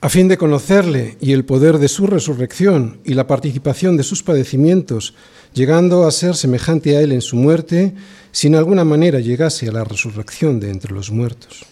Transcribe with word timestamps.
a 0.00 0.08
fin 0.08 0.28
de 0.28 0.36
conocerle 0.36 1.16
y 1.20 1.32
el 1.32 1.44
poder 1.44 1.78
de 1.78 1.88
su 1.88 2.06
resurrección 2.06 3.00
y 3.04 3.14
la 3.14 3.26
participación 3.26 3.96
de 3.96 4.02
sus 4.02 4.22
padecimientos, 4.22 5.14
llegando 5.54 6.06
a 6.06 6.10
ser 6.10 6.36
semejante 6.36 6.96
a 6.96 7.00
él 7.00 7.12
en 7.12 7.22
su 7.22 7.36
muerte, 7.36 7.94
si 8.30 8.48
en 8.48 8.56
alguna 8.56 8.84
manera 8.84 9.20
llegase 9.20 9.68
a 9.68 9.72
la 9.72 9.84
resurrección 9.84 10.60
de 10.60 10.70
entre 10.70 10.92
los 10.92 11.10
muertos. 11.10 11.64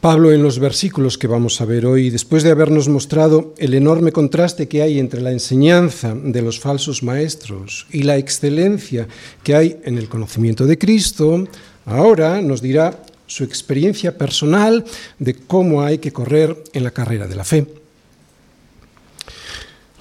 Pablo 0.00 0.30
en 0.30 0.40
los 0.40 0.60
versículos 0.60 1.18
que 1.18 1.26
vamos 1.26 1.60
a 1.60 1.64
ver 1.64 1.84
hoy, 1.84 2.10
después 2.10 2.44
de 2.44 2.52
habernos 2.52 2.88
mostrado 2.88 3.54
el 3.58 3.74
enorme 3.74 4.12
contraste 4.12 4.68
que 4.68 4.82
hay 4.82 5.00
entre 5.00 5.20
la 5.20 5.32
enseñanza 5.32 6.14
de 6.14 6.42
los 6.42 6.60
falsos 6.60 7.02
maestros 7.02 7.88
y 7.90 8.04
la 8.04 8.16
excelencia 8.16 9.08
que 9.42 9.56
hay 9.56 9.80
en 9.82 9.98
el 9.98 10.08
conocimiento 10.08 10.64
de 10.64 10.78
Cristo, 10.78 11.48
ahora 11.86 12.40
nos 12.40 12.62
dirá 12.62 13.02
su 13.26 13.44
experiencia 13.44 14.16
personal 14.16 14.84
de 15.18 15.34
cómo 15.34 15.82
hay 15.82 15.98
que 15.98 16.12
correr 16.12 16.62
en 16.72 16.84
la 16.84 16.90
carrera 16.90 17.26
de 17.26 17.36
la 17.36 17.44
fe. 17.44 17.66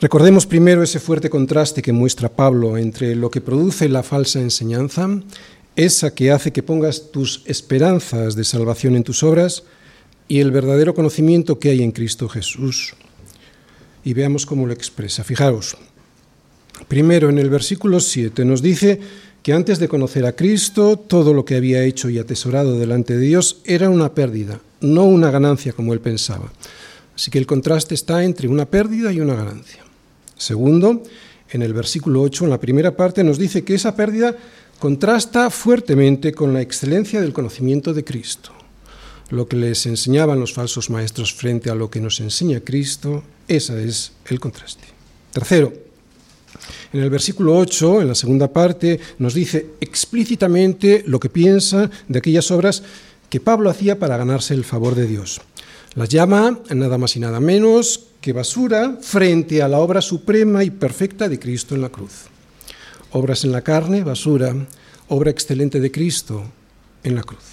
Recordemos 0.02 0.46
primero 0.46 0.84
ese 0.84 1.00
fuerte 1.00 1.30
contraste 1.30 1.82
que 1.82 1.94
muestra 1.94 2.30
Pablo 2.30 2.78
entre 2.78 3.16
lo 3.16 3.32
que 3.32 3.42
produce 3.42 3.88
la 3.90 4.04
falsa 4.04 4.40
enseñanza, 4.40 5.10
esa 5.76 6.14
que 6.14 6.32
hace 6.32 6.52
que 6.52 6.64
pongas 6.64 7.12
tus 7.12 7.42
esperanzas 7.46 8.36
de 8.36 8.44
salvación 8.44 8.96
en 8.96 9.04
tus 9.04 9.24
obras, 9.24 9.64
y 10.28 10.40
el 10.40 10.52
verdadero 10.52 10.94
conocimiento 10.94 11.60
que 11.60 11.70
hay 11.70 11.84
en 11.84 11.92
Cristo 11.92 12.28
Jesús. 12.28 12.94
Y 14.04 14.14
veamos 14.14 14.46
cómo 14.46 14.68
lo 14.68 14.74
expresa. 14.74 15.24
Fijaros, 15.24 15.78
primero 16.88 17.30
en 17.30 17.40
el 17.40 17.50
versículo 17.50 18.00
7 18.00 18.44
nos 18.46 18.62
dice 18.62 19.00
que 19.46 19.54
antes 19.54 19.78
de 19.78 19.88
conocer 19.88 20.26
a 20.26 20.36
Cristo, 20.36 20.98
todo 20.98 21.32
lo 21.32 21.46
que 21.46 21.56
había 21.56 21.84
hecho 21.84 22.10
y 22.10 22.18
atesorado 22.18 22.80
delante 22.80 23.16
de 23.16 23.28
Dios 23.28 23.58
era 23.64 23.92
una 23.92 24.16
pérdida, 24.16 24.60
no 24.82 25.04
una 25.04 25.30
ganancia 25.30 25.72
como 25.72 25.94
él 25.94 26.00
pensaba. 26.00 26.52
Así 27.16 27.30
que 27.30 27.38
el 27.38 27.46
contraste 27.46 27.94
está 27.94 28.24
entre 28.24 28.48
una 28.48 28.66
pérdida 28.66 29.14
y 29.14 29.20
una 29.20 29.36
ganancia. 29.36 29.84
Segundo, 30.36 31.04
en 31.52 31.62
el 31.62 31.74
versículo 31.76 32.24
8, 32.24 32.46
en 32.46 32.50
la 32.50 32.60
primera 32.60 32.98
parte, 32.98 33.24
nos 33.24 33.38
dice 33.38 33.64
que 33.64 33.76
esa 33.76 33.96
pérdida 33.96 34.36
contrasta 34.80 35.52
fuertemente 35.52 36.34
con 36.34 36.52
la 36.52 36.62
excelencia 36.62 37.22
del 37.22 37.32
conocimiento 37.32 37.94
de 37.94 38.04
Cristo. 38.04 38.50
Lo 39.30 39.48
que 39.48 39.58
les 39.58 39.86
enseñaban 39.86 40.40
los 40.40 40.54
falsos 40.54 40.90
maestros 40.90 41.36
frente 41.36 41.70
a 41.70 41.76
lo 41.76 41.92
que 41.92 42.02
nos 42.02 42.20
enseña 42.20 42.62
Cristo, 42.62 43.24
ese 43.48 43.88
es 43.88 44.14
el 44.26 44.40
contraste. 44.40 44.86
Tercero, 45.32 45.85
en 46.94 47.02
el 47.02 47.10
versículo 47.10 47.58
8, 47.58 48.02
en 48.02 48.08
la 48.08 48.16
segunda 48.16 48.52
parte, 48.52 49.00
nos 49.20 49.34
dice 49.34 49.74
explícitamente 49.80 51.04
lo 51.08 51.20
que 51.20 51.30
piensa 51.30 51.90
de 52.08 52.20
aquellas 52.20 52.50
obras 52.52 52.84
que 53.30 53.40
Pablo 53.40 53.70
hacía 53.70 54.00
para 54.00 54.18
ganarse 54.18 54.54
el 54.54 54.64
favor 54.64 54.96
de 54.96 55.08
Dios. 55.08 55.42
Las 55.96 56.10
llama 56.10 56.60
nada 56.72 56.98
más 56.98 57.16
y 57.16 57.20
nada 57.20 57.40
menos 57.40 58.08
que 58.22 58.34
basura 58.34 58.98
frente 59.02 59.62
a 59.62 59.68
la 59.68 59.80
obra 59.80 60.02
suprema 60.02 60.64
y 60.64 60.70
perfecta 60.70 61.30
de 61.30 61.40
Cristo 61.40 61.76
en 61.76 61.82
la 61.82 61.90
cruz. 61.90 62.26
Obras 63.12 63.46
en 63.46 63.52
la 63.52 63.62
carne, 63.62 64.04
basura, 64.04 64.54
obra 65.08 65.32
excelente 65.32 65.80
de 65.80 65.92
Cristo 65.92 66.44
en 67.04 67.16
la 67.16 67.24
cruz. 67.24 67.44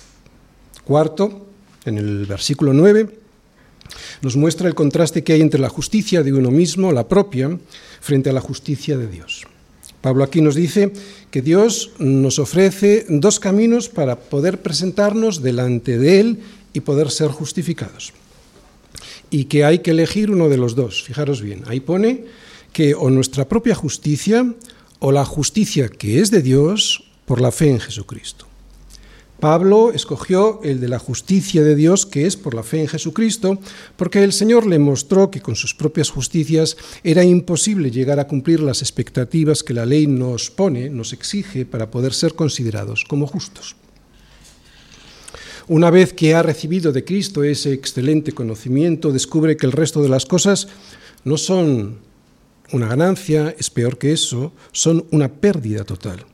Cuarto, 0.85 1.47
en 1.85 1.99
el 1.99 2.27
versículo 2.27 2.73
9, 2.73 3.22
nos 4.23 4.37
muestra 4.37 4.69
el 4.69 4.75
contraste 4.75 5.25
que 5.25 5.33
hay 5.33 5.41
entre 5.41 5.61
la 5.61 5.69
justicia 5.69 6.23
de 6.23 6.33
uno 6.33 6.51
mismo, 6.51 6.93
la 6.93 7.09
propia, 7.09 7.59
frente 8.01 8.31
a 8.31 8.33
la 8.33 8.41
justicia 8.41 8.97
de 8.97 9.07
Dios. 9.07 9.47
Pablo 10.01 10.25
aquí 10.25 10.41
nos 10.41 10.57
dice 10.57 10.93
que 11.31 11.43
Dios 11.43 11.93
nos 11.99 12.39
ofrece 12.39 13.07
dos 13.09 13.39
caminos 13.39 13.89
para 13.89 14.19
poder 14.19 14.61
presentarnos 14.61 15.43
delante 15.43 15.97
de 15.97 16.21
Él 16.21 16.39
y 16.73 16.81
poder 16.81 17.11
ser 17.11 17.29
justificados. 17.29 18.13
Y 19.31 19.45
que 19.45 19.65
hay 19.65 19.79
que 19.79 19.93
elegir 19.93 20.31
uno 20.31 20.49
de 20.49 20.57
los 20.57 20.75
dos. 20.75 21.03
Fijaros 21.03 21.41
bien, 21.41 21.63
ahí 21.67 21.81
pone 21.81 22.25
que 22.73 22.95
o 22.95 23.11
nuestra 23.11 23.49
propia 23.49 23.75
justicia 23.75 24.53
o 24.99 25.13
la 25.13 25.25
justicia 25.25 25.89
que 25.89 26.21
es 26.21 26.31
de 26.31 26.43
Dios 26.43 27.05
por 27.25 27.41
la 27.41 27.53
fe 27.53 27.71
en 27.71 27.81
Jesucristo. 27.81 28.52
Pablo 29.43 29.91
escogió 29.93 30.61
el 30.63 30.79
de 30.79 30.87
la 30.87 31.01
justicia 31.01 31.65
de 31.65 31.75
Dios, 31.75 32.07
que 32.07 32.29
es 32.29 32.37
por 32.37 32.55
la 32.55 32.63
fe 32.63 32.81
en 32.81 32.87
Jesucristo, 32.87 33.59
porque 33.97 34.23
el 34.23 34.33
Señor 34.33 34.69
le 34.69 34.79
mostró 34.79 35.33
que 35.33 35.41
con 35.41 35.57
sus 35.57 35.75
propias 35.75 36.11
justicias 36.11 36.77
era 37.03 37.25
imposible 37.25 37.91
llegar 37.91 38.21
a 38.21 38.29
cumplir 38.29 38.61
las 38.61 38.83
expectativas 38.83 39.65
que 39.65 39.75
la 39.75 39.85
ley 39.85 40.07
nos 40.07 40.49
pone, 40.49 40.91
nos 40.91 41.13
exige 41.13 41.67
para 41.67 41.91
poder 41.91 42.15
ser 42.15 42.35
considerados 42.35 43.03
como 43.03 43.27
justos. 43.27 43.75
Una 45.67 45.91
vez 45.91 46.13
que 46.13 46.37
ha 46.37 46.43
recibido 46.45 46.93
de 46.93 47.03
Cristo 47.03 47.43
ese 47.43 47.73
excelente 47.73 48.31
conocimiento, 48.31 49.11
descubre 49.11 49.57
que 49.57 49.67
el 49.67 49.73
resto 49.73 50.05
de 50.05 50.09
las 50.09 50.25
cosas 50.25 50.69
no 51.25 51.37
son 51.37 51.99
una 52.71 52.87
ganancia, 52.87 53.53
es 53.59 53.71
peor 53.71 53.99
que 53.99 54.13
eso, 54.13 54.53
son 54.71 55.05
una 55.11 55.29
pérdida 55.29 55.83
total. 55.83 56.27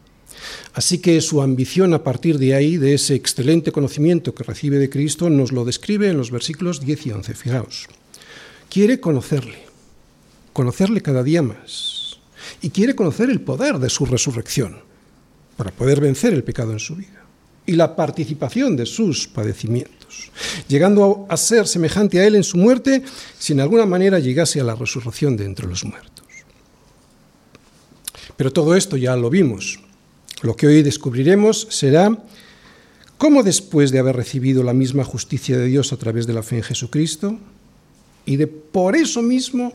Así 0.75 0.98
que 0.98 1.20
su 1.20 1.42
ambición 1.42 1.94
a 1.94 2.04
partir 2.04 2.38
de 2.38 2.54
ahí, 2.54 2.76
de 2.76 2.94
ese 2.94 3.14
excelente 3.14 3.72
conocimiento 3.72 4.34
que 4.34 4.44
recibe 4.44 4.78
de 4.78 4.91
Cristo, 4.91 5.31
nos 5.31 5.53
lo 5.53 5.64
describe 5.64 6.09
en 6.09 6.16
los 6.16 6.31
versículos 6.31 6.81
10 6.81 7.06
y 7.06 7.10
11. 7.10 7.34
Fijaos, 7.34 7.86
quiere 8.70 9.00
conocerle, 9.00 9.58
conocerle 10.53 11.00
cada 11.00 11.22
día 11.22 11.42
más, 11.42 12.19
y 12.62 12.70
quiere 12.70 12.94
conocer 12.94 13.31
el 13.31 13.41
poder 13.41 13.78
de 13.78 13.91
su 13.91 14.06
resurrección 14.06 14.78
para 15.56 15.70
poder 15.70 16.00
vencer 16.00 16.32
el 16.32 16.44
pecado 16.44 16.72
en 16.72 16.78
su 16.78 16.97
vida 16.97 17.25
y 17.66 17.72
la 17.72 17.94
participación 17.97 18.76
de 18.76 18.87
sus 18.87 19.26
padecimientos, 19.26 20.31
llegando 20.69 21.26
a 21.28 21.37
ser 21.37 21.66
semejante 21.66 22.19
a 22.19 22.26
Él 22.26 22.37
en 22.37 22.44
su 22.44 22.56
muerte, 22.56 23.03
si 23.38 23.53
en 23.53 23.60
alguna 23.60 23.84
manera 23.84 24.19
llegase 24.19 24.60
a 24.60 24.64
la 24.64 24.75
resurrección 24.75 25.37
de 25.37 25.44
entre 25.44 25.66
los 25.66 25.84
muertos. 25.84 26.25
Pero 28.37 28.53
todo 28.53 28.75
esto 28.75 28.97
ya 28.97 29.16
lo 29.16 29.28
vimos 29.28 29.81
lo 30.43 30.56
que 30.56 30.66
hoy 30.66 30.82
descubriremos 30.82 31.66
será 31.71 32.16
cómo 33.16 33.43
después 33.43 33.91
de 33.91 33.99
haber 33.99 34.16
recibido 34.16 34.62
la 34.62 34.72
misma 34.72 35.04
justicia 35.04 35.59
de 35.59 35.66
Dios 35.66 35.93
a 35.93 35.97
través 35.97 36.26
de 36.26 36.32
la 36.32 36.43
fe 36.43 36.56
en 36.56 36.62
Jesucristo 36.62 37.37
y 38.25 38.37
de 38.37 38.47
por 38.47 38.94
eso 38.94 39.22
mismo 39.22 39.72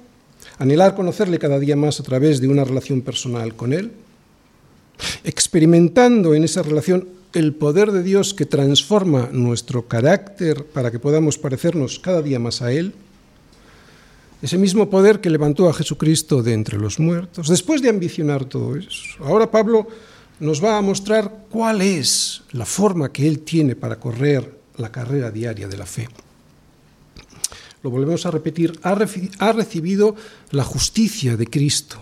anhelar 0.59 0.95
conocerle 0.95 1.39
cada 1.39 1.59
día 1.59 1.75
más 1.75 1.99
a 1.99 2.03
través 2.03 2.39
de 2.39 2.47
una 2.47 2.63
relación 2.63 3.01
personal 3.01 3.55
con 3.55 3.73
Él, 3.73 3.91
experimentando 5.23 6.35
en 6.35 6.43
esa 6.43 6.61
relación 6.61 7.07
el 7.33 7.53
poder 7.53 7.91
de 7.91 8.03
Dios 8.03 8.33
que 8.33 8.45
transforma 8.45 9.29
nuestro 9.31 9.87
carácter 9.87 10.65
para 10.65 10.91
que 10.91 10.99
podamos 10.99 11.37
parecernos 11.37 11.99
cada 11.99 12.21
día 12.21 12.39
más 12.39 12.61
a 12.61 12.71
Él, 12.71 12.93
ese 14.41 14.57
mismo 14.57 14.89
poder 14.89 15.19
que 15.19 15.29
levantó 15.29 15.69
a 15.69 15.73
Jesucristo 15.73 16.43
de 16.43 16.53
entre 16.53 16.77
los 16.77 16.99
muertos, 16.99 17.47
después 17.47 17.81
de 17.81 17.89
ambicionar 17.89 18.45
todo 18.45 18.75
eso. 18.75 19.23
Ahora 19.23 19.49
Pablo 19.49 19.87
nos 20.39 20.63
va 20.63 20.77
a 20.77 20.81
mostrar 20.81 21.45
cuál 21.49 21.81
es 21.81 22.43
la 22.51 22.65
forma 22.65 23.11
que 23.11 23.27
Él 23.27 23.39
tiene 23.39 23.75
para 23.75 23.99
correr 23.99 24.59
la 24.77 24.91
carrera 24.91 25.31
diaria 25.31 25.67
de 25.67 25.77
la 25.77 25.85
fe. 25.85 26.07
Lo 27.83 27.89
volvemos 27.89 28.25
a 28.25 28.31
repetir, 28.31 28.79
ha, 28.83 28.95
recibido 29.51 30.15
la 30.51 30.63
justicia 30.63 31.35
de 31.35 31.47
Cristo, 31.47 32.01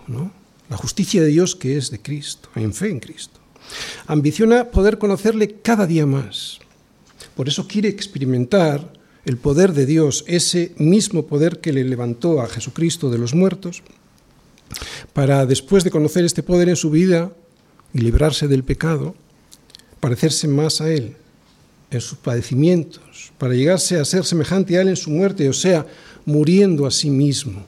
la 0.69 0.77
justicia 0.77 1.21
de 1.21 1.27
Dios 1.27 1.55
que 1.55 1.75
es 1.75 1.89
de 1.89 2.01
Cristo, 2.01 2.49
en 2.55 2.73
fe 2.73 2.89
en 2.89 2.99
Cristo. 2.99 3.39
Ambiciona 4.05 4.65
poder 4.65 4.99
conocerle 4.99 5.55
cada 5.61 5.87
día 5.87 6.05
más. 6.05 6.59
Por 7.35 7.47
eso 7.47 7.67
quiere 7.67 7.89
experimentar 7.89 8.93
el 9.25 9.37
poder 9.37 9.73
de 9.73 9.85
Dios, 9.85 10.23
ese 10.27 10.73
mismo 10.77 11.25
poder 11.25 11.61
que 11.61 11.73
le 11.73 11.83
levantó 11.83 12.41
a 12.41 12.47
Jesucristo 12.47 13.09
de 13.09 13.17
los 13.17 13.33
muertos, 13.33 13.81
para 15.13 15.45
después 15.45 15.83
de 15.83 15.91
conocer 15.91 16.25
este 16.25 16.43
poder 16.43 16.69
en 16.69 16.75
su 16.75 16.89
vida, 16.89 17.31
y 17.93 17.99
librarse 17.99 18.47
del 18.47 18.63
pecado, 18.63 19.15
parecerse 19.99 20.47
más 20.47 20.81
a 20.81 20.91
Él 20.91 21.15
en 21.89 22.01
sus 22.01 22.17
padecimientos, 22.17 23.31
para 23.37 23.53
llegarse 23.53 23.99
a 23.99 24.05
ser 24.05 24.23
semejante 24.25 24.77
a 24.77 24.81
Él 24.81 24.89
en 24.89 24.95
su 24.95 25.09
muerte, 25.09 25.49
o 25.49 25.53
sea, 25.53 25.85
muriendo 26.25 26.85
a 26.85 26.91
sí 26.91 27.09
mismo. 27.09 27.65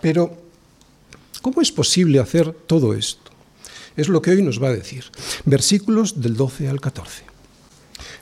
Pero, 0.00 0.36
¿cómo 1.40 1.62
es 1.62 1.72
posible 1.72 2.18
hacer 2.18 2.52
todo 2.66 2.94
esto? 2.94 3.30
Es 3.96 4.08
lo 4.08 4.20
que 4.20 4.32
hoy 4.32 4.42
nos 4.42 4.62
va 4.62 4.68
a 4.68 4.74
decir. 4.74 5.04
Versículos 5.44 6.20
del 6.20 6.36
12 6.36 6.68
al 6.68 6.80
14. 6.80 7.24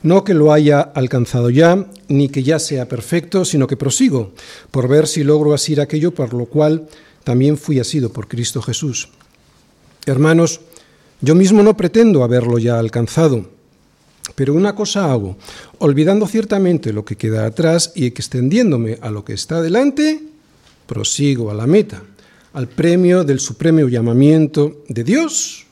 No 0.03 0.23
que 0.23 0.33
lo 0.33 0.51
haya 0.51 0.81
alcanzado 0.81 1.49
ya, 1.49 1.87
ni 2.07 2.29
que 2.29 2.43
ya 2.43 2.59
sea 2.59 2.87
perfecto, 2.87 3.45
sino 3.45 3.67
que 3.67 3.77
prosigo, 3.77 4.33
por 4.71 4.87
ver 4.87 5.07
si 5.07 5.23
logro 5.23 5.53
asir 5.53 5.79
aquello 5.79 6.13
por 6.13 6.33
lo 6.33 6.45
cual 6.45 6.87
también 7.23 7.57
fui 7.57 7.79
asido 7.79 8.11
por 8.11 8.27
Cristo 8.27 8.61
Jesús. 8.61 9.09
Hermanos, 10.05 10.61
yo 11.21 11.35
mismo 11.35 11.61
no 11.61 11.77
pretendo 11.77 12.23
haberlo 12.23 12.57
ya 12.57 12.79
alcanzado, 12.79 13.49
pero 14.33 14.53
una 14.53 14.73
cosa 14.73 15.11
hago, 15.11 15.37
olvidando 15.77 16.27
ciertamente 16.27 16.91
lo 16.93 17.05
que 17.05 17.15
queda 17.15 17.45
atrás 17.45 17.91
y 17.95 18.05
extendiéndome 18.05 18.97
a 19.01 19.11
lo 19.11 19.23
que 19.23 19.33
está 19.33 19.61
delante, 19.61 20.21
prosigo 20.87 21.51
a 21.51 21.53
la 21.53 21.67
meta, 21.67 22.01
al 22.53 22.67
premio 22.67 23.23
del 23.23 23.39
supremo 23.39 23.87
llamamiento 23.87 24.83
de 24.87 25.03
Dios 25.03 25.65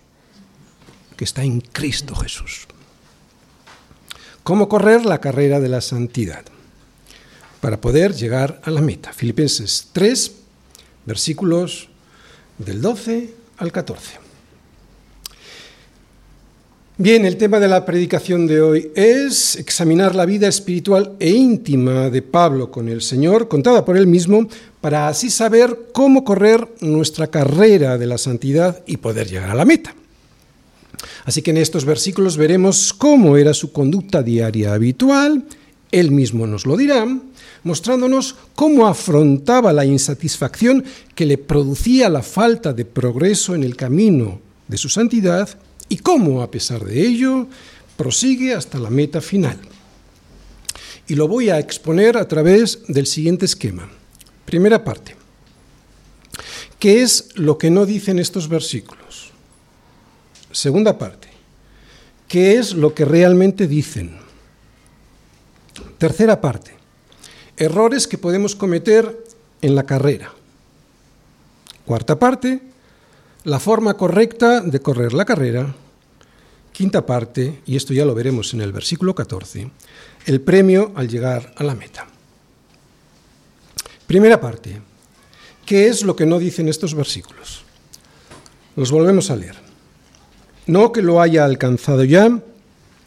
que 1.17 1.25
está 1.25 1.43
en 1.43 1.59
Cristo 1.59 2.15
Jesús. 2.15 2.67
¿Cómo 4.43 4.69
correr 4.69 5.05
la 5.05 5.19
carrera 5.19 5.59
de 5.59 5.67
la 5.67 5.81
santidad? 5.81 6.45
Para 7.59 7.81
poder 7.81 8.13
llegar 8.13 8.61
a 8.63 8.71
la 8.71 8.79
meta. 8.79 9.11
Filipenses 9.11 9.89
3, 9.91 10.31
versículos 11.05 11.89
del 12.57 12.81
12 12.81 13.38
al 13.59 13.71
14. 13.71 14.29
Bien, 16.97 17.23
el 17.23 17.37
tema 17.37 17.61
de 17.61 17.69
la 17.69 17.85
predicación 17.85 18.45
de 18.45 18.59
hoy 18.61 18.91
es 18.93 19.55
examinar 19.55 20.15
la 20.15 20.25
vida 20.25 20.49
espiritual 20.49 21.13
e 21.19 21.29
íntima 21.29 22.09
de 22.09 22.21
Pablo 22.21 22.71
con 22.71 22.89
el 22.89 23.01
Señor, 23.01 23.47
contada 23.47 23.85
por 23.85 23.95
él 23.95 24.05
mismo, 24.05 24.49
para 24.81 25.07
así 25.07 25.29
saber 25.29 25.91
cómo 25.93 26.25
correr 26.25 26.67
nuestra 26.81 27.27
carrera 27.27 27.97
de 27.97 28.05
la 28.05 28.17
santidad 28.17 28.83
y 28.85 28.97
poder 28.97 29.29
llegar 29.29 29.49
a 29.49 29.55
la 29.55 29.63
meta. 29.63 29.95
Así 31.23 31.41
que 31.41 31.51
en 31.51 31.57
estos 31.57 31.85
versículos 31.85 32.35
veremos 32.35 32.93
cómo 32.93 33.37
era 33.37 33.53
su 33.53 33.71
conducta 33.71 34.21
diaria 34.21 34.73
habitual, 34.73 35.45
él 35.91 36.11
mismo 36.11 36.45
nos 36.47 36.65
lo 36.65 36.77
dirá, 36.77 37.05
mostrándonos 37.63 38.35
cómo 38.55 38.87
afrontaba 38.87 39.73
la 39.73 39.85
insatisfacción 39.85 40.83
que 41.15 41.25
le 41.25 41.37
producía 41.37 42.09
la 42.09 42.21
falta 42.21 42.73
de 42.73 42.85
progreso 42.85 43.55
en 43.55 43.63
el 43.63 43.75
camino 43.75 44.39
de 44.67 44.77
su 44.77 44.89
santidad 44.89 45.49
y 45.89 45.97
cómo, 45.97 46.41
a 46.41 46.51
pesar 46.51 46.85
de 46.85 47.05
ello, 47.05 47.47
prosigue 47.97 48.53
hasta 48.53 48.77
la 48.77 48.89
meta 48.89 49.19
final. 49.19 49.59
Y 51.07 51.15
lo 51.15 51.27
voy 51.27 51.49
a 51.49 51.59
exponer 51.59 52.17
a 52.17 52.27
través 52.27 52.83
del 52.87 53.07
siguiente 53.07 53.45
esquema. 53.45 53.89
Primera 54.45 54.83
parte. 54.83 55.15
¿Qué 56.77 57.01
es 57.01 57.29
lo 57.35 57.57
que 57.57 57.71
no 57.71 57.85
dicen 57.85 58.19
estos 58.19 58.47
versículos? 58.47 59.31
Segunda 60.51 60.97
parte. 60.97 61.27
¿Qué 62.27 62.57
es 62.57 62.73
lo 62.73 62.93
que 62.93 63.05
realmente 63.05 63.67
dicen? 63.67 64.28
Tercera 65.97 66.41
parte. 66.41 66.75
Errores 67.57 68.07
que 68.07 68.17
podemos 68.17 68.55
cometer 68.55 69.23
en 69.61 69.75
la 69.75 69.83
carrera. 69.83 70.31
Cuarta 71.85 72.17
parte. 72.17 72.61
La 73.43 73.59
forma 73.59 73.95
correcta 73.95 74.61
de 74.61 74.79
correr 74.81 75.13
la 75.13 75.25
carrera. 75.25 75.73
Quinta 76.71 77.05
parte, 77.05 77.61
y 77.65 77.75
esto 77.75 77.93
ya 77.93 78.05
lo 78.05 78.15
veremos 78.15 78.53
en 78.53 78.61
el 78.61 78.71
versículo 78.71 79.13
14, 79.13 79.69
el 80.25 80.39
premio 80.39 80.93
al 80.95 81.09
llegar 81.09 81.53
a 81.57 81.63
la 81.63 81.75
meta. 81.75 82.07
Primera 84.07 84.39
parte. 84.39 84.81
¿Qué 85.65 85.87
es 85.87 86.03
lo 86.03 86.15
que 86.15 86.25
no 86.25 86.39
dicen 86.39 86.69
estos 86.69 86.95
versículos? 86.95 87.63
Los 88.77 88.91
volvemos 88.91 89.29
a 89.29 89.35
leer 89.35 89.69
no 90.69 90.91
que 90.91 91.01
lo 91.01 91.19
haya 91.19 91.45
alcanzado 91.45 92.03
ya, 92.03 92.39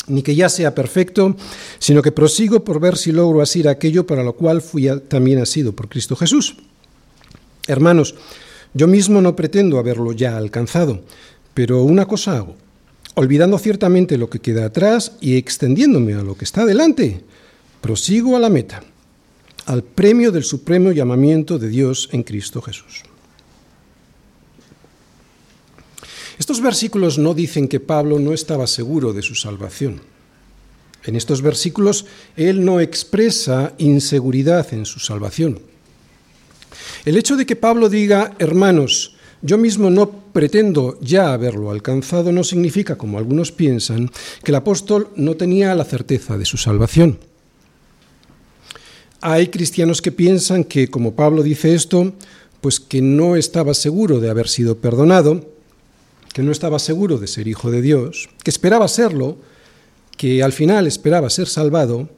ni 0.06 0.22
que 0.22 0.34
ya 0.34 0.48
sea 0.48 0.74
perfecto, 0.74 1.36
sino 1.78 2.02
que 2.02 2.12
prosigo 2.12 2.64
por 2.64 2.80
ver 2.80 2.96
si 2.96 3.12
logro 3.12 3.40
asir 3.40 3.68
aquello 3.68 4.06
para 4.06 4.22
lo 4.22 4.34
cual 4.34 4.62
fui 4.62 4.88
también 5.08 5.38
asido 5.38 5.72
por 5.72 5.88
Cristo 5.88 6.16
Jesús. 6.16 6.56
Hermanos, 7.66 8.14
yo 8.74 8.86
mismo 8.86 9.20
no 9.20 9.36
pretendo 9.36 9.78
haberlo 9.78 10.12
ya 10.12 10.36
alcanzado, 10.36 11.02
pero 11.54 11.82
una 11.82 12.06
cosa 12.06 12.36
hago, 12.36 12.56
olvidando 13.14 13.58
ciertamente 13.58 14.18
lo 14.18 14.30
que 14.30 14.40
queda 14.40 14.64
atrás 14.64 15.12
y 15.20 15.36
extendiéndome 15.36 16.14
a 16.14 16.22
lo 16.22 16.34
que 16.34 16.44
está 16.44 16.64
delante, 16.64 17.22
prosigo 17.80 18.36
a 18.36 18.40
la 18.40 18.48
meta, 18.48 18.82
al 19.66 19.84
premio 19.84 20.32
del 20.32 20.44
supremo 20.44 20.92
llamamiento 20.92 21.58
de 21.58 21.68
Dios 21.68 22.08
en 22.12 22.22
Cristo 22.22 22.62
Jesús. 22.62 23.02
Estos 26.42 26.60
versículos 26.60 27.18
no 27.18 27.34
dicen 27.34 27.68
que 27.68 27.78
Pablo 27.78 28.18
no 28.18 28.32
estaba 28.32 28.66
seguro 28.66 29.12
de 29.12 29.22
su 29.22 29.36
salvación. 29.36 30.00
En 31.04 31.14
estos 31.14 31.40
versículos 31.40 32.04
él 32.34 32.64
no 32.64 32.80
expresa 32.80 33.74
inseguridad 33.78 34.74
en 34.74 34.84
su 34.84 34.98
salvación. 34.98 35.60
El 37.04 37.16
hecho 37.16 37.36
de 37.36 37.46
que 37.46 37.54
Pablo 37.54 37.88
diga, 37.88 38.34
hermanos, 38.40 39.14
yo 39.40 39.56
mismo 39.56 39.88
no 39.88 40.10
pretendo 40.10 40.98
ya 41.00 41.32
haberlo 41.32 41.70
alcanzado, 41.70 42.32
no 42.32 42.42
significa, 42.42 42.98
como 42.98 43.18
algunos 43.18 43.52
piensan, 43.52 44.10
que 44.42 44.50
el 44.50 44.56
apóstol 44.56 45.10
no 45.14 45.36
tenía 45.36 45.76
la 45.76 45.84
certeza 45.84 46.36
de 46.36 46.44
su 46.44 46.56
salvación. 46.56 47.20
Hay 49.20 49.46
cristianos 49.46 50.02
que 50.02 50.10
piensan 50.10 50.64
que, 50.64 50.88
como 50.88 51.14
Pablo 51.14 51.44
dice 51.44 51.72
esto, 51.72 52.12
pues 52.60 52.80
que 52.80 53.00
no 53.00 53.36
estaba 53.36 53.74
seguro 53.74 54.18
de 54.18 54.28
haber 54.28 54.48
sido 54.48 54.78
perdonado, 54.78 55.51
que 56.32 56.42
no 56.42 56.52
estaba 56.52 56.78
seguro 56.78 57.18
de 57.18 57.26
ser 57.26 57.48
hijo 57.48 57.70
de 57.70 57.82
Dios, 57.82 58.28
que 58.42 58.50
esperaba 58.50 58.88
serlo, 58.88 59.38
que 60.16 60.42
al 60.42 60.52
final 60.52 60.86
esperaba 60.86 61.30
ser 61.30 61.48
salvado, 61.48 62.08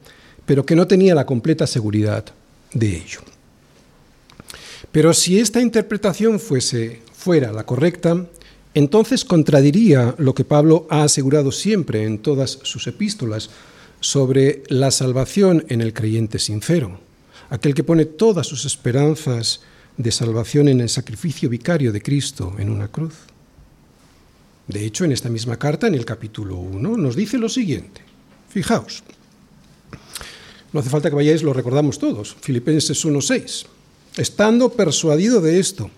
pero 0.45 0.65
que 0.65 0.75
no 0.75 0.87
tenía 0.87 1.15
la 1.15 1.25
completa 1.25 1.67
seguridad 1.67 2.25
de 2.73 2.95
ello. 2.97 3.21
Pero 4.91 5.13
si 5.13 5.39
esta 5.39 5.61
interpretación 5.61 6.39
fuese 6.39 7.01
fuera 7.13 7.51
la 7.51 7.65
correcta, 7.65 8.27
entonces 8.73 9.25
contradiría 9.25 10.15
lo 10.17 10.35
que 10.35 10.45
Pablo 10.45 10.85
ha 10.89 11.03
asegurado 11.03 11.51
siempre 11.51 12.03
en 12.03 12.19
todas 12.19 12.59
sus 12.63 12.87
epístolas 12.87 13.49
sobre 13.99 14.63
la 14.67 14.91
salvación 14.91 15.65
en 15.69 15.81
el 15.81 15.93
creyente 15.93 16.39
sincero, 16.39 16.99
aquel 17.49 17.73
que 17.73 17.83
pone 17.83 18.05
todas 18.05 18.47
sus 18.47 18.65
esperanzas 18.65 19.61
de 19.97 20.11
salvación 20.11 20.67
en 20.67 20.81
el 20.81 20.89
sacrificio 20.89 21.49
vicario 21.49 21.91
de 21.91 22.01
Cristo 22.01 22.53
en 22.59 22.69
una 22.69 22.89
cruz. 22.89 23.15
De 24.67 24.85
hecho, 24.85 25.05
en 25.05 25.11
esta 25.11 25.29
misma 25.29 25.57
carta, 25.57 25.87
en 25.87 25.95
el 25.95 26.05
capítulo 26.05 26.57
1, 26.57 26.97
nos 26.97 27.15
dice 27.15 27.37
lo 27.37 27.49
siguiente. 27.49 28.01
Fijaos, 28.49 29.03
no 30.73 30.79
hace 30.79 30.89
falta 30.89 31.09
que 31.09 31.15
vayáis, 31.15 31.43
lo 31.43 31.53
recordamos 31.53 31.99
todos, 31.99 32.35
Filipenses 32.41 33.05
1.6. 33.05 33.65
Estando 34.17 34.69
persuadido 34.69 35.39
de 35.41 35.59
esto, 35.59 35.91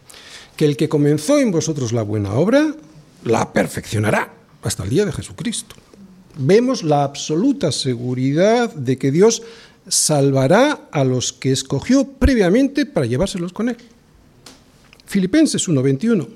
que 0.55 0.65
el 0.65 0.75
que 0.75 0.89
comenzó 0.89 1.39
en 1.39 1.51
vosotros 1.51 1.93
la 1.93 2.01
buena 2.01 2.33
obra, 2.33 2.75
la 3.23 3.53
perfeccionará 3.53 4.33
hasta 4.63 4.83
el 4.83 4.89
día 4.89 5.05
de 5.05 5.13
Jesucristo. 5.13 5.75
Vemos 6.37 6.83
la 6.83 7.03
absoluta 7.03 7.71
seguridad 7.71 8.73
de 8.73 8.97
que 8.97 9.11
Dios 9.11 9.43
salvará 9.87 10.89
a 10.91 11.03
los 11.03 11.31
que 11.31 11.51
escogió 11.51 12.05
previamente 12.05 12.85
para 12.85 13.05
llevárselos 13.05 13.53
con 13.53 13.69
él. 13.69 13.77
Filipenses 15.05 15.69
1.21 15.69 16.27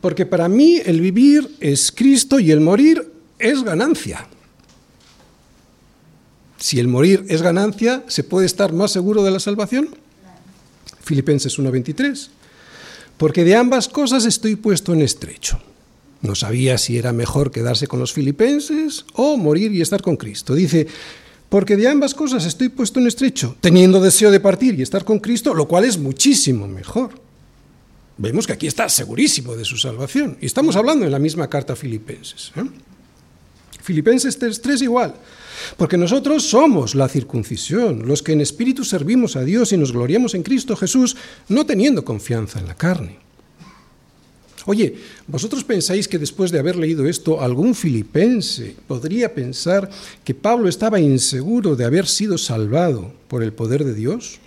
porque 0.00 0.26
para 0.26 0.48
mí 0.48 0.80
el 0.84 1.00
vivir 1.00 1.56
es 1.60 1.92
Cristo 1.92 2.40
y 2.40 2.50
el 2.50 2.60
morir 2.60 3.12
es 3.38 3.62
ganancia. 3.62 4.26
Si 6.58 6.78
el 6.78 6.88
morir 6.88 7.24
es 7.28 7.42
ganancia, 7.42 8.04
¿se 8.06 8.24
puede 8.24 8.46
estar 8.46 8.72
más 8.72 8.92
seguro 8.92 9.22
de 9.22 9.30
la 9.30 9.40
salvación? 9.40 9.94
Filipenses 11.02 11.58
1:23. 11.58 12.28
Porque 13.16 13.44
de 13.44 13.56
ambas 13.56 13.88
cosas 13.88 14.24
estoy 14.24 14.56
puesto 14.56 14.92
en 14.92 15.02
estrecho. 15.02 15.60
No 16.22 16.34
sabía 16.34 16.76
si 16.76 16.98
era 16.98 17.12
mejor 17.12 17.50
quedarse 17.50 17.86
con 17.86 17.98
los 17.98 18.12
filipenses 18.12 19.06
o 19.14 19.36
morir 19.36 19.72
y 19.72 19.80
estar 19.80 20.02
con 20.02 20.16
Cristo. 20.16 20.54
Dice, 20.54 20.86
porque 21.48 21.76
de 21.76 21.88
ambas 21.88 22.14
cosas 22.14 22.44
estoy 22.44 22.68
puesto 22.68 23.00
en 23.00 23.06
estrecho, 23.06 23.56
teniendo 23.60 24.00
deseo 24.00 24.30
de 24.30 24.40
partir 24.40 24.78
y 24.78 24.82
estar 24.82 25.04
con 25.04 25.18
Cristo, 25.18 25.54
lo 25.54 25.66
cual 25.66 25.84
es 25.84 25.98
muchísimo 25.98 26.68
mejor 26.68 27.10
vemos 28.20 28.46
que 28.46 28.52
aquí 28.52 28.66
está 28.66 28.88
segurísimo 28.88 29.56
de 29.56 29.64
su 29.64 29.76
salvación. 29.76 30.36
Y 30.40 30.46
estamos 30.46 30.76
hablando 30.76 31.06
en 31.06 31.12
la 31.12 31.18
misma 31.18 31.48
carta 31.48 31.72
a 31.72 31.76
Filipenses. 31.76 32.52
¿eh? 32.54 32.62
Filipenses 33.82 34.38
3, 34.38 34.82
igual. 34.82 35.14
Porque 35.76 35.96
nosotros 35.96 36.44
somos 36.44 36.94
la 36.94 37.08
circuncisión, 37.08 38.06
los 38.06 38.22
que 38.22 38.32
en 38.32 38.42
espíritu 38.42 38.84
servimos 38.84 39.36
a 39.36 39.44
Dios 39.44 39.72
y 39.72 39.78
nos 39.78 39.92
gloriamos 39.92 40.34
en 40.34 40.42
Cristo 40.42 40.76
Jesús, 40.76 41.16
no 41.48 41.64
teniendo 41.64 42.04
confianza 42.04 42.60
en 42.60 42.68
la 42.68 42.76
carne. 42.76 43.18
Oye, 44.66 44.96
¿vosotros 45.26 45.64
pensáis 45.64 46.06
que 46.06 46.18
después 46.18 46.50
de 46.50 46.58
haber 46.58 46.76
leído 46.76 47.06
esto, 47.06 47.40
algún 47.40 47.74
filipense 47.74 48.76
podría 48.86 49.34
pensar 49.34 49.88
que 50.22 50.34
Pablo 50.34 50.68
estaba 50.68 51.00
inseguro 51.00 51.74
de 51.74 51.86
haber 51.86 52.06
sido 52.06 52.36
salvado 52.36 53.12
por 53.28 53.42
el 53.42 53.54
poder 53.54 53.84
de 53.84 53.94
Dios? 53.94 54.38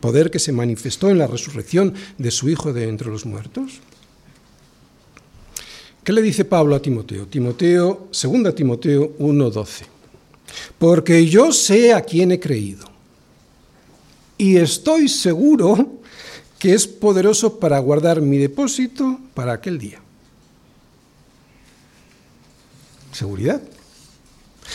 Poder 0.00 0.30
que 0.30 0.38
se 0.38 0.52
manifestó 0.52 1.10
en 1.10 1.18
la 1.18 1.26
resurrección 1.26 1.94
de 2.18 2.30
su 2.30 2.48
Hijo 2.48 2.72
de 2.72 2.88
entre 2.88 3.08
los 3.08 3.26
muertos? 3.26 3.80
¿Qué 6.04 6.12
le 6.12 6.22
dice 6.22 6.44
Pablo 6.44 6.76
a 6.76 6.80
Timoteo? 6.80 7.26
Timoteo, 7.26 8.08
2 8.12 8.54
Timoteo 8.54 9.16
1:12. 9.18 9.86
porque 10.78 11.26
yo 11.26 11.52
sé 11.52 11.92
a 11.92 12.02
quién 12.02 12.30
he 12.30 12.38
creído 12.38 12.86
y 14.38 14.56
estoy 14.56 15.08
seguro 15.08 16.00
que 16.58 16.74
es 16.74 16.86
poderoso 16.86 17.58
para 17.58 17.78
guardar 17.78 18.20
mi 18.20 18.38
depósito 18.38 19.18
para 19.34 19.52
aquel 19.52 19.78
día. 19.78 20.00
Seguridad. 23.12 23.62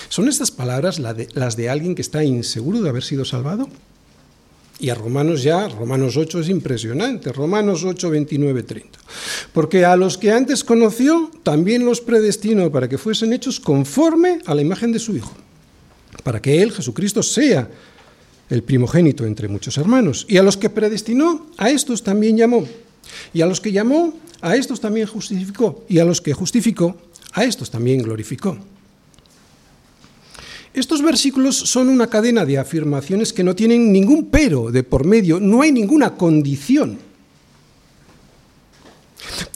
¿Son 0.09 0.27
estas 0.27 0.51
palabras 0.51 0.99
las 0.99 1.55
de 1.55 1.69
alguien 1.69 1.95
que 1.95 2.01
está 2.01 2.23
inseguro 2.23 2.81
de 2.81 2.89
haber 2.89 3.03
sido 3.03 3.25
salvado? 3.25 3.67
Y 4.81 4.89
a 4.89 4.95
Romanos 4.95 5.43
ya, 5.43 5.67
Romanos 5.67 6.17
8 6.17 6.39
es 6.39 6.49
impresionante, 6.49 7.31
Romanos 7.31 7.83
8, 7.83 8.09
29, 8.09 8.63
30. 8.63 8.99
Porque 9.53 9.85
a 9.85 9.95
los 9.95 10.17
que 10.17 10.31
antes 10.31 10.63
conoció, 10.63 11.29
también 11.43 11.85
los 11.85 12.01
predestinó 12.01 12.71
para 12.71 12.89
que 12.89 12.97
fuesen 12.97 13.31
hechos 13.31 13.59
conforme 13.59 14.39
a 14.43 14.55
la 14.55 14.63
imagen 14.63 14.91
de 14.91 14.97
su 14.97 15.15
Hijo, 15.15 15.33
para 16.23 16.41
que 16.41 16.63
Él, 16.63 16.71
Jesucristo, 16.71 17.21
sea 17.21 17.69
el 18.49 18.63
primogénito 18.63 19.23
entre 19.23 19.47
muchos 19.47 19.77
hermanos. 19.77 20.25
Y 20.27 20.37
a 20.37 20.43
los 20.43 20.57
que 20.57 20.71
predestinó, 20.71 21.45
a 21.57 21.69
estos 21.69 22.01
también 22.01 22.35
llamó. 22.35 22.65
Y 23.35 23.41
a 23.41 23.45
los 23.45 23.61
que 23.61 23.71
llamó, 23.71 24.15
a 24.41 24.55
estos 24.55 24.81
también 24.81 25.05
justificó. 25.05 25.85
Y 25.89 25.99
a 25.99 26.05
los 26.05 26.21
que 26.21 26.33
justificó, 26.33 26.97
a 27.33 27.43
estos 27.43 27.69
también 27.69 28.01
glorificó. 28.01 28.57
Estos 30.73 31.01
versículos 31.01 31.57
son 31.57 31.89
una 31.89 32.07
cadena 32.07 32.45
de 32.45 32.57
afirmaciones 32.57 33.33
que 33.33 33.43
no 33.43 33.55
tienen 33.55 33.91
ningún 33.91 34.27
pero 34.27 34.71
de 34.71 34.83
por 34.83 35.05
medio, 35.05 35.39
no 35.39 35.61
hay 35.61 35.71
ninguna 35.71 36.15
condición. 36.15 36.97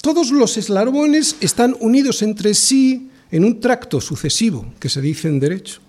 Todos 0.01 0.31
los 0.31 0.57
eslabones 0.57 1.37
están 1.39 1.75
unidos 1.79 2.21
entre 2.21 2.53
sí 2.53 3.09
en 3.31 3.45
un 3.45 3.59
tracto 3.59 4.01
sucesivo 4.01 4.73
que 4.79 4.89
se 4.89 5.01
dice 5.01 5.29
en 5.29 5.39
derecho. 5.39 5.84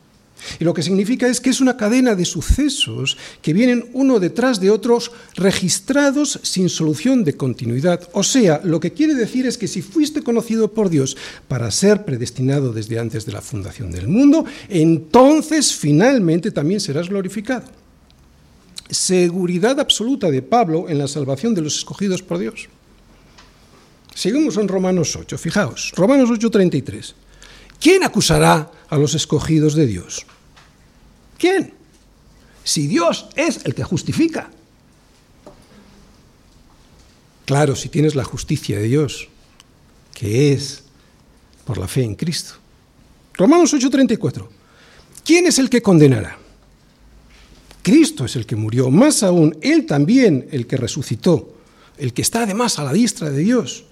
Y 0.60 0.64
lo 0.64 0.74
que 0.74 0.82
significa 0.82 1.26
es 1.26 1.40
que 1.40 1.50
es 1.50 1.60
una 1.60 1.76
cadena 1.76 2.14
de 2.14 2.24
sucesos 2.24 3.16
que 3.42 3.52
vienen 3.52 3.88
uno 3.92 4.20
detrás 4.20 4.60
de 4.60 4.70
otros 4.70 5.10
registrados 5.34 6.38
sin 6.42 6.68
solución 6.68 7.24
de 7.24 7.36
continuidad. 7.36 8.08
O 8.12 8.22
sea, 8.22 8.60
lo 8.62 8.80
que 8.80 8.92
quiere 8.92 9.14
decir 9.14 9.46
es 9.46 9.58
que 9.58 9.68
si 9.68 9.82
fuiste 9.82 10.22
conocido 10.22 10.72
por 10.72 10.88
Dios 10.88 11.16
para 11.48 11.70
ser 11.70 12.04
predestinado 12.04 12.72
desde 12.72 12.98
antes 12.98 13.26
de 13.26 13.32
la 13.32 13.42
fundación 13.42 13.90
del 13.90 14.08
mundo, 14.08 14.44
entonces 14.68 15.74
finalmente 15.74 16.50
también 16.50 16.80
serás 16.80 17.08
glorificado. 17.08 17.66
Seguridad 18.88 19.80
absoluta 19.80 20.30
de 20.30 20.42
Pablo 20.42 20.88
en 20.88 20.98
la 20.98 21.08
salvación 21.08 21.54
de 21.54 21.62
los 21.62 21.76
escogidos 21.78 22.22
por 22.22 22.38
Dios. 22.38 22.68
Seguimos 24.14 24.56
en 24.56 24.68
Romanos 24.68 25.16
8, 25.16 25.36
fijaos, 25.36 25.92
Romanos 25.96 26.30
8:33. 26.30 27.14
¿Quién 27.78 28.04
acusará 28.04 28.70
a 28.88 28.98
los 28.98 29.14
escogidos 29.14 29.74
de 29.74 29.86
Dios? 29.86 30.26
¿Quién? 31.38 31.74
Si 32.64 32.86
Dios 32.86 33.28
es 33.36 33.64
el 33.64 33.74
que 33.74 33.84
justifica. 33.84 34.50
Claro, 37.44 37.76
si 37.76 37.88
tienes 37.88 38.14
la 38.14 38.24
justicia 38.24 38.78
de 38.78 38.84
Dios, 38.84 39.28
que 40.14 40.52
es 40.52 40.82
por 41.64 41.78
la 41.78 41.86
fe 41.86 42.02
en 42.02 42.14
Cristo. 42.14 42.54
Romanos 43.34 43.72
8:34. 43.74 44.48
¿Quién 45.24 45.46
es 45.46 45.58
el 45.58 45.68
que 45.68 45.82
condenará? 45.82 46.38
Cristo 47.82 48.24
es 48.24 48.34
el 48.34 48.46
que 48.46 48.56
murió, 48.56 48.90
más 48.90 49.22
aún, 49.22 49.56
Él 49.62 49.86
también 49.86 50.48
el 50.50 50.66
que 50.66 50.76
resucitó, 50.76 51.54
el 51.98 52.12
que 52.12 52.22
está 52.22 52.42
además 52.42 52.78
a 52.78 52.84
la 52.84 52.92
diestra 52.92 53.30
de 53.30 53.42
Dios, 53.42 53.84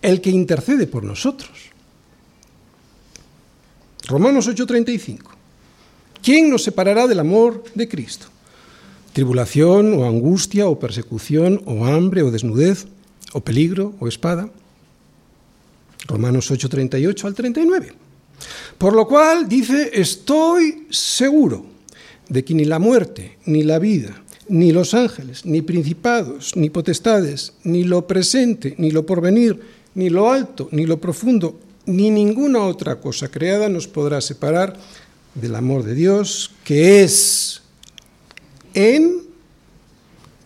el 0.00 0.22
que 0.22 0.30
intercede 0.30 0.86
por 0.86 1.04
nosotros. 1.04 1.50
Romanos 4.06 4.48
8:35. 4.48 5.30
¿Quién 6.22 6.50
nos 6.50 6.62
separará 6.62 7.06
del 7.06 7.20
amor 7.20 7.64
de 7.74 7.88
Cristo? 7.88 8.26
¿Tribulación 9.12 9.94
o 9.94 10.06
angustia 10.06 10.68
o 10.68 10.78
persecución 10.78 11.60
o 11.66 11.84
hambre 11.84 12.22
o 12.22 12.30
desnudez 12.30 12.86
o 13.32 13.40
peligro 13.40 13.94
o 14.00 14.08
espada? 14.08 14.48
Romanos 16.06 16.50
8, 16.50 16.68
38 16.68 17.26
al 17.26 17.34
39. 17.34 17.92
Por 18.78 18.94
lo 18.94 19.06
cual 19.06 19.48
dice, 19.48 19.90
estoy 19.92 20.86
seguro 20.90 21.66
de 22.28 22.44
que 22.44 22.54
ni 22.54 22.64
la 22.64 22.78
muerte, 22.78 23.38
ni 23.46 23.62
la 23.62 23.78
vida, 23.78 24.22
ni 24.48 24.72
los 24.72 24.94
ángeles, 24.94 25.44
ni 25.44 25.62
principados, 25.62 26.56
ni 26.56 26.70
potestades, 26.70 27.54
ni 27.64 27.84
lo 27.84 28.06
presente, 28.06 28.74
ni 28.78 28.90
lo 28.90 29.06
porvenir, 29.06 29.60
ni 29.94 30.10
lo 30.10 30.30
alto, 30.30 30.68
ni 30.72 30.86
lo 30.86 31.00
profundo, 31.00 31.60
ni 31.86 32.10
ninguna 32.10 32.64
otra 32.64 33.00
cosa 33.00 33.28
creada 33.28 33.68
nos 33.68 33.88
podrá 33.88 34.20
separar 34.20 34.76
del 35.34 35.54
amor 35.54 35.82
de 35.82 35.94
Dios 35.94 36.52
que 36.64 37.02
es 37.02 37.62
en 38.74 39.22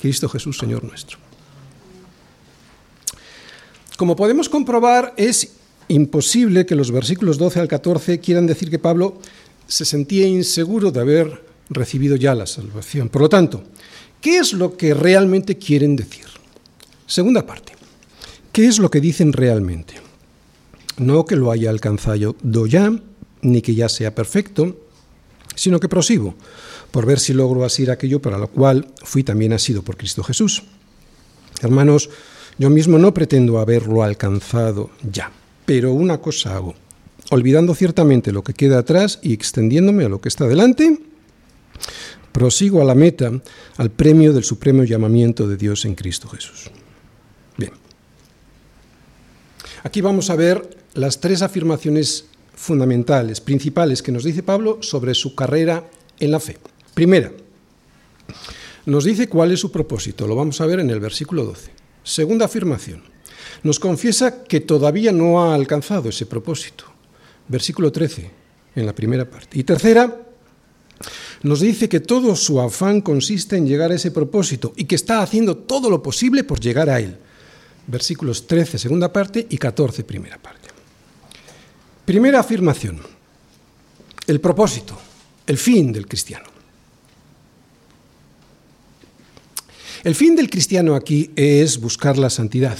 Cristo 0.00 0.28
Jesús, 0.28 0.58
Señor 0.58 0.84
nuestro. 0.84 1.18
Como 3.96 4.14
podemos 4.14 4.48
comprobar, 4.48 5.14
es 5.16 5.52
imposible 5.88 6.66
que 6.66 6.74
los 6.74 6.90
versículos 6.90 7.38
12 7.38 7.60
al 7.60 7.68
14 7.68 8.20
quieran 8.20 8.46
decir 8.46 8.70
que 8.70 8.78
Pablo 8.78 9.20
se 9.66 9.84
sentía 9.84 10.26
inseguro 10.26 10.90
de 10.90 11.00
haber 11.00 11.42
recibido 11.70 12.16
ya 12.16 12.34
la 12.34 12.46
salvación. 12.46 13.08
Por 13.08 13.22
lo 13.22 13.28
tanto, 13.28 13.64
¿qué 14.20 14.38
es 14.38 14.52
lo 14.52 14.76
que 14.76 14.94
realmente 14.94 15.56
quieren 15.56 15.96
decir? 15.96 16.26
Segunda 17.06 17.46
parte, 17.46 17.72
¿qué 18.52 18.66
es 18.66 18.78
lo 18.78 18.90
que 18.90 19.00
dicen 19.00 19.32
realmente? 19.32 20.05
No 20.98 21.24
que 21.24 21.36
lo 21.36 21.50
haya 21.50 21.70
alcanzado 21.70 22.36
ya, 22.42 22.92
ni 23.42 23.62
que 23.62 23.74
ya 23.74 23.88
sea 23.88 24.14
perfecto, 24.14 24.76
sino 25.54 25.80
que 25.80 25.88
prosigo, 25.88 26.34
por 26.90 27.06
ver 27.06 27.18
si 27.18 27.32
logro 27.32 27.64
asir 27.64 27.90
aquello 27.90 28.20
para 28.20 28.38
lo 28.38 28.48
cual 28.48 28.92
fui 29.02 29.22
también 29.22 29.52
asido 29.52 29.82
por 29.82 29.96
Cristo 29.96 30.22
Jesús. 30.22 30.64
Hermanos, 31.62 32.10
yo 32.58 32.70
mismo 32.70 32.98
no 32.98 33.12
pretendo 33.12 33.58
haberlo 33.58 34.02
alcanzado 34.02 34.90
ya, 35.10 35.30
pero 35.64 35.92
una 35.92 36.18
cosa 36.18 36.56
hago, 36.56 36.74
olvidando 37.30 37.74
ciertamente 37.74 38.32
lo 38.32 38.42
que 38.42 38.54
queda 38.54 38.78
atrás 38.78 39.18
y 39.22 39.32
extendiéndome 39.32 40.04
a 40.04 40.08
lo 40.08 40.20
que 40.20 40.28
está 40.28 40.46
delante, 40.46 40.98
prosigo 42.32 42.82
a 42.82 42.84
la 42.84 42.94
meta, 42.94 43.32
al 43.76 43.90
premio 43.90 44.32
del 44.32 44.44
supremo 44.44 44.84
llamamiento 44.84 45.48
de 45.48 45.56
Dios 45.56 45.84
en 45.84 45.94
Cristo 45.94 46.28
Jesús. 46.28 46.70
Bien. 47.56 47.72
Aquí 49.82 50.00
vamos 50.00 50.30
a 50.30 50.36
ver 50.36 50.76
las 50.96 51.20
tres 51.20 51.42
afirmaciones 51.42 52.24
fundamentales, 52.54 53.40
principales 53.40 54.02
que 54.02 54.12
nos 54.12 54.24
dice 54.24 54.42
Pablo 54.42 54.78
sobre 54.80 55.14
su 55.14 55.34
carrera 55.34 55.88
en 56.18 56.30
la 56.30 56.40
fe. 56.40 56.56
Primera, 56.94 57.32
nos 58.86 59.04
dice 59.04 59.28
cuál 59.28 59.52
es 59.52 59.60
su 59.60 59.70
propósito, 59.70 60.26
lo 60.26 60.34
vamos 60.34 60.60
a 60.60 60.66
ver 60.66 60.80
en 60.80 60.88
el 60.90 61.00
versículo 61.00 61.44
12. 61.44 61.70
Segunda 62.02 62.46
afirmación, 62.46 63.02
nos 63.62 63.78
confiesa 63.78 64.44
que 64.44 64.60
todavía 64.60 65.12
no 65.12 65.42
ha 65.42 65.54
alcanzado 65.54 66.08
ese 66.08 66.24
propósito. 66.24 66.84
Versículo 67.48 67.92
13, 67.92 68.30
en 68.74 68.86
la 68.86 68.94
primera 68.94 69.28
parte. 69.28 69.58
Y 69.58 69.64
tercera, 69.64 70.22
nos 71.42 71.60
dice 71.60 71.88
que 71.88 72.00
todo 72.00 72.34
su 72.34 72.60
afán 72.60 73.02
consiste 73.02 73.56
en 73.56 73.66
llegar 73.66 73.92
a 73.92 73.96
ese 73.96 74.10
propósito 74.10 74.72
y 74.76 74.84
que 74.84 74.94
está 74.94 75.20
haciendo 75.20 75.56
todo 75.58 75.90
lo 75.90 76.02
posible 76.02 76.42
por 76.42 76.58
llegar 76.58 76.88
a 76.88 77.00
él. 77.00 77.18
Versículos 77.86 78.46
13, 78.46 78.78
segunda 78.78 79.12
parte, 79.12 79.46
y 79.48 79.58
14, 79.58 80.02
primera 80.02 80.38
parte. 80.38 80.65
Primera 82.06 82.38
afirmación, 82.38 83.00
el 84.28 84.40
propósito, 84.40 84.96
el 85.44 85.58
fin 85.58 85.92
del 85.92 86.06
cristiano. 86.06 86.46
El 90.04 90.14
fin 90.14 90.36
del 90.36 90.48
cristiano 90.48 90.94
aquí 90.94 91.32
es 91.34 91.80
buscar 91.80 92.16
la 92.16 92.30
santidad 92.30 92.78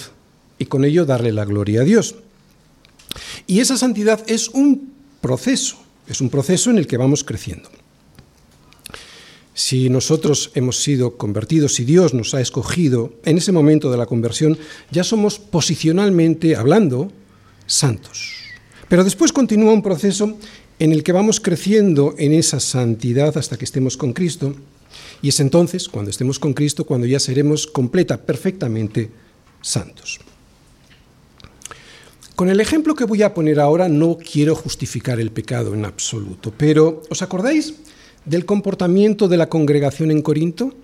y 0.60 0.66
con 0.66 0.84
ello 0.84 1.04
darle 1.04 1.32
la 1.32 1.44
gloria 1.44 1.80
a 1.80 1.84
Dios. 1.84 2.14
Y 3.48 3.58
esa 3.58 3.76
santidad 3.76 4.22
es 4.28 4.48
un 4.50 4.92
proceso, 5.20 5.76
es 6.06 6.20
un 6.20 6.30
proceso 6.30 6.70
en 6.70 6.78
el 6.78 6.86
que 6.86 6.96
vamos 6.96 7.24
creciendo. 7.24 7.68
Si 9.54 9.90
nosotros 9.90 10.52
hemos 10.54 10.76
sido 10.76 11.16
convertidos, 11.16 11.74
si 11.74 11.84
Dios 11.84 12.14
nos 12.14 12.32
ha 12.34 12.40
escogido 12.40 13.14
en 13.24 13.38
ese 13.38 13.50
momento 13.50 13.90
de 13.90 13.96
la 13.96 14.06
conversión, 14.06 14.56
ya 14.92 15.02
somos 15.02 15.40
posicionalmente 15.40 16.54
hablando 16.54 17.10
santos. 17.66 18.35
Pero 18.88 19.04
después 19.04 19.32
continúa 19.32 19.72
un 19.72 19.82
proceso 19.82 20.36
en 20.78 20.92
el 20.92 21.02
que 21.02 21.12
vamos 21.12 21.40
creciendo 21.40 22.14
en 22.18 22.32
esa 22.32 22.60
santidad 22.60 23.36
hasta 23.36 23.56
que 23.56 23.64
estemos 23.64 23.96
con 23.96 24.12
Cristo. 24.12 24.54
Y 25.22 25.28
es 25.28 25.40
entonces, 25.40 25.88
cuando 25.88 26.10
estemos 26.10 26.38
con 26.38 26.54
Cristo, 26.54 26.84
cuando 26.84 27.06
ya 27.06 27.18
seremos 27.18 27.66
completa, 27.66 28.18
perfectamente 28.18 29.10
santos. 29.60 30.20
Con 32.36 32.50
el 32.50 32.60
ejemplo 32.60 32.94
que 32.94 33.04
voy 33.04 33.22
a 33.22 33.32
poner 33.32 33.58
ahora 33.58 33.88
no 33.88 34.18
quiero 34.18 34.54
justificar 34.54 35.18
el 35.18 35.30
pecado 35.30 35.72
en 35.72 35.86
absoluto, 35.86 36.52
pero 36.56 37.02
¿os 37.08 37.22
acordáis 37.22 37.74
del 38.26 38.44
comportamiento 38.44 39.26
de 39.26 39.38
la 39.38 39.48
congregación 39.48 40.10
en 40.10 40.20
Corinto? 40.20 40.74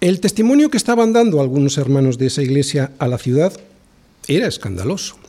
El 0.00 0.18
testimonio 0.20 0.70
que 0.70 0.78
estaban 0.78 1.12
dando 1.12 1.42
algunos 1.42 1.76
hermanos 1.76 2.16
de 2.16 2.26
esa 2.26 2.42
iglesia 2.42 2.92
a 2.98 3.06
la 3.06 3.18
ciudad 3.18 3.52
era 4.26 4.48
escandaloso. 4.48 5.21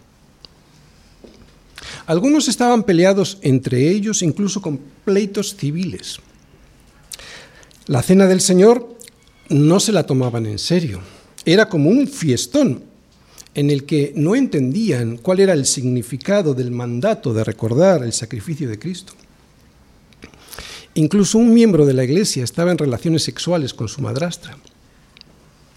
Algunos 2.05 2.47
estaban 2.47 2.83
peleados 2.83 3.37
entre 3.41 3.89
ellos, 3.89 4.21
incluso 4.21 4.61
con 4.61 4.79
pleitos 5.05 5.55
civiles. 5.55 6.19
La 7.87 8.01
cena 8.01 8.27
del 8.27 8.41
Señor 8.41 8.97
no 9.49 9.79
se 9.79 9.91
la 9.91 10.05
tomaban 10.05 10.45
en 10.45 10.59
serio. 10.59 11.01
Era 11.45 11.67
como 11.67 11.89
un 11.89 12.07
fiestón 12.07 12.83
en 13.55 13.69
el 13.69 13.85
que 13.85 14.13
no 14.15 14.35
entendían 14.35 15.17
cuál 15.17 15.39
era 15.39 15.53
el 15.53 15.65
significado 15.65 16.53
del 16.53 16.71
mandato 16.71 17.33
de 17.33 17.43
recordar 17.43 18.03
el 18.03 18.13
sacrificio 18.13 18.67
de 18.67 18.79
Cristo. 18.79 19.13
Incluso 20.95 21.37
un 21.37 21.53
miembro 21.53 21.85
de 21.85 21.93
la 21.93 22.03
iglesia 22.03 22.43
estaba 22.43 22.71
en 22.71 22.77
relaciones 22.77 23.23
sexuales 23.23 23.73
con 23.73 23.87
su 23.87 24.01
madrastra. 24.01 24.57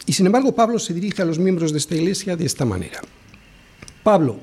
Y 0.07 0.13
sin 0.13 0.27
embargo 0.27 0.55
Pablo 0.55 0.79
se 0.79 0.95
dirige 0.95 1.23
a 1.23 1.25
los 1.25 1.39
miembros 1.39 1.73
de 1.73 1.79
esta 1.79 1.97
iglesia 1.97 2.37
de 2.37 2.47
esta 2.47 2.65
manera. 2.65 3.01
Pablo, 4.03 4.39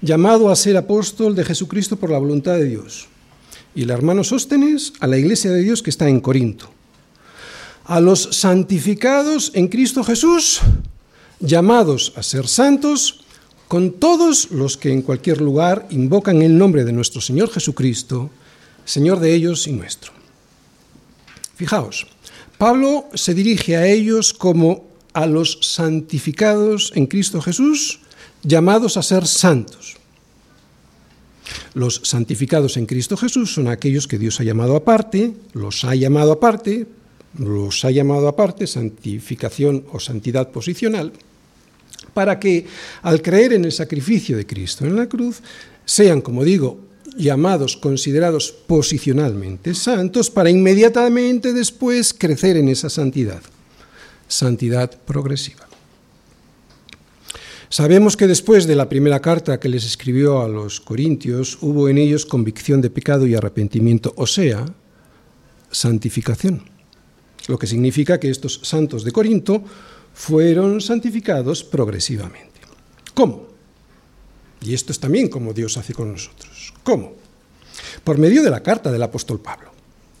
llamado 0.00 0.50
a 0.50 0.56
ser 0.56 0.76
apóstol 0.76 1.34
de 1.34 1.44
Jesucristo 1.44 1.96
por 1.96 2.10
la 2.10 2.18
voluntad 2.18 2.54
de 2.54 2.64
Dios. 2.64 3.08
Y 3.74 3.82
el 3.82 3.90
hermano 3.90 4.24
Sóstenes 4.24 4.92
a 5.00 5.06
la 5.06 5.18
iglesia 5.18 5.50
de 5.50 5.62
Dios 5.62 5.82
que 5.82 5.90
está 5.90 6.08
en 6.08 6.20
Corinto. 6.20 6.70
A 7.84 8.00
los 8.00 8.28
santificados 8.32 9.50
en 9.54 9.68
Cristo 9.68 10.04
Jesús, 10.04 10.60
llamados 11.40 12.12
a 12.16 12.22
ser 12.22 12.46
santos, 12.46 13.24
con 13.66 13.92
todos 13.92 14.50
los 14.50 14.76
que 14.76 14.92
en 14.92 15.02
cualquier 15.02 15.40
lugar 15.40 15.86
invocan 15.90 16.40
el 16.42 16.56
nombre 16.56 16.84
de 16.84 16.92
nuestro 16.92 17.20
Señor 17.20 17.50
Jesucristo, 17.50 18.30
Señor 18.84 19.20
de 19.20 19.34
ellos 19.34 19.66
y 19.66 19.72
nuestro. 19.72 20.12
Fijaos, 21.54 22.06
Pablo 22.56 23.06
se 23.14 23.34
dirige 23.34 23.76
a 23.76 23.86
ellos 23.86 24.32
como 24.32 24.88
a 25.12 25.26
los 25.26 25.58
santificados 25.60 26.92
en 26.94 27.06
Cristo 27.06 27.42
Jesús, 27.42 28.00
llamados 28.42 28.96
a 28.96 29.02
ser 29.02 29.26
santos. 29.26 29.96
Los 31.74 32.00
santificados 32.04 32.76
en 32.76 32.86
Cristo 32.86 33.16
Jesús 33.16 33.54
son 33.54 33.68
aquellos 33.68 34.06
que 34.06 34.18
Dios 34.18 34.40
ha 34.40 34.44
llamado 34.44 34.76
aparte, 34.76 35.34
los 35.52 35.84
ha 35.84 35.94
llamado 35.94 36.32
aparte, 36.32 36.86
los 37.38 37.84
ha 37.84 37.90
llamado 37.90 38.28
aparte, 38.28 38.66
santificación 38.66 39.84
o 39.92 40.00
santidad 40.00 40.50
posicional, 40.50 41.12
para 42.14 42.38
que 42.38 42.66
al 43.02 43.22
creer 43.22 43.52
en 43.52 43.64
el 43.64 43.72
sacrificio 43.72 44.36
de 44.36 44.46
Cristo 44.46 44.84
en 44.84 44.96
la 44.96 45.08
cruz, 45.08 45.40
sean, 45.84 46.20
como 46.20 46.44
digo, 46.44 46.80
llamados, 47.16 47.76
considerados 47.76 48.52
posicionalmente 48.52 49.74
santos, 49.74 50.30
para 50.30 50.50
inmediatamente 50.50 51.52
después 51.52 52.12
crecer 52.12 52.56
en 52.56 52.68
esa 52.68 52.90
santidad, 52.90 53.42
santidad 54.26 54.90
progresiva. 55.02 55.67
Sabemos 57.70 58.16
que 58.16 58.26
después 58.26 58.66
de 58.66 58.76
la 58.76 58.88
primera 58.88 59.20
carta 59.20 59.60
que 59.60 59.68
les 59.68 59.84
escribió 59.84 60.40
a 60.40 60.48
los 60.48 60.80
corintios, 60.80 61.58
hubo 61.60 61.90
en 61.90 61.98
ellos 61.98 62.24
convicción 62.24 62.80
de 62.80 62.88
pecado 62.88 63.26
y 63.26 63.34
arrepentimiento, 63.34 64.14
o 64.16 64.26
sea, 64.26 64.64
santificación. 65.70 66.62
Lo 67.46 67.58
que 67.58 67.66
significa 67.66 68.18
que 68.18 68.30
estos 68.30 68.60
santos 68.62 69.04
de 69.04 69.12
Corinto 69.12 69.62
fueron 70.14 70.80
santificados 70.80 71.62
progresivamente. 71.62 72.60
¿Cómo? 73.14 73.48
Y 74.62 74.74
esto 74.74 74.92
es 74.92 74.98
también 74.98 75.28
como 75.28 75.52
Dios 75.52 75.76
hace 75.76 75.92
con 75.92 76.12
nosotros. 76.12 76.72
¿Cómo? 76.82 77.14
Por 78.02 78.18
medio 78.18 78.42
de 78.42 78.50
la 78.50 78.62
carta 78.62 78.90
del 78.90 79.02
apóstol 79.02 79.40
Pablo, 79.40 79.70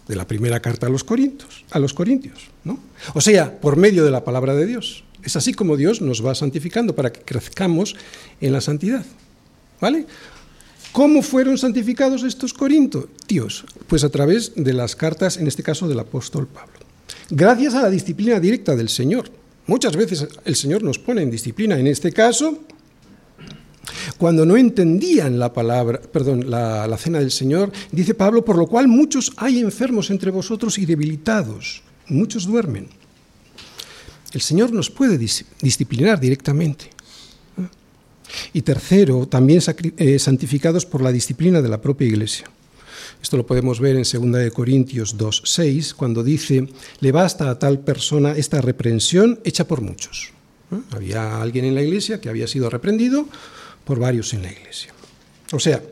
de 0.06 0.16
la 0.16 0.26
primera 0.26 0.60
carta 0.60 0.86
a 0.86 0.90
los 0.90 1.02
Corintios, 1.02 1.64
a 1.70 1.78
los 1.78 1.94
Corintios, 1.94 2.48
¿no? 2.64 2.78
O 3.14 3.20
sea, 3.20 3.58
por 3.58 3.76
medio 3.76 4.04
de 4.04 4.10
la 4.10 4.22
palabra 4.22 4.54
de 4.54 4.66
Dios. 4.66 5.04
Es 5.22 5.36
así 5.36 5.52
como 5.52 5.76
Dios 5.76 6.00
nos 6.00 6.24
va 6.24 6.34
santificando 6.34 6.94
para 6.94 7.12
que 7.12 7.22
crezcamos 7.22 7.96
en 8.40 8.52
la 8.52 8.60
santidad. 8.60 9.04
¿Vale? 9.80 10.06
¿Cómo 10.92 11.22
fueron 11.22 11.58
santificados 11.58 12.24
estos 12.24 12.54
corintios? 12.54 13.64
Pues 13.86 14.04
a 14.04 14.08
través 14.08 14.52
de 14.56 14.72
las 14.72 14.96
cartas, 14.96 15.36
en 15.36 15.46
este 15.46 15.62
caso 15.62 15.86
del 15.88 15.98
apóstol 15.98 16.48
Pablo. 16.48 16.78
Gracias 17.30 17.74
a 17.74 17.82
la 17.82 17.90
disciplina 17.90 18.40
directa 18.40 18.74
del 18.74 18.88
Señor. 18.88 19.30
Muchas 19.66 19.94
veces 19.96 20.26
el 20.44 20.56
Señor 20.56 20.82
nos 20.82 20.98
pone 20.98 21.22
en 21.22 21.30
disciplina, 21.30 21.78
en 21.78 21.86
este 21.86 22.10
caso, 22.10 22.58
cuando 24.16 24.46
no 24.46 24.56
entendían 24.56 25.38
la 25.38 25.52
palabra, 25.52 26.00
perdón, 26.00 26.48
la, 26.50 26.86
la, 26.86 26.96
cena 26.96 27.18
del 27.18 27.30
Señor, 27.30 27.70
dice 27.92 28.14
Pablo, 28.14 28.44
por 28.44 28.56
lo 28.56 28.66
cual 28.66 28.88
muchos 28.88 29.32
hay 29.36 29.60
enfermos 29.60 30.10
entre 30.10 30.30
vosotros 30.30 30.78
y 30.78 30.86
debilitados, 30.86 31.82
muchos 32.08 32.46
duermen. 32.46 32.88
El 34.32 34.40
Señor 34.40 34.72
nos 34.72 34.90
puede 34.90 35.18
disciplinar 35.18 36.20
directamente. 36.20 36.90
Y 38.52 38.62
tercero, 38.62 39.26
también 39.26 39.60
eh, 39.96 40.18
santificados 40.18 40.84
por 40.84 41.02
la 41.02 41.12
disciplina 41.12 41.62
de 41.62 41.68
la 41.68 41.80
propia 41.80 42.06
Iglesia. 42.06 42.50
Esto 43.22 43.36
lo 43.36 43.46
podemos 43.46 43.80
ver 43.80 43.96
en 43.96 44.02
2 44.02 44.52
Corintios 44.52 45.16
2.6, 45.16 45.94
cuando 45.94 46.22
dice, 46.22 46.68
le 47.00 47.12
basta 47.12 47.50
a 47.50 47.58
tal 47.58 47.80
persona 47.80 48.32
esta 48.32 48.60
reprensión 48.60 49.40
hecha 49.44 49.66
por 49.66 49.80
muchos. 49.80 50.32
Había 50.90 51.40
alguien 51.40 51.64
en 51.64 51.74
la 51.74 51.82
Iglesia 51.82 52.20
que 52.20 52.28
había 52.28 52.46
sido 52.46 52.68
reprendido 52.68 53.26
por 53.84 53.98
varios 53.98 54.34
en 54.34 54.42
la 54.42 54.52
Iglesia. 54.52 54.92
O 55.52 55.58
sea, 55.58 55.82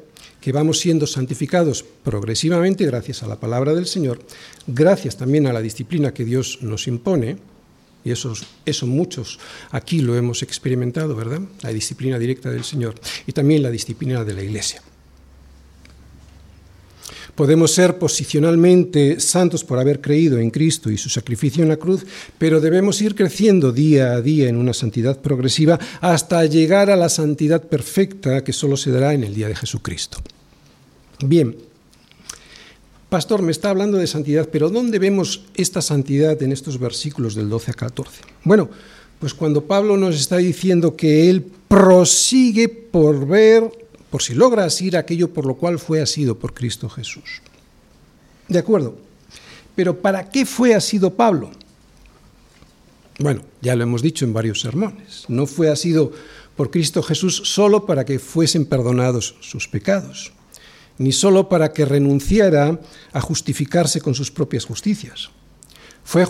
que 0.40 0.52
vamos 0.52 0.78
siendo 0.78 1.06
santificados 1.06 1.84
progresivamente 2.04 2.84
gracias 2.84 3.22
a 3.22 3.26
la 3.26 3.40
palabra 3.40 3.74
del 3.74 3.86
Señor, 3.86 4.20
gracias 4.66 5.16
también 5.16 5.46
a 5.46 5.52
la 5.52 5.62
disciplina 5.62 6.14
que 6.14 6.24
Dios 6.24 6.58
nos 6.60 6.86
impone, 6.86 7.38
y 8.06 8.12
eso, 8.12 8.32
eso 8.64 8.86
muchos 8.86 9.40
aquí 9.72 9.98
lo 9.98 10.14
hemos 10.14 10.44
experimentado, 10.44 11.16
¿verdad? 11.16 11.40
La 11.62 11.72
disciplina 11.72 12.20
directa 12.20 12.50
del 12.50 12.62
Señor 12.62 12.94
y 13.26 13.32
también 13.32 13.64
la 13.64 13.70
disciplina 13.70 14.22
de 14.22 14.32
la 14.32 14.44
Iglesia. 14.44 14.80
Podemos 17.34 17.72
ser 17.72 17.98
posicionalmente 17.98 19.18
santos 19.18 19.64
por 19.64 19.80
haber 19.80 20.00
creído 20.00 20.38
en 20.38 20.50
Cristo 20.50 20.88
y 20.88 20.96
su 20.96 21.08
sacrificio 21.08 21.64
en 21.64 21.68
la 21.68 21.78
cruz, 21.78 22.06
pero 22.38 22.60
debemos 22.60 23.02
ir 23.02 23.16
creciendo 23.16 23.72
día 23.72 24.12
a 24.12 24.22
día 24.22 24.48
en 24.48 24.56
una 24.56 24.72
santidad 24.72 25.20
progresiva 25.20 25.76
hasta 26.00 26.46
llegar 26.46 26.90
a 26.90 26.96
la 26.96 27.08
santidad 27.08 27.64
perfecta 27.64 28.44
que 28.44 28.52
solo 28.52 28.76
se 28.76 28.92
dará 28.92 29.14
en 29.14 29.24
el 29.24 29.34
día 29.34 29.48
de 29.48 29.56
Jesucristo. 29.56 30.18
Bien, 31.24 31.56
Pastor, 33.08 33.40
me 33.40 33.52
está 33.52 33.70
hablando 33.70 33.98
de 33.98 34.08
santidad, 34.08 34.48
pero 34.50 34.68
¿dónde 34.68 34.98
vemos 34.98 35.44
esta 35.54 35.80
santidad 35.80 36.42
en 36.42 36.50
estos 36.50 36.80
versículos 36.80 37.36
del 37.36 37.48
12 37.48 37.70
a 37.70 37.74
14? 37.74 38.22
Bueno, 38.42 38.68
pues 39.20 39.32
cuando 39.32 39.64
Pablo 39.64 39.96
nos 39.96 40.16
está 40.16 40.38
diciendo 40.38 40.96
que 40.96 41.30
él 41.30 41.46
prosigue 41.68 42.68
por 42.68 43.28
ver, 43.28 43.70
por 44.10 44.22
si 44.22 44.34
logra 44.34 44.64
asir 44.64 44.96
aquello 44.96 45.32
por 45.32 45.46
lo 45.46 45.54
cual 45.54 45.78
fue 45.78 46.02
asido 46.02 46.36
por 46.36 46.52
Cristo 46.52 46.88
Jesús. 46.88 47.42
De 48.48 48.58
acuerdo, 48.58 48.96
pero 49.76 50.00
¿para 50.00 50.28
qué 50.28 50.44
fue 50.44 50.74
asido 50.74 51.14
Pablo? 51.14 51.52
Bueno, 53.20 53.42
ya 53.62 53.76
lo 53.76 53.84
hemos 53.84 54.02
dicho 54.02 54.24
en 54.24 54.32
varios 54.32 54.60
sermones, 54.60 55.26
no 55.28 55.46
fue 55.46 55.70
asido 55.70 56.10
por 56.56 56.72
Cristo 56.72 57.04
Jesús 57.04 57.40
solo 57.44 57.86
para 57.86 58.04
que 58.04 58.18
fuesen 58.18 58.66
perdonados 58.66 59.36
sus 59.40 59.68
pecados 59.68 60.32
ni 60.98 61.12
solo 61.12 61.48
para 61.48 61.72
que 61.72 61.84
renunciara 61.84 62.80
a 63.12 63.20
justificarse 63.20 64.00
con 64.00 64.14
sus 64.14 64.30
propias 64.30 64.64
justicias. 64.64 65.30
Fue, 66.04 66.24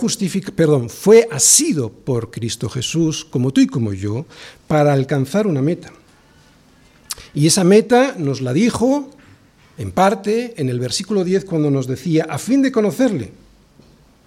perdón, 0.55 0.89
fue 0.89 1.27
asido 1.31 1.89
por 1.91 2.31
Cristo 2.31 2.67
Jesús, 2.67 3.23
como 3.23 3.53
tú 3.53 3.61
y 3.61 3.67
como 3.67 3.93
yo, 3.93 4.25
para 4.67 4.91
alcanzar 4.91 5.45
una 5.45 5.61
meta. 5.61 5.93
Y 7.33 7.45
esa 7.45 7.63
meta 7.63 8.15
nos 8.17 8.41
la 8.41 8.53
dijo, 8.53 9.11
en 9.77 9.91
parte, 9.91 10.55
en 10.57 10.69
el 10.69 10.79
versículo 10.79 11.23
10, 11.23 11.45
cuando 11.45 11.69
nos 11.69 11.85
decía, 11.85 12.25
a 12.27 12.39
fin 12.39 12.63
de 12.63 12.71
conocerle. 12.71 13.31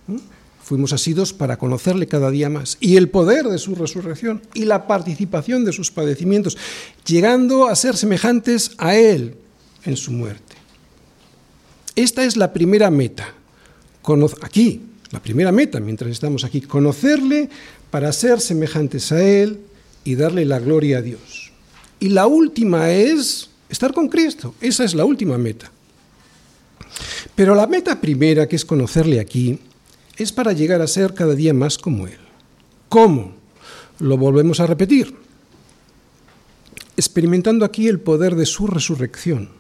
¿Mm? 0.07 0.19
Fuimos 0.63 0.93
asidos 0.93 1.33
para 1.33 1.59
conocerle 1.59 2.07
cada 2.07 2.31
día 2.31 2.49
más. 2.49 2.77
Y 2.79 2.97
el 2.97 3.09
poder 3.09 3.47
de 3.47 3.59
su 3.59 3.75
resurrección 3.75 4.43
y 4.55 4.67
la 4.67 4.87
participación 4.87 5.65
de 5.65 5.73
sus 5.73 5.91
padecimientos, 5.91 6.57
llegando 7.05 7.67
a 7.67 7.75
ser 7.75 7.97
semejantes 7.97 8.71
a 8.79 8.95
Él, 8.95 9.35
en 9.85 9.97
su 9.97 10.13
muerte. 10.13 10.57
Esta 11.97 12.25
es 12.25 12.37
la 12.37 12.53
primera 12.53 12.91
meta. 12.91 13.35
aquí, 14.43 14.81
la 15.11 15.21
primera 15.21 15.53
meta 15.53 15.81
mientras 15.81 16.11
estamos 16.11 16.45
aquí, 16.45 16.61
conocerle 16.61 17.51
para 17.91 18.13
ser 18.13 18.41
semejantes 18.41 19.13
a 19.13 19.23
Él 19.23 19.61
y 20.05 20.15
darle 20.15 20.45
la 20.45 20.59
gloria 20.59 20.99
a 20.99 21.03
Dios. 21.03 21.53
Y 21.99 22.09
la 22.09 22.27
última 22.27 22.91
es 22.91 23.51
estar 23.69 23.93
con 23.93 24.09
Cristo. 24.09 24.55
Esa 24.61 24.85
es 24.85 24.95
la 24.95 25.05
última 25.05 25.37
meta. 25.37 25.71
Pero 27.35 27.55
la 27.55 27.67
meta 27.67 28.01
primera, 28.01 28.49
que 28.49 28.57
es 28.57 28.65
conocerle 28.65 29.21
aquí, 29.21 29.59
es 30.17 30.33
para 30.33 30.53
llegar 30.53 30.81
a 30.81 30.87
ser 30.87 31.15
cada 31.15 31.35
día 31.35 31.53
más 31.53 31.77
como 31.77 32.07
Él. 32.07 32.19
¿Cómo? 32.89 33.35
Lo 33.99 34.17
volvemos 34.17 34.61
a 34.61 34.67
repetir. 34.67 35.15
Experimentando 36.97 37.65
aquí 37.65 37.89
el 37.89 38.01
poder 38.01 38.35
de 38.37 38.47
su 38.47 38.67
resurrección 38.67 39.60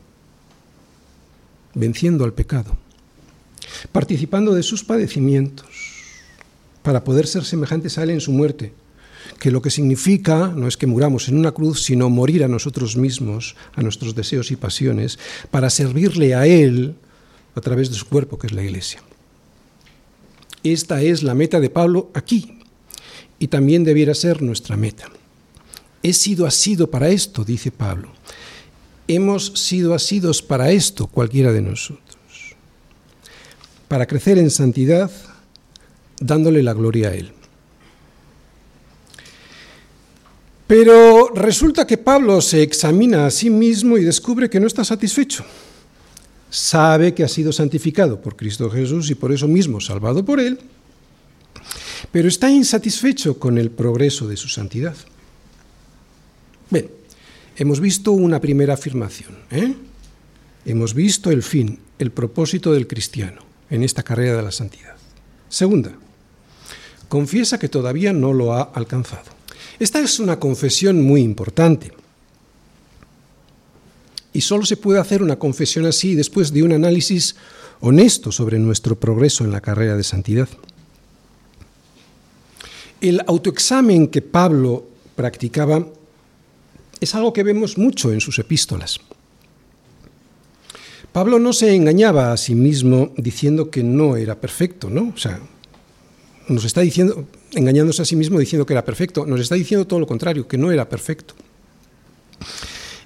venciendo 1.74 2.24
al 2.24 2.32
pecado, 2.32 2.76
participando 3.92 4.54
de 4.54 4.62
sus 4.62 4.84
padecimientos 4.84 5.66
para 6.82 7.04
poder 7.04 7.26
ser 7.26 7.44
semejantes 7.44 7.98
a 7.98 8.02
Él 8.02 8.10
en 8.10 8.20
su 8.20 8.32
muerte 8.32 8.72
que 9.40 9.50
lo 9.50 9.62
que 9.62 9.70
significa 9.70 10.48
no 10.48 10.68
es 10.68 10.76
que 10.76 10.86
muramos 10.86 11.28
en 11.28 11.38
una 11.38 11.52
cruz, 11.52 11.82
sino 11.82 12.10
morir 12.10 12.44
a 12.44 12.48
nosotros 12.48 12.96
mismos, 12.96 13.56
a 13.74 13.82
nuestros 13.82 14.14
deseos 14.14 14.50
y 14.50 14.56
pasiones, 14.56 15.18
para 15.50 15.70
servirle 15.70 16.34
a 16.34 16.46
Él 16.46 16.94
a 17.54 17.60
través 17.60 17.90
de 17.90 17.96
su 17.96 18.06
cuerpo, 18.06 18.38
que 18.38 18.48
es 18.48 18.52
la 18.52 18.62
Iglesia. 18.62 19.02
Esta 20.62 21.00
es 21.02 21.22
la 21.22 21.34
meta 21.34 21.58
de 21.58 21.70
Pablo 21.70 22.10
aquí, 22.12 22.58
y 23.38 23.48
también 23.48 23.82
debiera 23.82 24.14
ser 24.14 24.42
nuestra 24.42 24.76
meta. 24.76 25.08
He 26.02 26.12
sido 26.12 26.46
asido 26.46 26.90
para 26.90 27.08
esto, 27.08 27.42
dice 27.42 27.70
Pablo. 27.70 28.12
Hemos 29.12 29.46
sido 29.56 29.92
asidos 29.92 30.40
para 30.40 30.70
esto, 30.70 31.08
cualquiera 31.08 31.50
de 31.50 31.60
nosotros. 31.60 32.54
Para 33.88 34.06
crecer 34.06 34.38
en 34.38 34.52
santidad, 34.52 35.10
dándole 36.20 36.62
la 36.62 36.74
gloria 36.74 37.08
a 37.08 37.14
Él. 37.14 37.32
Pero 40.68 41.30
resulta 41.34 41.88
que 41.88 41.98
Pablo 41.98 42.40
se 42.40 42.62
examina 42.62 43.26
a 43.26 43.32
sí 43.32 43.50
mismo 43.50 43.98
y 43.98 44.04
descubre 44.04 44.48
que 44.48 44.60
no 44.60 44.68
está 44.68 44.84
satisfecho. 44.84 45.44
Sabe 46.48 47.12
que 47.12 47.24
ha 47.24 47.28
sido 47.28 47.50
santificado 47.50 48.20
por 48.20 48.36
Cristo 48.36 48.70
Jesús 48.70 49.10
y 49.10 49.16
por 49.16 49.32
eso 49.32 49.48
mismo 49.48 49.80
salvado 49.80 50.24
por 50.24 50.38
Él, 50.38 50.60
pero 52.12 52.28
está 52.28 52.48
insatisfecho 52.48 53.40
con 53.40 53.58
el 53.58 53.72
progreso 53.72 54.28
de 54.28 54.36
su 54.36 54.46
santidad. 54.46 54.94
Bien, 56.70 56.99
hemos 57.56 57.80
visto 57.80 58.12
una 58.12 58.40
primera 58.40 58.74
afirmación. 58.74 59.38
¿eh? 59.50 59.74
Hemos 60.64 60.94
visto 60.94 61.30
el 61.30 61.42
fin, 61.42 61.78
el 61.98 62.10
propósito 62.10 62.72
del 62.72 62.86
cristiano 62.86 63.42
en 63.70 63.82
esta 63.82 64.02
carrera 64.02 64.36
de 64.36 64.42
la 64.42 64.52
santidad. 64.52 64.96
Segunda, 65.48 65.92
confiesa 67.08 67.58
que 67.58 67.68
todavía 67.68 68.12
no 68.12 68.32
lo 68.32 68.52
ha 68.52 68.62
alcanzado. 68.62 69.30
Esta 69.78 70.00
es 70.00 70.20
una 70.20 70.38
confesión 70.38 71.02
muy 71.02 71.22
importante. 71.22 71.92
Y 74.32 74.42
solo 74.42 74.64
se 74.64 74.76
puede 74.76 75.00
hacer 75.00 75.22
una 75.22 75.38
confesión 75.38 75.86
así 75.86 76.14
después 76.14 76.52
de 76.52 76.62
un 76.62 76.72
análisis 76.72 77.34
honesto 77.80 78.30
sobre 78.30 78.58
nuestro 78.58 78.98
progreso 78.98 79.44
en 79.44 79.50
la 79.50 79.60
carrera 79.60 79.96
de 79.96 80.04
santidad. 80.04 80.48
El 83.00 83.22
autoexamen 83.26 84.08
que 84.08 84.20
Pablo 84.20 84.86
practicaba 85.16 85.86
es 87.00 87.14
algo 87.14 87.32
que 87.32 87.42
vemos 87.42 87.78
mucho 87.78 88.12
en 88.12 88.20
sus 88.20 88.38
epístolas. 88.38 88.98
Pablo 91.12 91.38
no 91.38 91.52
se 91.52 91.74
engañaba 91.74 92.32
a 92.32 92.36
sí 92.36 92.54
mismo 92.54 93.12
diciendo 93.16 93.70
que 93.70 93.82
no 93.82 94.16
era 94.16 94.40
perfecto, 94.40 94.90
¿no? 94.90 95.12
O 95.14 95.18
sea, 95.18 95.40
nos 96.48 96.64
está 96.64 96.82
diciendo, 96.82 97.26
engañándose 97.52 98.02
a 98.02 98.04
sí 98.04 98.14
mismo 98.14 98.38
diciendo 98.38 98.64
que 98.64 98.74
era 98.74 98.84
perfecto, 98.84 99.26
nos 99.26 99.40
está 99.40 99.56
diciendo 99.56 99.86
todo 99.86 99.98
lo 99.98 100.06
contrario, 100.06 100.46
que 100.46 100.58
no 100.58 100.70
era 100.70 100.88
perfecto. 100.88 101.34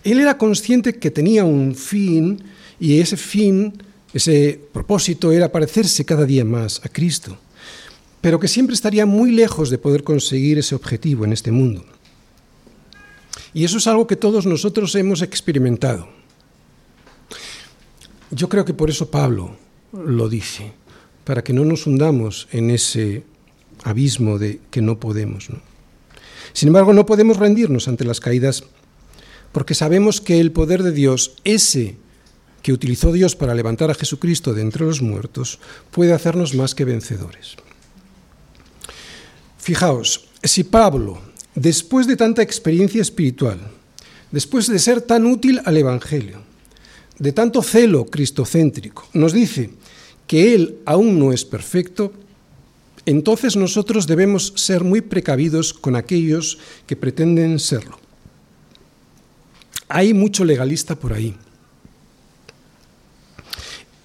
Él 0.03 0.21
era 0.21 0.37
consciente 0.37 0.99
que 0.99 1.11
tenía 1.11 1.45
un 1.45 1.75
fin 1.75 2.43
y 2.79 3.01
ese 3.01 3.17
fin, 3.17 3.73
ese 4.13 4.61
propósito 4.73 5.33
era 5.33 5.51
parecerse 5.51 6.05
cada 6.05 6.27
día 6.27 6.45
más 6.45 6.81
a 6.85 6.89
Cristo 6.91 7.39
pero 8.25 8.41
que 8.41 8.49
siempre 8.49 8.73
estaría 8.73 9.05
muy 9.05 9.33
lejos 9.33 9.69
de 9.69 9.77
poder 9.77 10.03
conseguir 10.03 10.57
ese 10.57 10.75
objetivo 10.75 11.27
en 11.27 11.35
este 11.35 11.53
mundo. 11.53 11.85
Y 13.55 13.65
eso 13.65 13.79
es 13.79 13.87
algo 13.87 14.07
que 14.07 14.17
todos 14.17 14.47
nosotros 14.47 14.95
hemos 14.97 15.23
experimentado. 15.23 16.09
Yo 18.31 18.49
creo 18.49 18.65
que 18.65 18.75
por 18.75 18.91
eso 18.91 19.11
Pablo 19.11 19.57
lo 19.93 20.29
dice, 20.29 20.73
para 21.25 21.45
que 21.45 21.53
no 21.53 21.65
nos 21.65 21.87
hundamos 21.87 22.49
en 22.51 22.71
ese 22.71 23.23
abismo 23.85 24.39
de 24.39 24.61
que 24.71 24.83
no 24.83 24.99
podemos. 24.99 25.49
Sin 26.53 26.69
embargo, 26.69 26.93
no 26.93 27.07
podemos 27.07 27.37
rendirnos 27.37 27.87
ante 27.87 28.05
las 28.05 28.21
caídas 28.21 28.65
porque 29.53 29.75
sabemos 29.75 30.21
que 30.21 30.41
el 30.41 30.51
poder 30.51 30.83
de 30.83 30.91
Dios, 30.91 31.37
ese 31.45 31.97
que 32.63 32.73
utilizó 32.73 33.13
Dios 33.13 33.37
para 33.37 33.55
levantar 33.55 33.89
a 33.89 33.95
Jesucristo 33.95 34.53
de 34.53 34.63
entre 34.63 34.85
los 34.85 35.01
muertos, 35.01 35.61
puede 35.93 36.13
hacernos 36.13 36.55
más 36.55 36.75
que 36.75 36.85
vencedores. 36.85 37.55
Fijaos, 39.59 40.27
si 40.43 40.65
Pablo, 40.65 41.21
después 41.55 42.07
de 42.07 42.17
tanta 42.17 42.43
experiencia 42.43 43.01
espiritual, 43.01 43.59
después 44.31 44.67
de 44.67 44.79
ser 44.79 45.01
tan 45.01 45.27
útil 45.27 45.61
al 45.65 45.77
Evangelio, 45.77 46.43
de 47.19 47.33
tanto 47.33 47.63
celo 47.63 48.07
cristocéntrico, 48.07 49.07
nos 49.13 49.33
dice 49.33 49.71
que 50.27 50.55
Él 50.55 50.79
aún 50.85 51.19
no 51.19 51.33
es 51.33 51.45
perfecto, 51.45 52.13
entonces 53.07 53.57
nosotros 53.57 54.07
debemos 54.07 54.53
ser 54.57 54.83
muy 54.83 55.01
precavidos 55.01 55.75
con 55.75 55.95
aquellos 55.95 56.59
que 56.87 56.97
pretenden 56.97 57.59
serlo. 57.59 57.99
Hay 59.89 60.15
mucho 60.15 60.45
legalista 60.45 60.97
por 60.97 61.13
ahí. 61.13 61.37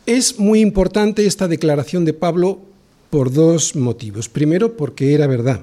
Es 0.05 0.37
muy 0.37 0.59
importante 0.59 1.25
esta 1.25 1.47
declaración 1.47 2.03
de 2.03 2.13
Pablo 2.13 2.61
por 3.09 3.31
dos 3.31 3.75
motivos. 3.75 4.27
Primero, 4.27 4.75
porque 4.75 5.13
era 5.13 5.27
verdad. 5.27 5.61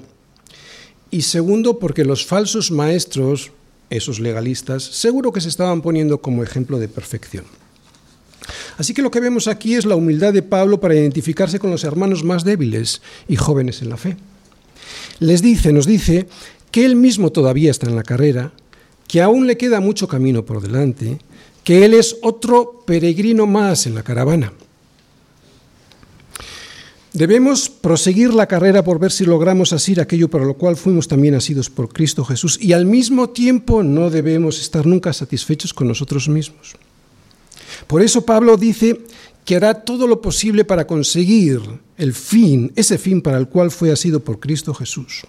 Y 1.11 1.21
segundo, 1.21 1.79
porque 1.79 2.05
los 2.05 2.25
falsos 2.25 2.71
maestros, 2.71 3.51
esos 3.89 4.19
legalistas, 4.19 4.83
seguro 4.83 5.31
que 5.31 5.41
se 5.41 5.49
estaban 5.49 5.81
poniendo 5.81 6.21
como 6.21 6.43
ejemplo 6.43 6.79
de 6.79 6.87
perfección. 6.87 7.45
Así 8.77 8.93
que 8.93 9.01
lo 9.01 9.11
que 9.11 9.19
vemos 9.19 9.47
aquí 9.47 9.75
es 9.75 9.85
la 9.85 9.95
humildad 9.95 10.33
de 10.33 10.43
Pablo 10.43 10.79
para 10.79 10.95
identificarse 10.95 11.59
con 11.59 11.71
los 11.71 11.83
hermanos 11.83 12.23
más 12.23 12.43
débiles 12.43 13.01
y 13.27 13.35
jóvenes 13.35 13.81
en 13.81 13.89
la 13.89 13.97
fe. 13.97 14.17
Les 15.19 15.41
dice, 15.41 15.73
nos 15.73 15.87
dice, 15.87 16.27
que 16.71 16.85
él 16.85 16.95
mismo 16.95 17.31
todavía 17.31 17.71
está 17.71 17.87
en 17.87 17.95
la 17.95 18.03
carrera, 18.03 18.51
que 19.07 19.21
aún 19.21 19.47
le 19.47 19.57
queda 19.57 19.79
mucho 19.79 20.07
camino 20.07 20.45
por 20.45 20.61
delante, 20.61 21.19
que 21.63 21.85
él 21.85 21.93
es 21.93 22.17
otro 22.21 22.83
peregrino 22.85 23.47
más 23.47 23.87
en 23.87 23.95
la 23.95 24.03
caravana. 24.03 24.53
Debemos 27.17 27.67
proseguir 27.67 28.31
la 28.31 28.45
carrera 28.45 28.83
por 28.83 28.99
ver 28.99 29.11
si 29.11 29.25
logramos 29.25 29.73
asir 29.73 29.99
aquello 29.99 30.29
para 30.29 30.45
lo 30.45 30.53
cual 30.53 30.77
fuimos 30.77 31.07
también 31.07 31.33
asidos 31.33 31.67
por 31.67 31.89
Cristo 31.89 32.23
Jesús 32.23 32.59
y 32.61 32.73
al 32.73 32.85
mismo 32.85 33.31
tiempo 33.31 33.81
no 33.81 34.11
debemos 34.11 34.61
estar 34.61 34.85
nunca 34.85 35.11
satisfechos 35.13 35.73
con 35.73 35.87
nosotros 35.87 36.29
mismos. 36.29 36.75
Por 37.87 38.03
eso 38.03 38.23
Pablo 38.23 38.55
dice 38.55 39.01
que 39.45 39.55
hará 39.55 39.81
todo 39.83 40.05
lo 40.05 40.21
posible 40.21 40.63
para 40.63 40.85
conseguir 40.85 41.59
el 41.97 42.13
fin, 42.13 42.71
ese 42.75 42.99
fin 42.99 43.23
para 43.23 43.39
el 43.39 43.47
cual 43.49 43.71
fue 43.71 43.91
asido 43.91 44.19
por 44.19 44.39
Cristo 44.39 44.75
Jesús. 44.75 45.23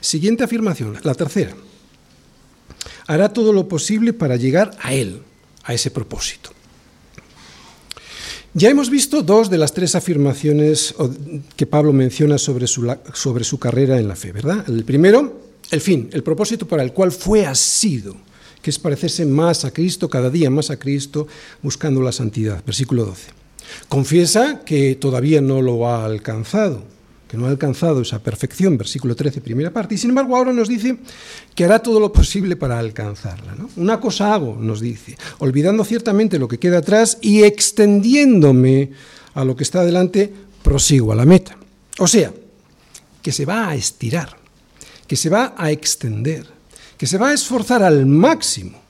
Siguiente 0.00 0.44
afirmación, 0.44 0.96
la 1.02 1.16
tercera. 1.16 1.56
Hará 3.08 3.32
todo 3.32 3.52
lo 3.52 3.66
posible 3.66 4.12
para 4.12 4.36
llegar 4.36 4.76
a 4.80 4.94
Él, 4.94 5.22
a 5.64 5.74
ese 5.74 5.90
propósito. 5.90 6.55
Ya 8.56 8.70
hemos 8.70 8.88
visto 8.88 9.22
dos 9.22 9.50
de 9.50 9.58
las 9.58 9.74
tres 9.74 9.94
afirmaciones 9.96 10.94
que 11.56 11.66
Pablo 11.66 11.92
menciona 11.92 12.38
sobre 12.38 12.66
su, 12.66 12.90
sobre 13.12 13.44
su 13.44 13.58
carrera 13.58 13.98
en 13.98 14.08
la 14.08 14.16
fe, 14.16 14.32
¿verdad? 14.32 14.64
El 14.66 14.82
primero, 14.82 15.42
el 15.70 15.82
fin, 15.82 16.08
el 16.10 16.22
propósito 16.22 16.66
para 16.66 16.82
el 16.82 16.94
cual 16.94 17.12
fue 17.12 17.44
asido, 17.44 18.16
que 18.62 18.70
es 18.70 18.78
parecerse 18.78 19.26
más 19.26 19.66
a 19.66 19.74
Cristo, 19.74 20.08
cada 20.08 20.30
día 20.30 20.48
más 20.48 20.70
a 20.70 20.78
Cristo, 20.78 21.28
buscando 21.62 22.00
la 22.00 22.12
santidad. 22.12 22.64
Versículo 22.64 23.04
12. 23.04 23.30
Confiesa 23.90 24.62
que 24.64 24.94
todavía 24.94 25.42
no 25.42 25.60
lo 25.60 25.86
ha 25.86 26.06
alcanzado 26.06 26.95
que 27.28 27.36
no 27.36 27.46
ha 27.46 27.50
alcanzado 27.50 28.02
esa 28.02 28.20
perfección, 28.20 28.78
versículo 28.78 29.16
13, 29.16 29.40
primera 29.40 29.72
parte, 29.72 29.96
y 29.96 29.98
sin 29.98 30.10
embargo 30.10 30.36
ahora 30.36 30.52
nos 30.52 30.68
dice 30.68 30.98
que 31.54 31.64
hará 31.64 31.80
todo 31.80 31.98
lo 31.98 32.12
posible 32.12 32.56
para 32.56 32.78
alcanzarla. 32.78 33.56
Una 33.76 34.00
cosa 34.00 34.32
hago, 34.32 34.56
nos 34.58 34.80
dice, 34.80 35.16
olvidando 35.38 35.84
ciertamente 35.84 36.38
lo 36.38 36.46
que 36.46 36.58
queda 36.58 36.78
atrás 36.78 37.18
y 37.20 37.42
extendiéndome 37.42 38.92
a 39.34 39.44
lo 39.44 39.56
que 39.56 39.64
está 39.64 39.80
adelante, 39.80 40.32
prosigo 40.62 41.12
a 41.12 41.16
la 41.16 41.24
meta. 41.24 41.56
O 41.98 42.06
sea, 42.06 42.32
que 43.22 43.32
se 43.32 43.44
va 43.44 43.68
a 43.68 43.74
estirar, 43.74 44.36
que 45.08 45.16
se 45.16 45.28
va 45.28 45.54
a 45.56 45.72
extender, 45.72 46.46
que 46.96 47.06
se 47.06 47.18
va 47.18 47.30
a 47.30 47.34
esforzar 47.34 47.82
al 47.82 48.06
máximo, 48.06 48.80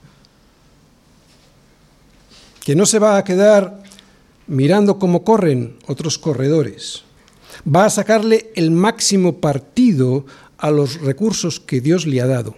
que 2.62 2.76
no 2.76 2.84
se 2.84 2.98
va 2.98 3.16
a 3.16 3.24
quedar 3.24 3.82
mirando 4.46 4.98
cómo 4.98 5.24
corren 5.24 5.76
otros 5.86 6.18
corredores, 6.18 7.05
va 7.64 7.86
a 7.86 7.90
sacarle 7.90 8.50
el 8.54 8.70
máximo 8.70 9.40
partido 9.40 10.26
a 10.58 10.70
los 10.70 11.00
recursos 11.00 11.60
que 11.60 11.80
Dios 11.80 12.06
le 12.06 12.20
ha 12.20 12.26
dado. 12.26 12.56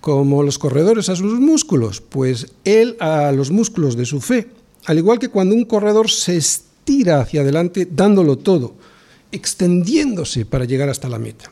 Como 0.00 0.42
los 0.42 0.58
corredores 0.58 1.08
a 1.08 1.16
sus 1.16 1.40
músculos, 1.40 2.00
pues 2.00 2.52
Él 2.64 2.96
a 3.00 3.32
los 3.32 3.50
músculos 3.50 3.96
de 3.96 4.04
su 4.04 4.20
fe. 4.20 4.48
Al 4.84 4.98
igual 4.98 5.18
que 5.18 5.30
cuando 5.30 5.54
un 5.54 5.64
corredor 5.64 6.10
se 6.10 6.36
estira 6.36 7.20
hacia 7.20 7.40
adelante 7.40 7.88
dándolo 7.90 8.36
todo, 8.36 8.74
extendiéndose 9.32 10.44
para 10.44 10.66
llegar 10.66 10.88
hasta 10.88 11.08
la 11.08 11.18
meta. 11.18 11.50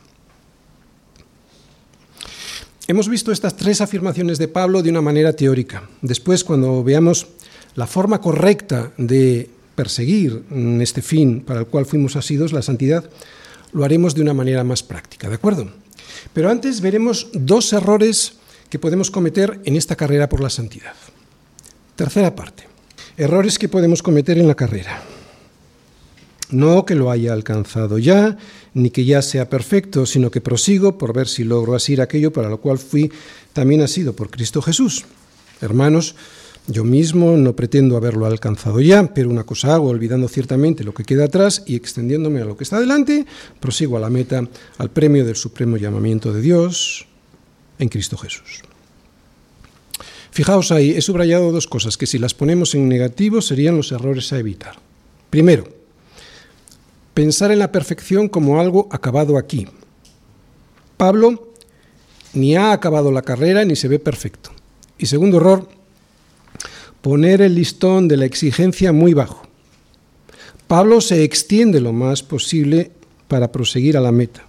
Hemos 2.85 3.07
visto 3.07 3.31
estas 3.31 3.55
tres 3.55 3.81
afirmaciones 3.81 4.37
de 4.37 4.49
Pablo 4.49 4.83
de 4.83 4.89
una 4.89 5.01
manera 5.01 5.33
teórica. 5.33 5.89
Después, 6.01 6.43
cuando 6.43 6.83
veamos 6.83 7.27
la 7.75 7.87
forma 7.87 8.19
correcta 8.19 8.91
de 8.97 9.49
perseguir 9.75 10.43
este 10.81 11.01
fin 11.01 11.41
para 11.41 11.61
el 11.61 11.67
cual 11.67 11.85
fuimos 11.85 12.15
asidos, 12.15 12.53
la 12.53 12.61
santidad, 12.61 13.09
lo 13.71 13.83
haremos 13.83 14.15
de 14.15 14.21
una 14.21 14.33
manera 14.33 14.63
más 14.63 14.83
práctica, 14.83 15.29
¿de 15.29 15.35
acuerdo? 15.35 15.71
Pero 16.33 16.49
antes 16.49 16.81
veremos 16.81 17.27
dos 17.33 17.73
errores 17.73 18.33
que 18.69 18.79
podemos 18.79 19.11
cometer 19.11 19.59
en 19.65 19.75
esta 19.75 19.95
carrera 19.95 20.29
por 20.29 20.41
la 20.41 20.49
santidad. 20.49 20.93
Tercera 21.95 22.35
parte. 22.35 22.63
Errores 23.17 23.59
que 23.59 23.69
podemos 23.69 24.01
cometer 24.01 24.37
en 24.37 24.47
la 24.47 24.55
carrera. 24.55 25.03
No 26.49 26.85
que 26.85 26.95
lo 26.95 27.11
haya 27.11 27.33
alcanzado 27.33 27.97
ya, 27.97 28.37
ni 28.73 28.89
que 28.89 29.05
ya 29.05 29.21
sea 29.21 29.49
perfecto, 29.49 30.05
sino 30.05 30.31
que 30.31 30.41
prosigo 30.41 30.97
por 30.97 31.13
ver 31.13 31.27
si 31.27 31.43
logro 31.43 31.75
asir 31.75 32.01
aquello 32.01 32.31
para 32.33 32.49
lo 32.49 32.61
cual 32.61 32.77
fui 32.77 33.11
también 33.53 33.81
asido 33.81 34.15
por 34.15 34.29
Cristo 34.29 34.61
Jesús. 34.61 35.05
Hermanos, 35.61 36.15
yo 36.67 36.83
mismo 36.83 37.35
no 37.35 37.55
pretendo 37.55 37.97
haberlo 37.97 38.25
alcanzado 38.25 38.79
ya, 38.79 39.13
pero 39.13 39.29
una 39.29 39.43
cosa 39.43 39.75
hago, 39.75 39.89
olvidando 39.89 40.27
ciertamente 40.29 40.83
lo 40.83 40.93
que 40.93 41.03
queda 41.03 41.25
atrás 41.25 41.63
y 41.65 41.75
extendiéndome 41.75 42.41
a 42.41 42.45
lo 42.45 42.55
que 42.55 42.63
está 42.63 42.79
delante, 42.79 43.25
prosigo 43.59 43.97
a 43.97 43.99
la 43.99 44.09
meta, 44.09 44.47
al 44.77 44.89
premio 44.89 45.25
del 45.25 45.35
supremo 45.35 45.75
llamamiento 45.77 46.31
de 46.31 46.41
Dios 46.41 47.05
en 47.79 47.89
Cristo 47.89 48.17
Jesús. 48.17 48.61
Fijaos 50.31 50.71
ahí, 50.71 50.91
he 50.91 51.01
subrayado 51.01 51.51
dos 51.51 51.67
cosas 51.67 51.97
que 51.97 52.07
si 52.07 52.17
las 52.17 52.33
ponemos 52.33 52.73
en 52.75 52.87
negativo 52.87 53.41
serían 53.41 53.77
los 53.77 53.91
errores 53.91 54.31
a 54.33 54.39
evitar. 54.39 54.77
Primero, 55.29 55.67
pensar 57.13 57.51
en 57.51 57.59
la 57.59 57.71
perfección 57.71 58.29
como 58.29 58.59
algo 58.59 58.87
acabado 58.89 59.37
aquí. 59.37 59.67
Pablo 60.97 61.53
ni 62.33 62.55
ha 62.55 62.71
acabado 62.71 63.11
la 63.11 63.21
carrera 63.21 63.65
ni 63.65 63.75
se 63.75 63.87
ve 63.87 63.99
perfecto. 63.99 64.51
Y 64.97 65.05
segundo 65.05 65.37
error, 65.37 65.69
poner 67.03 67.41
el 67.41 67.55
listón 67.55 68.07
de 68.07 68.15
la 68.15 68.23
exigencia 68.23 68.93
muy 68.93 69.13
bajo. 69.13 69.43
Pablo 70.67 71.01
se 71.01 71.25
extiende 71.25 71.81
lo 71.81 71.91
más 71.91 72.23
posible 72.23 72.91
para 73.27 73.51
proseguir 73.51 73.97
a 73.97 73.99
la 73.99 74.13
meta. 74.13 74.45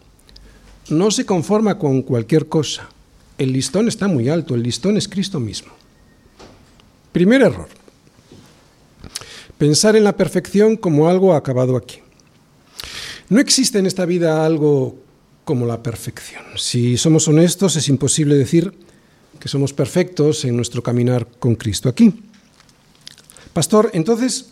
No 0.88 1.10
se 1.10 1.26
conforma 1.26 1.80
con 1.80 2.02
cualquier 2.02 2.46
cosa. 2.46 2.88
El 3.38 3.52
listón 3.52 3.88
está 3.88 4.06
muy 4.06 4.28
alto, 4.28 4.54
el 4.54 4.62
listón 4.62 4.96
es 4.96 5.08
Cristo 5.08 5.40
mismo. 5.40 5.72
Primer 7.10 7.42
error. 7.42 7.66
Pensar 9.58 9.96
en 9.96 10.04
la 10.04 10.16
perfección 10.16 10.76
como 10.76 11.08
algo 11.08 11.34
acabado 11.34 11.76
aquí. 11.76 11.98
No 13.30 13.40
existe 13.40 13.80
en 13.80 13.86
esta 13.86 14.04
vida 14.04 14.46
algo 14.46 14.96
como 15.44 15.66
la 15.66 15.82
perfección. 15.82 16.44
Si 16.56 16.96
somos 16.98 17.26
honestos, 17.26 17.74
es 17.74 17.88
imposible 17.88 18.36
decir 18.36 18.72
que 19.40 19.48
somos 19.48 19.72
perfectos 19.72 20.44
en 20.44 20.54
nuestro 20.54 20.84
caminar 20.84 21.26
con 21.40 21.56
Cristo 21.56 21.88
aquí. 21.88 22.14
Pastor, 23.54 23.90
entonces, 23.94 24.46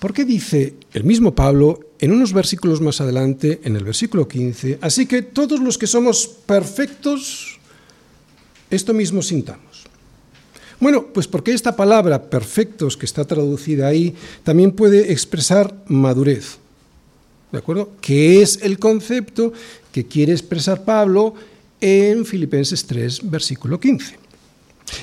¿por 0.00 0.12
qué 0.12 0.24
dice 0.24 0.74
el 0.92 1.04
mismo 1.04 1.36
Pablo 1.36 1.78
en 2.00 2.10
unos 2.10 2.32
versículos 2.32 2.80
más 2.80 3.00
adelante, 3.00 3.60
en 3.62 3.76
el 3.76 3.84
versículo 3.84 4.26
15, 4.26 4.78
así 4.82 5.06
que 5.06 5.22
todos 5.22 5.60
los 5.60 5.78
que 5.78 5.86
somos 5.86 6.26
perfectos, 6.26 7.60
esto 8.70 8.92
mismo 8.92 9.22
sintamos? 9.22 9.84
Bueno, 10.80 11.06
pues 11.14 11.28
porque 11.28 11.54
esta 11.54 11.76
palabra 11.76 12.28
perfectos 12.28 12.96
que 12.96 13.06
está 13.06 13.24
traducida 13.24 13.86
ahí 13.86 14.14
también 14.42 14.72
puede 14.72 15.12
expresar 15.12 15.72
madurez. 15.86 16.58
¿De 17.52 17.58
acuerdo? 17.58 17.92
Que 18.00 18.42
es 18.42 18.58
el 18.62 18.80
concepto 18.80 19.52
que 19.92 20.06
quiere 20.06 20.32
expresar 20.32 20.84
Pablo 20.84 21.34
en 21.80 22.26
Filipenses 22.26 22.84
3, 22.84 23.30
versículo 23.30 23.78
15. 23.78 24.18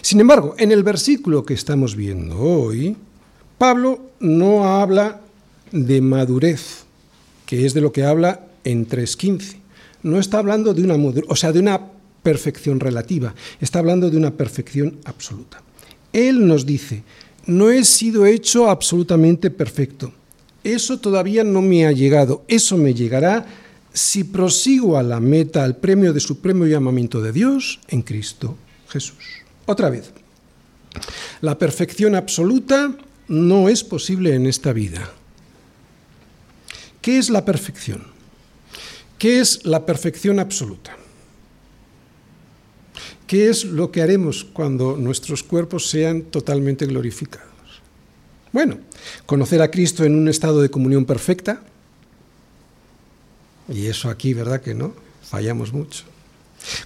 Sin 0.02 0.20
embargo, 0.20 0.54
en 0.58 0.74
el 0.74 0.84
versículo 0.84 1.46
que 1.46 1.54
estamos 1.54 1.96
viendo 1.96 2.38
hoy, 2.38 2.98
Pablo 3.62 4.10
no 4.20 4.66
habla 4.66 5.22
de 5.72 6.02
madurez, 6.02 6.86
que 7.46 7.68
es 7.68 7.76
de 7.76 7.82
lo 7.82 7.92
que 7.92 8.04
habla 8.04 8.48
en 8.64 8.90
3.15. 8.90 9.58
No 10.02 10.18
está 10.18 10.40
hablando 10.40 10.74
de 10.74 10.84
una, 10.84 10.96
o 11.28 11.36
sea, 11.36 11.52
de 11.52 11.60
una 11.60 11.80
perfección 12.24 12.80
relativa, 12.80 13.36
está 13.60 13.78
hablando 13.78 14.10
de 14.10 14.18
una 14.18 14.32
perfección 14.32 14.98
absoluta. 15.06 15.62
Él 16.12 16.48
nos 16.48 16.66
dice, 16.66 17.04
no 17.46 17.70
he 17.70 17.86
sido 17.86 18.26
hecho 18.26 18.68
absolutamente 18.68 19.52
perfecto. 19.52 20.12
Eso 20.64 20.98
todavía 20.98 21.44
no 21.44 21.62
me 21.62 21.86
ha 21.86 21.92
llegado, 21.92 22.44
eso 22.48 22.78
me 22.78 22.96
llegará 22.96 23.46
si 23.94 24.24
prosigo 24.24 24.98
a 24.98 25.04
la 25.04 25.20
meta, 25.20 25.64
al 25.64 25.78
premio 25.78 26.14
de 26.14 26.20
supremo 26.20 26.66
llamamiento 26.66 27.22
de 27.22 27.32
Dios 27.32 27.80
en 27.90 28.02
Cristo 28.02 28.58
Jesús. 28.90 29.24
Otra 29.68 29.92
vez, 29.92 30.10
la 31.42 31.60
perfección 31.60 32.16
absoluta 32.16 32.98
no 33.32 33.70
es 33.70 33.82
posible 33.86 34.36
en 34.36 34.46
esta 34.46 34.74
vida. 34.74 35.10
¿Qué 37.02 37.18
es 37.18 37.30
la 37.30 37.46
perfección? 37.46 38.04
¿Qué 39.18 39.40
es 39.40 39.66
la 39.66 39.86
perfección 39.86 40.38
absoluta? 40.38 40.98
¿Qué 43.28 43.50
es 43.50 43.64
lo 43.64 43.90
que 43.90 44.02
haremos 44.02 44.44
cuando 44.44 44.98
nuestros 44.98 45.44
cuerpos 45.44 45.90
sean 45.90 46.24
totalmente 46.24 46.86
glorificados? 46.86 47.48
Bueno, 48.52 48.80
conocer 49.26 49.62
a 49.62 49.72
Cristo 49.72 50.04
en 50.04 50.16
un 50.16 50.28
estado 50.28 50.62
de 50.62 50.70
comunión 50.70 51.06
perfecta, 51.06 51.64
y 53.70 53.86
eso 53.86 54.10
aquí, 54.10 54.34
¿verdad 54.34 54.60
que 54.60 54.74
no? 54.74 54.94
Fallamos 55.24 55.72
mucho. 55.72 56.04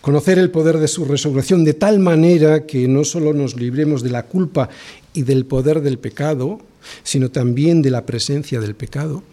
Conocer 0.01 0.39
el 0.39 0.51
poder 0.51 0.77
de 0.77 0.87
su 0.87 1.05
resurrección 1.05 1.63
de 1.63 1.73
tal 1.73 1.99
manera 1.99 2.65
que 2.65 2.87
no 2.87 3.03
solo 3.03 3.33
nos 3.33 3.55
libremos 3.55 4.03
de 4.03 4.09
la 4.09 4.23
culpa 4.23 4.69
y 5.13 5.23
del 5.23 5.45
poder 5.45 5.81
del 5.81 5.99
pecado, 5.99 6.59
sino 7.03 7.29
también 7.29 7.81
de 7.81 7.91
la 7.91 8.05
presencia 8.05 8.59
del 8.59 8.75
pecado. 8.75 9.23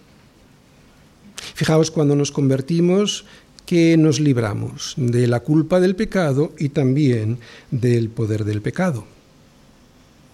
Fijaos, 1.55 1.91
cuando 1.91 2.17
nos 2.17 2.33
convertimos, 2.33 3.25
que 3.67 3.97
nos 3.97 4.21
libramos 4.21 4.95
de 4.97 5.27
la 5.27 5.41
culpa 5.41 5.81
del 5.81 5.97
pecado 5.97 6.53
y 6.59 6.71
también 6.71 7.39
del 7.71 8.09
poder 8.09 8.45
del 8.45 8.61
pecado. 8.61 9.05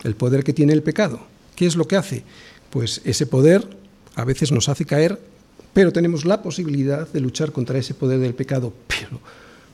El 0.04 0.14
poder 0.14 0.44
que 0.44 0.52
tiene 0.52 0.72
el 0.72 0.82
pecado. 0.82 1.20
¿Qué 1.54 1.66
es 1.66 1.76
lo 1.76 1.86
que 1.86 1.96
hace? 1.96 2.24
Pues 2.70 3.00
ese 3.04 3.26
poder 3.26 3.68
a 4.14 4.24
veces 4.24 4.52
nos 4.52 4.68
hace 4.68 4.84
caer, 4.84 5.20
pero 5.72 5.92
tenemos 5.92 6.24
la 6.24 6.42
posibilidad 6.42 7.06
de 7.08 7.20
luchar 7.20 7.52
contra 7.52 7.78
ese 7.78 7.94
poder 7.94 8.18
del 8.18 8.34
pecado, 8.34 8.72
pero 8.86 9.20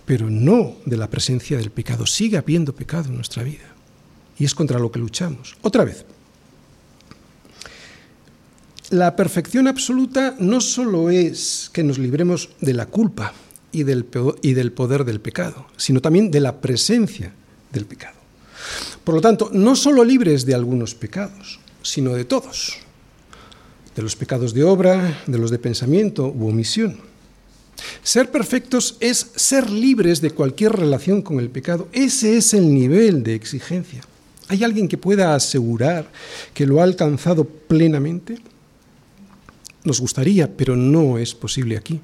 pero 0.05 0.29
no 0.31 0.77
de 0.85 0.97
la 0.97 1.09
presencia 1.09 1.57
del 1.57 1.71
pecado. 1.71 2.07
Sigue 2.07 2.37
habiendo 2.37 2.75
pecado 2.75 3.09
en 3.09 3.17
nuestra 3.17 3.43
vida. 3.43 3.75
Y 4.38 4.45
es 4.45 4.55
contra 4.55 4.79
lo 4.79 4.90
que 4.90 4.99
luchamos. 4.99 5.57
Otra 5.62 5.85
vez, 5.85 6.05
la 8.90 9.17
perfección 9.17 9.67
absoluta 9.69 10.37
no 10.38 10.61
solo 10.61 11.11
es 11.11 11.71
que 11.73 11.83
nos 11.83 11.99
libremos 11.99 12.51
de 12.61 12.75
la 12.75 12.87
culpa 12.87 13.33
y 13.73 13.83
del, 13.83 14.07
y 14.43 14.55
del 14.55 14.73
poder 14.73 15.05
del 15.05 15.21
pecado, 15.21 15.67
sino 15.77 16.01
también 16.01 16.31
de 16.31 16.40
la 16.40 16.61
presencia 16.61 17.33
del 17.73 17.87
pecado. 17.87 18.17
Por 19.03 19.14
lo 19.14 19.21
tanto, 19.21 19.51
no 19.53 19.77
solo 19.77 20.05
libres 20.05 20.47
de 20.47 20.55
algunos 20.55 20.95
pecados, 20.95 21.61
sino 21.83 22.14
de 22.14 22.25
todos, 22.25 22.79
de 23.97 24.03
los 24.03 24.17
pecados 24.17 24.55
de 24.55 24.64
obra, 24.64 25.23
de 25.27 25.38
los 25.38 25.51
de 25.51 25.59
pensamiento 25.59 26.29
u 26.29 26.49
omisión. 26.49 27.13
Ser 28.02 28.30
perfectos 28.30 28.96
es 29.00 29.32
ser 29.34 29.70
libres 29.70 30.20
de 30.20 30.30
cualquier 30.30 30.72
relación 30.72 31.22
con 31.22 31.40
el 31.40 31.50
pecado. 31.50 31.88
Ese 31.92 32.37
es 32.37 32.54
el 32.54 32.72
nivel 32.72 33.22
de 33.22 33.34
exigencia. 33.34 34.02
¿Hay 34.48 34.62
alguien 34.62 34.88
que 34.88 34.98
pueda 34.98 35.34
asegurar 35.34 36.10
que 36.52 36.66
lo 36.66 36.80
ha 36.80 36.84
alcanzado 36.84 37.44
plenamente? 37.44 38.38
Nos 39.84 40.00
gustaría, 40.00 40.54
pero 40.54 40.76
no 40.76 41.18
es 41.18 41.34
posible 41.34 41.76
aquí. 41.76 42.00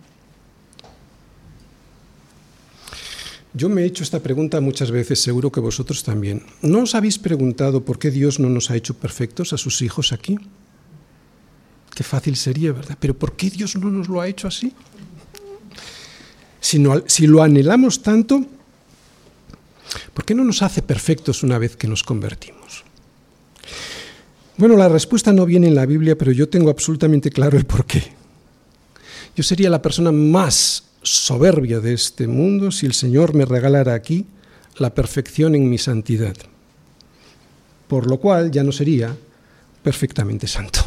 Yo 3.52 3.68
me 3.68 3.83
he 3.83 3.85
hecho 3.85 4.04
esta 4.04 4.20
pregunta 4.20 4.61
muchas 4.61 4.90
veces, 4.90 5.20
seguro 5.20 5.50
que 5.50 5.61
vosotros 5.61 6.04
también. 6.04 6.44
¿No 6.62 6.83
os 6.83 6.94
habéis 6.94 7.18
preguntado 7.18 7.85
por 7.85 7.98
qué 7.98 8.11
Dios 8.11 8.38
no 8.38 8.48
nos 8.48 8.70
ha 8.70 8.76
hecho 8.76 8.94
perfectos 8.94 9.52
a 9.52 9.59
sus 9.59 9.83
hijos 9.83 10.12
aquí? 10.12 10.38
Qué 11.94 12.04
fácil 12.04 12.37
sería, 12.37 12.72
¿verdad? 12.72 12.96
Pero 13.00 13.18
¿por 13.18 13.37
qué 13.37 13.50
Dios 13.50 13.76
no 13.76 13.90
nos 13.90 14.09
lo 14.09 14.20
ha 14.20 14.28
hecho 14.28 14.46
así? 14.46 14.72
Si 16.61 17.27
lo 17.27 17.42
anhelamos 17.42 18.03
tanto, 18.03 18.44
¿por 20.14 20.25
qué 20.25 20.35
no 20.35 20.44
nos 20.44 20.62
hace 20.62 20.83
perfectos 20.83 21.42
una 21.42 21.59
vez 21.59 21.77
que 21.77 21.88
nos 21.88 22.03
convertimos? 22.03 22.85
Bueno, 24.57 24.77
la 24.77 24.90
respuesta 24.90 25.33
no 25.33 25.46
viene 25.46 25.68
en 25.68 25.75
la 25.75 25.87
Biblia, 25.87 26.18
pero 26.18 26.33
yo 26.33 26.49
tengo 26.49 26.68
absolutamente 26.68 27.31
claro 27.31 27.57
el 27.57 27.64
por 27.64 27.87
qué. 27.87 28.12
Yo 29.35 29.42
sería 29.42 29.70
la 29.70 29.81
persona 29.81 30.12
más 30.12 30.85
soberbia 31.03 31.81
de 31.81 31.94
este 31.94 32.27
mundo 32.27 32.70
si 32.70 32.85
el 32.85 32.92
Señor 32.92 33.35
me 33.35 33.46
regalara 33.46 33.94
aquí 33.94 34.27
la 34.77 34.94
perfección 34.94 35.55
en 35.55 35.70
mi 35.70 35.79
santidad, 35.79 36.37
por 37.88 38.07
lo 38.07 38.18
cual 38.20 38.51
ya 38.51 38.62
no 38.62 38.70
sería 38.70 39.16
perfectamente 39.83 40.46
santo. 40.46 40.81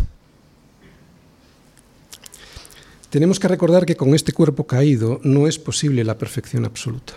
Tenemos 3.13 3.39
que 3.39 3.47
recordar 3.47 3.85
que 3.85 3.95
con 3.95 4.15
este 4.15 4.33
cuerpo 4.33 4.65
caído 4.65 5.21
no 5.21 5.47
es 5.47 5.59
posible 5.59 6.03
la 6.03 6.17
perfección 6.17 6.65
absoluta. 6.65 7.13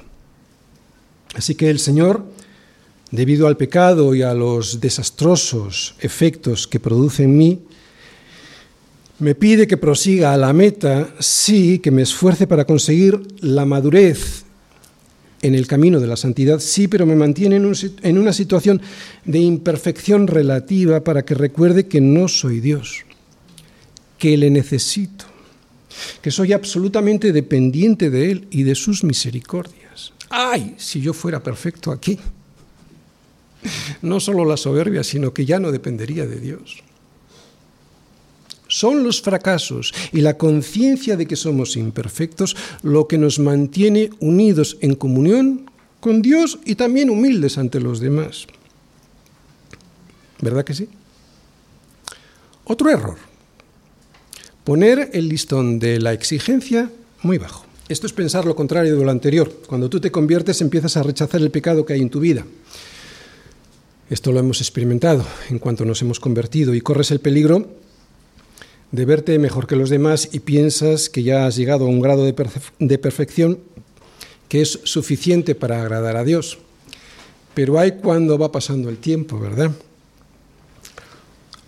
Así 1.34 1.54
que 1.54 1.70
el 1.70 1.78
Señor, 1.78 2.22
debido 3.10 3.46
al 3.46 3.56
pecado 3.56 4.14
y 4.14 4.20
a 4.20 4.34
los 4.34 4.78
desastrosos 4.78 5.94
efectos 6.00 6.66
que 6.68 6.80
produce 6.80 7.22
en 7.22 7.38
mí, 7.38 7.62
Me 9.18 9.34
pide 9.34 9.66
que 9.66 9.78
prosiga 9.78 10.34
a 10.34 10.36
la 10.36 10.52
meta, 10.52 11.08
sí, 11.18 11.78
que 11.78 11.90
me 11.90 12.02
esfuerce 12.02 12.46
para 12.46 12.66
conseguir 12.66 13.18
la 13.40 13.64
madurez 13.64 14.44
en 15.40 15.54
el 15.54 15.66
camino 15.66 16.00
de 16.00 16.06
la 16.06 16.16
santidad, 16.16 16.60
sí, 16.60 16.88
pero 16.88 17.06
me 17.06 17.16
mantiene 17.16 17.56
en, 17.56 18.18
una 18.18 18.32
situación 18.34 18.82
de 19.24 19.38
imperfección 19.38 20.26
relativa 20.26 21.02
para 21.02 21.24
que 21.24 21.34
recuerde 21.34 21.86
que 21.86 22.02
no 22.02 22.28
soy 22.28 22.60
Dios, 22.60 23.06
que 24.18 24.36
le 24.36 24.50
necesito, 24.50 25.24
que 26.20 26.30
soy 26.30 26.52
absolutamente 26.52 27.32
dependiente 27.32 28.10
de 28.10 28.30
Él 28.30 28.48
y 28.50 28.62
de 28.62 28.74
sus 28.74 29.04
misericordias. 29.04 30.12
¡Ay! 30.30 30.74
Si 30.78 31.00
yo 31.00 31.12
fuera 31.12 31.42
perfecto 31.42 31.90
aquí. 31.92 32.18
No 34.02 34.20
solo 34.20 34.44
la 34.44 34.56
soberbia, 34.56 35.02
sino 35.02 35.32
que 35.32 35.44
ya 35.44 35.58
no 35.58 35.72
dependería 35.72 36.26
de 36.26 36.40
Dios. 36.40 36.82
Son 38.68 39.04
los 39.04 39.22
fracasos 39.22 39.94
y 40.12 40.20
la 40.20 40.36
conciencia 40.36 41.16
de 41.16 41.26
que 41.26 41.36
somos 41.36 41.76
imperfectos 41.76 42.56
lo 42.82 43.06
que 43.06 43.18
nos 43.18 43.38
mantiene 43.38 44.10
unidos 44.18 44.76
en 44.80 44.96
comunión 44.96 45.70
con 46.00 46.20
Dios 46.20 46.58
y 46.64 46.74
también 46.74 47.10
humildes 47.10 47.58
ante 47.58 47.80
los 47.80 48.00
demás. 48.00 48.46
¿Verdad 50.40 50.64
que 50.64 50.74
sí? 50.74 50.88
Otro 52.64 52.90
error. 52.90 53.16
Poner 54.66 55.10
el 55.12 55.28
listón 55.28 55.78
de 55.78 56.00
la 56.00 56.12
exigencia 56.12 56.90
muy 57.22 57.38
bajo. 57.38 57.64
Esto 57.88 58.08
es 58.08 58.12
pensar 58.12 58.46
lo 58.46 58.56
contrario 58.56 58.98
de 58.98 59.04
lo 59.04 59.12
anterior. 59.12 59.62
Cuando 59.68 59.88
tú 59.88 60.00
te 60.00 60.10
conviertes 60.10 60.60
empiezas 60.60 60.96
a 60.96 61.04
rechazar 61.04 61.40
el 61.40 61.52
pecado 61.52 61.86
que 61.86 61.92
hay 61.92 62.02
en 62.02 62.10
tu 62.10 62.18
vida. 62.18 62.44
Esto 64.10 64.32
lo 64.32 64.40
hemos 64.40 64.60
experimentado 64.60 65.24
en 65.50 65.60
cuanto 65.60 65.84
nos 65.84 66.02
hemos 66.02 66.18
convertido 66.18 66.74
y 66.74 66.80
corres 66.80 67.12
el 67.12 67.20
peligro 67.20 67.76
de 68.90 69.04
verte 69.04 69.38
mejor 69.38 69.68
que 69.68 69.76
los 69.76 69.88
demás 69.88 70.30
y 70.32 70.40
piensas 70.40 71.10
que 71.10 71.22
ya 71.22 71.46
has 71.46 71.54
llegado 71.54 71.84
a 71.84 71.88
un 71.88 72.00
grado 72.00 72.24
de, 72.24 72.98
perfección 72.98 73.60
que 74.48 74.62
es 74.62 74.80
suficiente 74.82 75.54
para 75.54 75.80
agradar 75.80 76.16
a 76.16 76.24
Dios. 76.24 76.58
Pero 77.54 77.78
hay 77.78 77.98
cuando 77.98 78.36
va 78.36 78.50
pasando 78.50 78.88
el 78.88 78.98
tiempo, 78.98 79.38
¿verdad? 79.38 79.70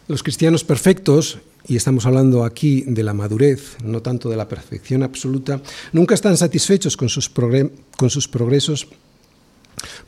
Los 0.09 0.25
cristianos 0.25 0.65
perfectos, 0.65 1.39
y 1.69 1.77
estamos 1.77 2.07
hablando 2.07 2.45
aquí 2.45 2.83
de 2.87 3.03
la 3.03 3.13
madurez, 3.13 3.77
no 3.85 4.01
tanto 4.01 4.31
de 4.31 4.37
la 4.37 4.49
perfección 4.49 5.03
absoluta, 5.03 5.61
nunca 5.93 6.15
están 6.15 6.37
satisfechos 6.39 6.97
con 6.97 7.11
sus, 7.11 7.29
progresos 7.29 8.89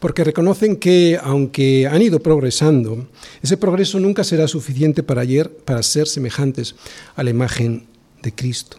porque 0.00 0.24
reconocen 0.24 0.76
que, 0.76 1.20
aunque 1.22 1.86
han 1.86 2.00
ido 2.00 2.20
progresando, 2.20 3.06
ese 3.42 3.58
progreso 3.58 4.00
nunca 4.00 4.24
será 4.24 4.48
suficiente 4.48 5.02
para, 5.02 5.20
ayer, 5.20 5.50
para 5.50 5.82
ser 5.82 6.08
semejantes 6.08 6.74
a 7.14 7.22
la 7.22 7.30
imagen 7.30 7.86
de 8.22 8.34
Cristo. 8.34 8.78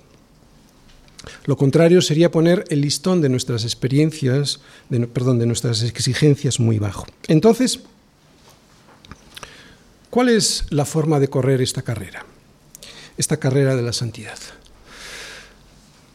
Lo 1.46 1.56
contrario 1.56 2.02
sería 2.02 2.32
poner 2.32 2.65
el 2.70 2.82
listón 2.82 3.22
de 3.22 3.30
nuestras 3.30 3.63
experiencias, 3.63 4.60
perdón, 5.13 5.38
de 5.38 5.46
nuestras 5.46 5.84
exigencias 5.84 6.60
muy 6.60 6.80
bajo. 6.80 7.06
Entonces, 7.28 7.82
¿cuál 10.10 10.30
es 10.30 10.65
la 10.72 10.86
forma 10.86 11.20
de 11.20 11.30
correr 11.30 11.62
esta 11.62 11.84
carrera? 11.84 12.26
Esta 13.17 13.38
carrera 13.38 13.76
de 13.76 13.82
la 13.82 13.93
santidad. 13.93 14.38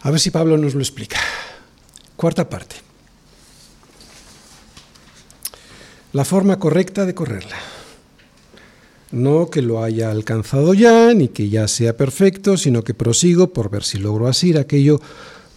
A 0.01 0.11
ver 0.11 0.21
si 0.21 0.31
Pablo 0.31 0.57
nos 0.57 0.75
lo 0.75 0.81
explica. 0.81 1.19
Cuarta 2.17 2.49
parte. 2.49 2.87
la 6.17 6.25
forma 6.25 6.59
correcta 6.59 7.05
de 7.05 7.15
correrla. 7.15 7.57
No 9.11 9.51
que 9.51 9.61
lo 9.61 9.85
haya 9.85 10.11
alcanzado 10.11 10.73
ya, 10.73 11.13
ni 11.13 11.29
que 11.29 11.51
ya 11.51 11.69
sea 11.69 11.95
perfecto, 11.95 12.57
sino 12.57 12.83
que 12.83 12.95
prosigo 12.95 13.53
por 13.53 13.69
ver 13.69 13.85
si 13.85 13.99
logro 13.99 14.27
asir 14.27 14.59
aquello 14.59 14.99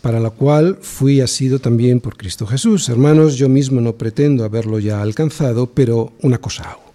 para 0.01 0.19
lo 0.19 0.33
cual 0.33 0.77
fui 0.81 1.21
asido 1.21 1.59
también 1.59 2.01
por 2.01 2.17
Cristo 2.17 2.45
Jesús. 2.45 2.89
Hermanos, 2.89 3.35
yo 3.35 3.47
mismo 3.47 3.79
no 3.79 3.93
pretendo 3.93 4.43
haberlo 4.43 4.79
ya 4.79 5.01
alcanzado, 5.01 5.67
pero 5.67 6.11
una 6.21 6.39
cosa 6.39 6.71
hago. 6.71 6.91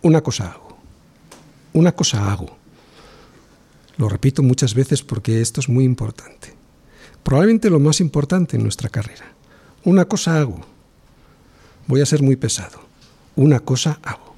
Una 0.00 0.22
cosa 0.22 0.52
hago. 0.52 0.78
Una 1.74 1.92
cosa 1.92 2.32
hago. 2.32 2.55
Lo 3.96 4.08
repito 4.08 4.42
muchas 4.42 4.74
veces 4.74 5.02
porque 5.02 5.40
esto 5.40 5.60
es 5.60 5.68
muy 5.68 5.84
importante. 5.84 6.54
Probablemente 7.22 7.70
lo 7.70 7.80
más 7.80 8.00
importante 8.00 8.56
en 8.56 8.62
nuestra 8.62 8.88
carrera. 8.88 9.32
Una 9.84 10.04
cosa 10.04 10.38
hago. 10.38 10.60
Voy 11.86 12.00
a 12.00 12.06
ser 12.06 12.22
muy 12.22 12.36
pesado 12.36 12.86
una 13.36 13.60
cosa 13.60 14.00
hago. 14.02 14.34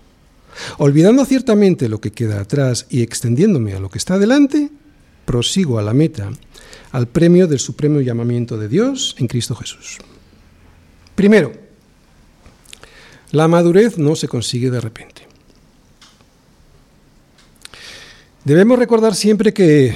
Olvidando 0.78 1.24
ciertamente 1.24 1.88
lo 1.88 2.00
que 2.00 2.12
queda 2.12 2.40
atrás 2.40 2.86
y 2.90 3.02
extendiéndome 3.02 3.74
a 3.74 3.80
lo 3.80 3.88
que 3.88 3.98
está 3.98 4.14
adelante, 4.14 4.70
prosigo 5.24 5.78
a 5.78 5.82
la 5.82 5.94
meta, 5.94 6.30
al 6.90 7.06
premio 7.06 7.46
del 7.46 7.60
supremo 7.60 8.00
llamamiento 8.00 8.58
de 8.58 8.68
Dios 8.68 9.14
en 9.18 9.28
Cristo 9.28 9.54
Jesús. 9.54 9.98
Primero, 11.14 11.52
la 13.30 13.46
madurez 13.46 13.98
no 13.98 14.16
se 14.16 14.28
consigue 14.28 14.70
de 14.70 14.80
repente. 14.80 15.17
Debemos 18.48 18.78
recordar 18.78 19.14
siempre 19.14 19.52
que 19.52 19.94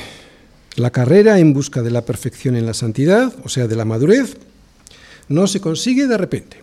la 0.77 0.91
carrera 0.91 1.39
en 1.39 1.55
busca 1.55 1.81
de 1.81 1.91
la 1.91 2.05
perfección 2.05 2.55
en 2.55 2.67
la 2.67 2.75
santidad, 2.75 3.33
o 3.45 3.49
sea, 3.49 3.67
de 3.67 3.77
la 3.77 3.87
madurez, 3.87 4.37
no 5.29 5.47
se 5.47 5.63
consigue 5.63 6.07
de 6.07 6.19
repente. 6.19 6.59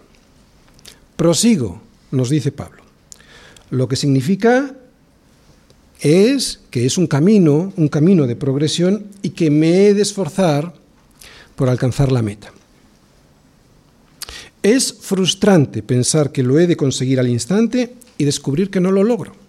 Prosigo 1.15 1.81
nos 2.11 2.29
dice 2.29 2.51
Pablo. 2.51 2.83
Lo 3.71 3.87
que 3.87 3.95
significa 3.95 4.75
es 5.99 6.59
que 6.69 6.85
es 6.85 6.99
un 6.99 7.07
camino, 7.07 7.73
un 7.75 7.87
camino 7.87 8.27
de 8.27 8.35
progresión 8.35 9.07
y 9.23 9.31
que 9.31 9.49
me 9.49 9.87
he 9.87 9.95
de 9.95 10.03
esforzar 10.03 10.75
por 11.55 11.69
alcanzar 11.69 12.11
la 12.11 12.21
meta. 12.21 12.53
Es 14.61 14.93
frustrante 14.93 15.81
pensar 15.81 16.31
que 16.31 16.43
lo 16.43 16.59
he 16.59 16.67
de 16.67 16.77
conseguir 16.77 17.19
al 17.19 17.29
instante 17.29 17.95
y 18.19 18.25
descubrir 18.25 18.69
que 18.69 18.79
no 18.79 18.91
lo 18.91 19.03
logro. 19.03 19.48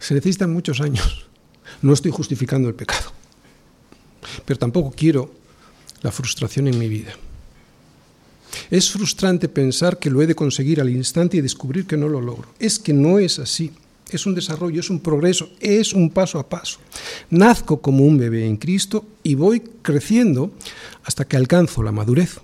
Se 0.00 0.14
necesitan 0.14 0.52
muchos 0.52 0.80
años. 0.80 1.26
No 1.82 1.92
estoy 1.92 2.10
justificando 2.10 2.68
el 2.68 2.74
pecado, 2.74 3.12
pero 4.44 4.58
tampoco 4.58 4.92
quiero 4.94 5.30
la 6.02 6.10
frustración 6.10 6.66
en 6.66 6.78
mi 6.78 6.88
vida. 6.88 7.12
Es 8.70 8.90
frustrante 8.90 9.48
pensar 9.48 9.98
que 9.98 10.10
lo 10.10 10.20
he 10.22 10.26
de 10.26 10.34
conseguir 10.34 10.80
al 10.80 10.90
instante 10.90 11.36
y 11.36 11.40
descubrir 11.40 11.86
que 11.86 11.96
no 11.96 12.08
lo 12.08 12.20
logro. 12.20 12.48
Es 12.58 12.78
que 12.78 12.92
no 12.92 13.18
es 13.18 13.38
así. 13.38 13.72
Es 14.10 14.26
un 14.26 14.34
desarrollo, 14.34 14.80
es 14.80 14.90
un 14.90 15.00
progreso, 15.00 15.50
es 15.60 15.92
un 15.92 16.10
paso 16.10 16.38
a 16.38 16.48
paso. 16.48 16.80
Nazco 17.30 17.80
como 17.80 18.04
un 18.04 18.18
bebé 18.18 18.46
en 18.46 18.56
Cristo 18.56 19.06
y 19.22 19.36
voy 19.36 19.60
creciendo 19.60 20.52
hasta 21.04 21.24
que 21.24 21.36
alcanzo 21.36 21.82
la 21.82 21.92
madurez. 21.92 22.40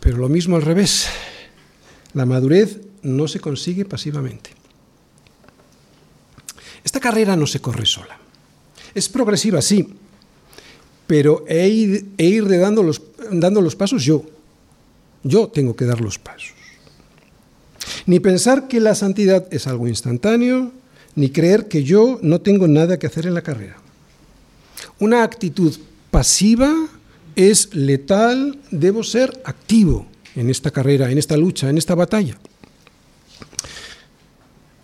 Pero 0.00 0.16
lo 0.16 0.28
mismo 0.28 0.56
al 0.56 0.62
revés. 0.62 1.06
La 2.14 2.24
madurez 2.24 2.80
no 3.04 3.28
se 3.28 3.40
consigue 3.40 3.84
pasivamente. 3.84 4.50
Esta 6.82 7.00
carrera 7.00 7.36
no 7.36 7.46
se 7.46 7.60
corre 7.60 7.86
sola. 7.86 8.18
Es 8.94 9.08
progresiva, 9.08 9.62
sí, 9.62 9.94
pero 11.06 11.44
he 11.48 11.68
ir, 11.68 12.06
ir 12.18 12.48
dando, 12.48 12.82
los, 12.82 13.00
dando 13.30 13.60
los 13.60 13.76
pasos 13.76 14.02
yo. 14.04 14.24
Yo 15.22 15.48
tengo 15.48 15.74
que 15.74 15.86
dar 15.86 16.00
los 16.00 16.18
pasos. 16.18 16.52
Ni 18.06 18.20
pensar 18.20 18.68
que 18.68 18.80
la 18.80 18.94
santidad 18.94 19.46
es 19.50 19.66
algo 19.66 19.88
instantáneo, 19.88 20.72
ni 21.14 21.30
creer 21.30 21.68
que 21.68 21.84
yo 21.84 22.18
no 22.22 22.40
tengo 22.40 22.68
nada 22.68 22.98
que 22.98 23.06
hacer 23.06 23.26
en 23.26 23.34
la 23.34 23.42
carrera. 23.42 23.76
Una 24.98 25.22
actitud 25.22 25.74
pasiva 26.10 26.88
es 27.36 27.74
letal, 27.74 28.58
debo 28.70 29.02
ser 29.02 29.40
activo 29.44 30.06
en 30.36 30.50
esta 30.50 30.70
carrera, 30.70 31.10
en 31.10 31.18
esta 31.18 31.36
lucha, 31.36 31.68
en 31.68 31.78
esta 31.78 31.94
batalla. 31.94 32.38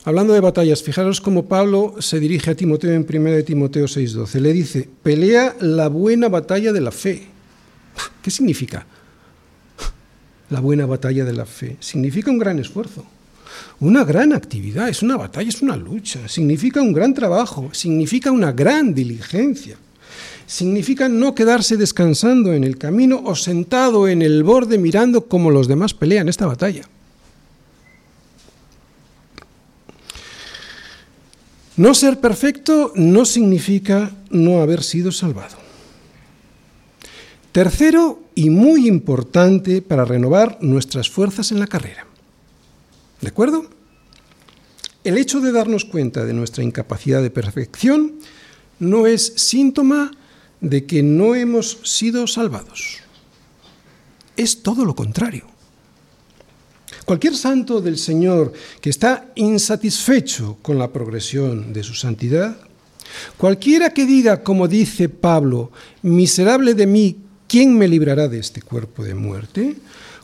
Hablando 0.03 0.33
de 0.33 0.41
batallas, 0.41 0.83
fijaros 0.83 1.21
cómo 1.21 1.45
Pablo 1.47 1.95
se 1.99 2.21
dirige 2.21 2.51
a 2.51 2.55
Timoteo 2.55 2.93
en 2.93 3.07
1 3.07 3.31
de 3.33 3.43
Timoteo 3.43 3.85
6:12. 3.85 4.41
Le 4.41 4.53
dice, 4.55 4.89
pelea 5.03 5.55
la 5.61 5.89
buena 5.89 6.31
batalla 6.31 6.73
de 6.73 6.81
la 6.81 6.91
fe. 6.91 7.27
¿Qué 8.23 8.31
significa? 8.31 8.87
La 10.49 10.61
buena 10.61 10.87
batalla 10.87 11.27
de 11.27 11.35
la 11.35 11.45
fe. 11.45 11.77
Significa 11.81 12.31
un 12.31 12.39
gran 12.39 12.59
esfuerzo, 12.59 13.05
una 13.79 14.05
gran 14.05 14.33
actividad, 14.33 14.89
es 14.89 15.03
una 15.03 15.19
batalla, 15.19 15.51
es 15.51 15.61
una 15.61 15.77
lucha, 15.77 16.29
significa 16.29 16.81
un 16.81 16.95
gran 16.95 17.13
trabajo, 17.13 17.69
significa 17.73 18.33
una 18.33 18.53
gran 18.53 18.95
diligencia. 18.95 19.77
Significa 20.47 21.11
no 21.11 21.35
quedarse 21.35 21.77
descansando 21.77 22.55
en 22.55 22.65
el 22.65 22.79
camino 22.79 23.23
o 23.25 23.37
sentado 23.37 24.09
en 24.09 24.23
el 24.23 24.45
borde 24.45 24.79
mirando 24.79 25.27
cómo 25.27 25.51
los 25.51 25.69
demás 25.69 25.93
pelean 25.93 26.29
esta 26.29 26.47
batalla. 26.47 26.89
No 31.81 31.95
ser 31.95 32.21
perfecto 32.21 32.93
no 32.95 33.25
significa 33.25 34.11
no 34.29 34.61
haber 34.61 34.83
sido 34.83 35.11
salvado. 35.13 35.57
Tercero, 37.53 38.21
y 38.35 38.51
muy 38.51 38.87
importante 38.87 39.81
para 39.81 40.05
renovar 40.05 40.59
nuestras 40.61 41.09
fuerzas 41.09 41.53
en 41.53 41.59
la 41.59 41.67
carrera. 41.67 42.07
¿De 43.23 43.29
acuerdo? 43.29 43.65
El 45.05 45.17
hecho 45.17 45.41
de 45.41 45.53
darnos 45.53 45.87
cuenta 45.87 46.27
de 46.27 46.35
nuestra 46.35 46.63
incapacidad 46.63 47.23
de 47.23 47.31
perfección 47.31 48.17
no 48.79 49.07
es 49.07 49.33
síntoma 49.37 50.11
de 50.61 50.85
que 50.85 51.03
no 51.03 51.35
hemos 51.35 51.79
sido 51.85 52.27
salvados. 52.27 52.99
Es 54.37 54.63
todo 54.63 54.85
lo 54.85 54.95
contrario. 54.95 55.47
Cualquier 57.11 57.35
santo 57.35 57.81
del 57.81 57.99
Señor 57.99 58.53
que 58.81 58.89
está 58.89 59.33
insatisfecho 59.35 60.59
con 60.63 60.79
la 60.79 60.93
progresión 60.93 61.73
de 61.73 61.83
su 61.83 61.93
santidad, 61.93 62.57
cualquiera 63.37 63.91
que 63.91 64.07
diga, 64.07 64.45
como 64.45 64.69
dice 64.69 65.09
Pablo, 65.09 65.73
miserable 66.03 66.73
de 66.73 66.87
mí, 66.87 67.17
¿quién 67.49 67.77
me 67.77 67.89
librará 67.89 68.29
de 68.29 68.39
este 68.39 68.63
cuerpo 68.63 69.03
de 69.03 69.17
muerte? 69.17 69.75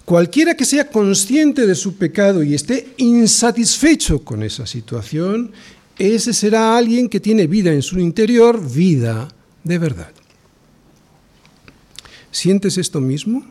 Cualquiera 0.05 0.55
que 0.55 0.65
sea 0.65 0.89
consciente 0.89 1.67
de 1.67 1.75
su 1.75 1.97
pecado 1.97 2.45
y 2.45 2.55
esté 2.55 2.91
insatisfecho 2.99 4.23
con 4.23 4.45
esa 4.45 4.65
situación, 4.65 5.51
ese 5.99 6.33
será 6.33 6.77
alguien 6.79 7.09
que 7.09 7.19
tiene 7.19 7.49
vida 7.49 7.73
en 7.73 7.83
su 7.83 7.99
interior, 7.99 8.65
vida 8.65 9.27
de 9.65 9.79
verdad. 9.79 10.13
¿Sientes 12.31 12.79
esto 12.79 13.01
mismo? 13.01 13.45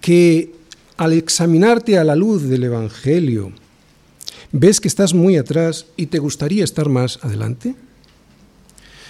Que 0.00 0.59
al 1.00 1.14
examinarte 1.14 1.96
a 1.96 2.04
la 2.04 2.14
luz 2.14 2.42
del 2.42 2.62
Evangelio, 2.62 3.52
ves 4.52 4.82
que 4.82 4.88
estás 4.88 5.14
muy 5.14 5.38
atrás 5.38 5.86
y 5.96 6.08
te 6.08 6.18
gustaría 6.18 6.62
estar 6.62 6.90
más 6.90 7.18
adelante? 7.22 7.74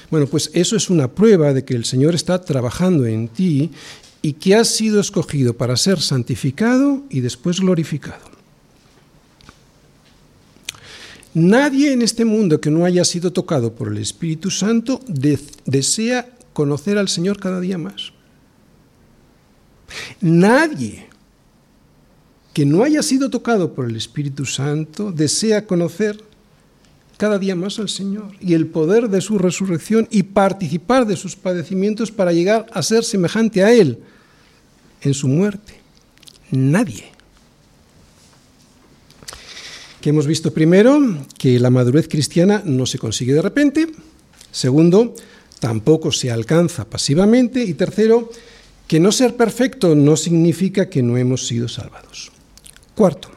Bueno, 0.09 0.29
pues 0.29 0.53
eso 0.55 0.77
es 0.77 0.89
una 0.89 1.11
prueba 1.11 1.53
de 1.53 1.65
que 1.65 1.75
el 1.75 1.85
Señor 1.85 2.15
está 2.15 2.41
trabajando 2.45 3.07
en 3.07 3.27
ti 3.27 3.73
y 4.23 4.35
que 4.35 4.55
has 4.55 4.69
sido 4.69 5.01
escogido 5.01 5.55
para 5.55 5.77
ser 5.77 6.01
santificado 6.01 7.03
y 7.11 7.23
después 7.23 7.59
glorificado. 7.59 8.31
Nadie 11.35 11.93
en 11.93 12.03
este 12.03 12.25
mundo 12.25 12.61
que 12.61 12.71
no 12.71 12.85
haya 12.85 13.05
sido 13.05 13.33
tocado 13.33 13.75
por 13.75 13.89
el 13.89 13.99
Espíritu 13.99 14.53
Santo 14.53 15.01
desea 15.09 16.31
conocer 16.53 16.99
al 16.99 17.09
Señor 17.09 17.41
cada 17.41 17.59
día 17.59 17.79
más. 17.79 18.13
Nadie 20.21 21.10
que 22.53 22.67
no 22.67 22.83
haya 22.83 23.03
sido 23.03 23.31
tocado 23.31 23.75
por 23.75 23.89
el 23.89 23.97
Espíritu 23.97 24.45
Santo 24.45 25.13
desea 25.13 25.67
conocer 25.67 26.23
cada 27.17 27.39
día 27.39 27.55
más 27.55 27.79
al 27.79 27.89
Señor 27.89 28.33
y 28.41 28.55
el 28.55 28.67
poder 28.67 29.11
de 29.11 29.21
su 29.21 29.37
resurrección 29.37 30.09
y 30.11 30.23
participar 30.23 31.07
de 31.07 31.17
sus 31.17 31.37
padecimientos 31.37 32.11
para 32.11 32.33
llegar 32.33 32.67
a 32.73 32.83
ser 32.83 33.05
semejante 33.05 33.63
a 33.63 33.73
Él 33.73 33.99
en 35.03 35.15
su 35.15 35.29
muerte. 35.29 35.75
Nadie. 36.51 37.05
Que 40.01 40.11
hemos 40.11 40.27
visto 40.27 40.53
primero 40.53 40.99
que 41.37 41.61
la 41.61 41.69
madurez 41.69 42.09
cristiana 42.09 42.63
no 42.65 42.87
se 42.87 42.99
consigue 42.99 43.35
de 43.35 43.43
repente. 43.43 43.87
Segundo, 44.51 45.15
tampoco 45.59 46.11
se 46.11 46.31
alcanza 46.31 46.89
pasivamente. 46.89 47.63
Y 47.63 47.75
tercero, 47.75 48.31
que 48.89 48.99
no 48.99 49.13
ser 49.13 49.37
perfecto 49.37 49.95
no 49.95 50.17
significa 50.17 50.89
que 50.89 51.03
no 51.03 51.19
hemos 51.19 51.47
sido 51.47 51.69
salvados. 51.69 52.33
Cuarto, 53.01 53.31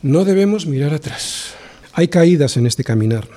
no 0.00 0.24
debemos 0.24 0.64
mirar 0.64 0.94
atrás. 0.94 1.52
Hay 1.92 2.08
caídas 2.08 2.56
en 2.56 2.66
este 2.66 2.84
caminar. 2.84 3.28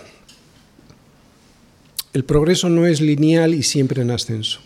El 2.13 2.23
progreso 2.23 2.69
no 2.69 2.85
es 2.85 3.01
lineal 3.01 3.53
y 3.53 3.63
siempre 3.63 4.01
en 4.01 4.11
ascenso. 4.11 4.61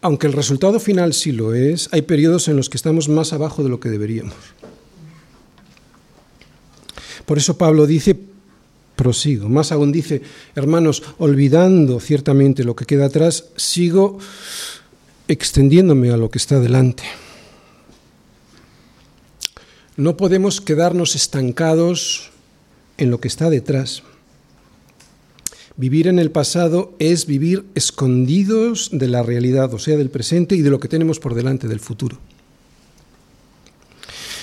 Aunque 0.00 0.26
el 0.26 0.32
resultado 0.32 0.80
final 0.80 1.12
sí 1.12 1.30
lo 1.30 1.54
es, 1.54 1.88
hay 1.92 2.02
periodos 2.02 2.48
en 2.48 2.56
los 2.56 2.68
que 2.68 2.76
estamos 2.76 3.08
más 3.08 3.32
abajo 3.32 3.62
de 3.62 3.68
lo 3.68 3.78
que 3.78 3.88
deberíamos. 3.88 4.34
Por 7.24 7.38
eso 7.38 7.56
Pablo 7.56 7.86
dice, 7.86 8.18
prosigo. 8.96 9.48
Más 9.48 9.70
aún 9.70 9.92
dice, 9.92 10.22
hermanos, 10.56 11.04
olvidando 11.18 12.00
ciertamente 12.00 12.64
lo 12.64 12.74
que 12.74 12.84
queda 12.84 13.04
atrás, 13.04 13.44
sigo 13.56 14.18
extendiéndome 15.28 16.10
a 16.10 16.16
lo 16.16 16.32
que 16.32 16.38
está 16.38 16.58
delante. 16.58 17.04
No 19.96 20.16
podemos 20.16 20.60
quedarnos 20.60 21.14
estancados 21.14 22.30
en 22.96 23.10
lo 23.10 23.20
que 23.20 23.28
está 23.28 23.50
detrás. 23.50 24.02
Vivir 25.76 26.08
en 26.08 26.18
el 26.18 26.30
pasado 26.30 26.94
es 26.98 27.26
vivir 27.26 27.64
escondidos 27.74 28.88
de 28.92 29.08
la 29.08 29.22
realidad, 29.22 29.72
o 29.74 29.78
sea, 29.78 29.96
del 29.96 30.10
presente 30.10 30.54
y 30.54 30.62
de 30.62 30.70
lo 30.70 30.80
que 30.80 30.88
tenemos 30.88 31.18
por 31.18 31.34
delante 31.34 31.68
del 31.68 31.80
futuro. 31.80 32.18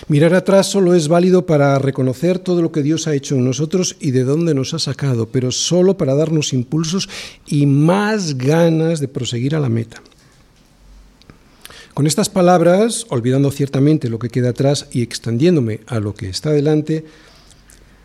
Mirar 0.07 0.33
atrás 0.33 0.67
solo 0.67 0.95
es 0.95 1.07
válido 1.07 1.45
para 1.45 1.77
reconocer 1.77 2.39
todo 2.39 2.61
lo 2.61 2.71
que 2.71 2.81
Dios 2.81 3.07
ha 3.07 3.13
hecho 3.13 3.35
en 3.35 3.45
nosotros 3.45 3.95
y 3.99 4.11
de 4.11 4.23
dónde 4.23 4.53
nos 4.53 4.73
ha 4.73 4.79
sacado, 4.79 5.29
pero 5.29 5.51
solo 5.51 5.97
para 5.97 6.15
darnos 6.15 6.53
impulsos 6.53 7.09
y 7.45 7.65
más 7.65 8.37
ganas 8.37 8.99
de 8.99 9.07
proseguir 9.07 9.55
a 9.55 9.59
la 9.59 9.69
meta. 9.69 10.01
Con 11.99 12.07
estas 12.07 12.29
palabras, 12.29 13.05
olvidando 13.09 13.51
ciertamente 13.51 14.07
lo 14.07 14.19
que 14.19 14.29
queda 14.29 14.51
atrás 14.51 14.87
y 14.89 15.01
extendiéndome 15.01 15.81
a 15.85 15.99
lo 15.99 16.13
que 16.13 16.29
está 16.29 16.49
delante, 16.51 17.03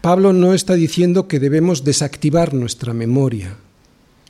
Pablo 0.01 0.33
no 0.33 0.53
está 0.53 0.75
diciendo 0.75 1.29
que 1.29 1.39
debemos 1.39 1.85
desactivar 1.85 2.55
nuestra 2.55 2.93
memoria, 2.93 3.57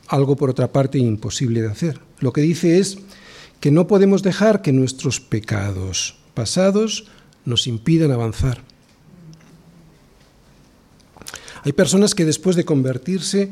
algo 0.05 0.35
por 0.35 0.51
otra 0.51 0.71
parte 0.71 0.99
imposible 0.99 1.63
de 1.63 1.69
hacer. 1.69 1.99
Lo 2.19 2.31
que 2.31 2.41
dice 2.41 2.77
es 2.77 2.99
que 3.59 3.71
no 3.71 3.87
podemos 3.87 4.21
dejar 4.21 4.61
que 4.61 4.71
nuestros 4.71 5.19
pecados 5.19 6.15
pasados 6.35 7.07
nos 7.43 7.65
impidan 7.65 8.11
avanzar. 8.11 8.61
Hay 11.63 11.73
personas 11.73 12.13
que 12.13 12.25
después 12.25 12.55
de 12.55 12.65
convertirse, 12.65 13.49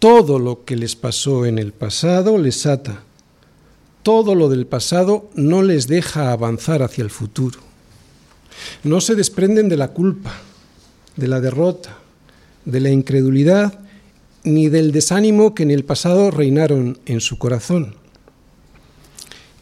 todo 0.00 0.40
lo 0.40 0.64
que 0.64 0.74
les 0.74 0.96
pasó 0.96 1.46
en 1.46 1.60
el 1.60 1.72
pasado 1.72 2.38
les 2.38 2.66
ata. 2.66 3.04
Todo 4.02 4.34
lo 4.34 4.48
del 4.48 4.66
pasado 4.66 5.30
no 5.34 5.62
les 5.62 5.86
deja 5.86 6.32
avanzar 6.32 6.82
hacia 6.82 7.02
el 7.02 7.10
futuro. 7.10 7.60
No 8.82 9.00
se 9.00 9.14
desprenden 9.14 9.68
de 9.68 9.76
la 9.76 9.88
culpa 9.88 10.32
de 11.16 11.28
la 11.28 11.40
derrota, 11.40 11.98
de 12.64 12.80
la 12.80 12.90
incredulidad, 12.90 13.80
ni 14.44 14.68
del 14.68 14.92
desánimo 14.92 15.54
que 15.54 15.62
en 15.62 15.70
el 15.70 15.84
pasado 15.84 16.30
reinaron 16.30 16.98
en 17.06 17.20
su 17.20 17.38
corazón. 17.38 17.94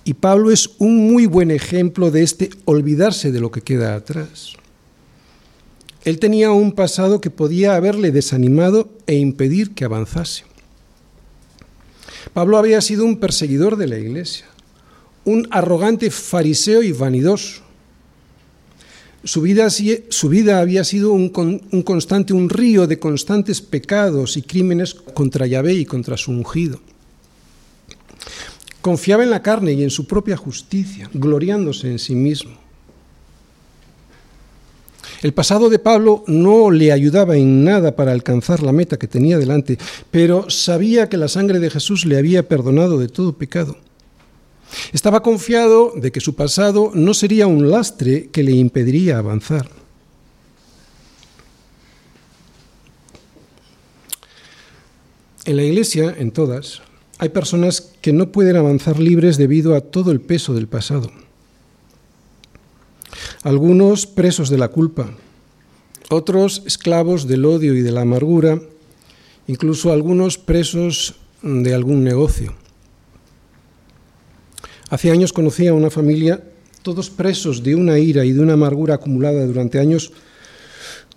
Y 0.04 0.14
Pablo 0.14 0.50
es 0.50 0.70
un 0.78 1.12
muy 1.12 1.26
buen 1.26 1.50
ejemplo 1.50 2.10
de 2.10 2.22
este 2.22 2.50
olvidarse 2.64 3.32
de 3.32 3.40
lo 3.40 3.50
que 3.50 3.60
queda 3.60 3.94
atrás. 3.94 4.54
Él 6.04 6.18
tenía 6.18 6.50
un 6.50 6.72
pasado 6.72 7.20
que 7.20 7.30
podía 7.30 7.76
haberle 7.76 8.10
desanimado 8.10 8.88
e 9.06 9.16
impedir 9.16 9.74
que 9.74 9.84
avanzase. 9.84 10.44
Pablo 12.32 12.58
había 12.58 12.80
sido 12.80 13.04
un 13.04 13.18
perseguidor 13.18 13.76
de 13.76 13.86
la 13.86 13.98
iglesia, 13.98 14.46
un 15.24 15.48
arrogante 15.50 16.10
fariseo 16.10 16.82
y 16.82 16.92
vanidoso, 16.92 17.62
su 19.22 19.42
vida, 19.42 20.60
había 20.60 20.82
sido 20.84 21.12
un, 21.12 21.30
un, 21.70 21.82
constante, 21.82 22.32
un 22.32 22.48
río 22.48 22.86
de 22.86 22.98
constantes 22.98 23.60
pecados 23.60 24.36
y 24.36 24.42
crímenes 24.42 24.94
contra 24.94 25.46
Yahvé 25.46 25.74
y 25.74 25.84
contra 25.84 26.16
su 26.16 26.30
ungido. 26.30 26.80
Confiaba 28.80 29.22
en 29.22 29.30
la 29.30 29.42
carne 29.42 29.72
y 29.72 29.82
en 29.82 29.90
su 29.90 30.06
propia 30.06 30.38
justicia, 30.38 31.10
gloriándose 31.12 31.90
en 31.90 31.98
sí 31.98 32.14
mismo. 32.14 32.59
El 35.22 35.34
pasado 35.34 35.68
de 35.68 35.78
Pablo 35.78 36.24
no 36.26 36.70
le 36.70 36.92
ayudaba 36.92 37.36
en 37.36 37.62
nada 37.62 37.94
para 37.94 38.12
alcanzar 38.12 38.62
la 38.62 38.72
meta 38.72 38.98
que 38.98 39.06
tenía 39.06 39.36
delante, 39.36 39.76
pero 40.10 40.48
sabía 40.48 41.10
que 41.10 41.18
la 41.18 41.28
sangre 41.28 41.58
de 41.58 41.68
Jesús 41.68 42.06
le 42.06 42.16
había 42.16 42.48
perdonado 42.48 42.98
de 42.98 43.08
todo 43.08 43.36
pecado. 43.36 43.76
Estaba 44.92 45.22
confiado 45.22 45.92
de 45.94 46.10
que 46.10 46.20
su 46.20 46.36
pasado 46.36 46.90
no 46.94 47.12
sería 47.12 47.46
un 47.46 47.70
lastre 47.70 48.30
que 48.30 48.42
le 48.42 48.52
impediría 48.52 49.18
avanzar. 49.18 49.68
En 55.44 55.56
la 55.56 55.64
iglesia, 55.64 56.14
en 56.16 56.30
todas, 56.30 56.80
hay 57.18 57.28
personas 57.30 57.92
que 58.00 58.12
no 58.12 58.32
pueden 58.32 58.56
avanzar 58.56 58.98
libres 58.98 59.36
debido 59.36 59.74
a 59.74 59.80
todo 59.82 60.12
el 60.12 60.20
peso 60.20 60.54
del 60.54 60.68
pasado. 60.68 61.10
Algunos 63.42 64.06
presos 64.06 64.50
de 64.50 64.58
la 64.58 64.68
culpa, 64.68 65.10
otros 66.10 66.62
esclavos 66.66 67.26
del 67.26 67.44
odio 67.44 67.74
y 67.74 67.82
de 67.82 67.92
la 67.92 68.02
amargura, 68.02 68.60
incluso 69.46 69.92
algunos 69.92 70.38
presos 70.38 71.14
de 71.42 71.74
algún 71.74 72.04
negocio. 72.04 72.54
Hace 74.90 75.10
años 75.10 75.32
conocí 75.32 75.66
a 75.66 75.74
una 75.74 75.90
familia, 75.90 76.42
todos 76.82 77.10
presos 77.10 77.62
de 77.62 77.74
una 77.74 77.98
ira 77.98 78.24
y 78.24 78.32
de 78.32 78.40
una 78.40 78.54
amargura 78.54 78.96
acumulada 78.96 79.46
durante 79.46 79.78
años 79.78 80.12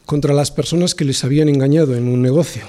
contra 0.06 0.34
las 0.34 0.52
personas 0.52 0.94
que 0.94 1.06
les 1.06 1.24
habían 1.24 1.50
engañado 1.50 1.96
en 1.96 2.08
un 2.08 2.22
negocio. 2.22 2.64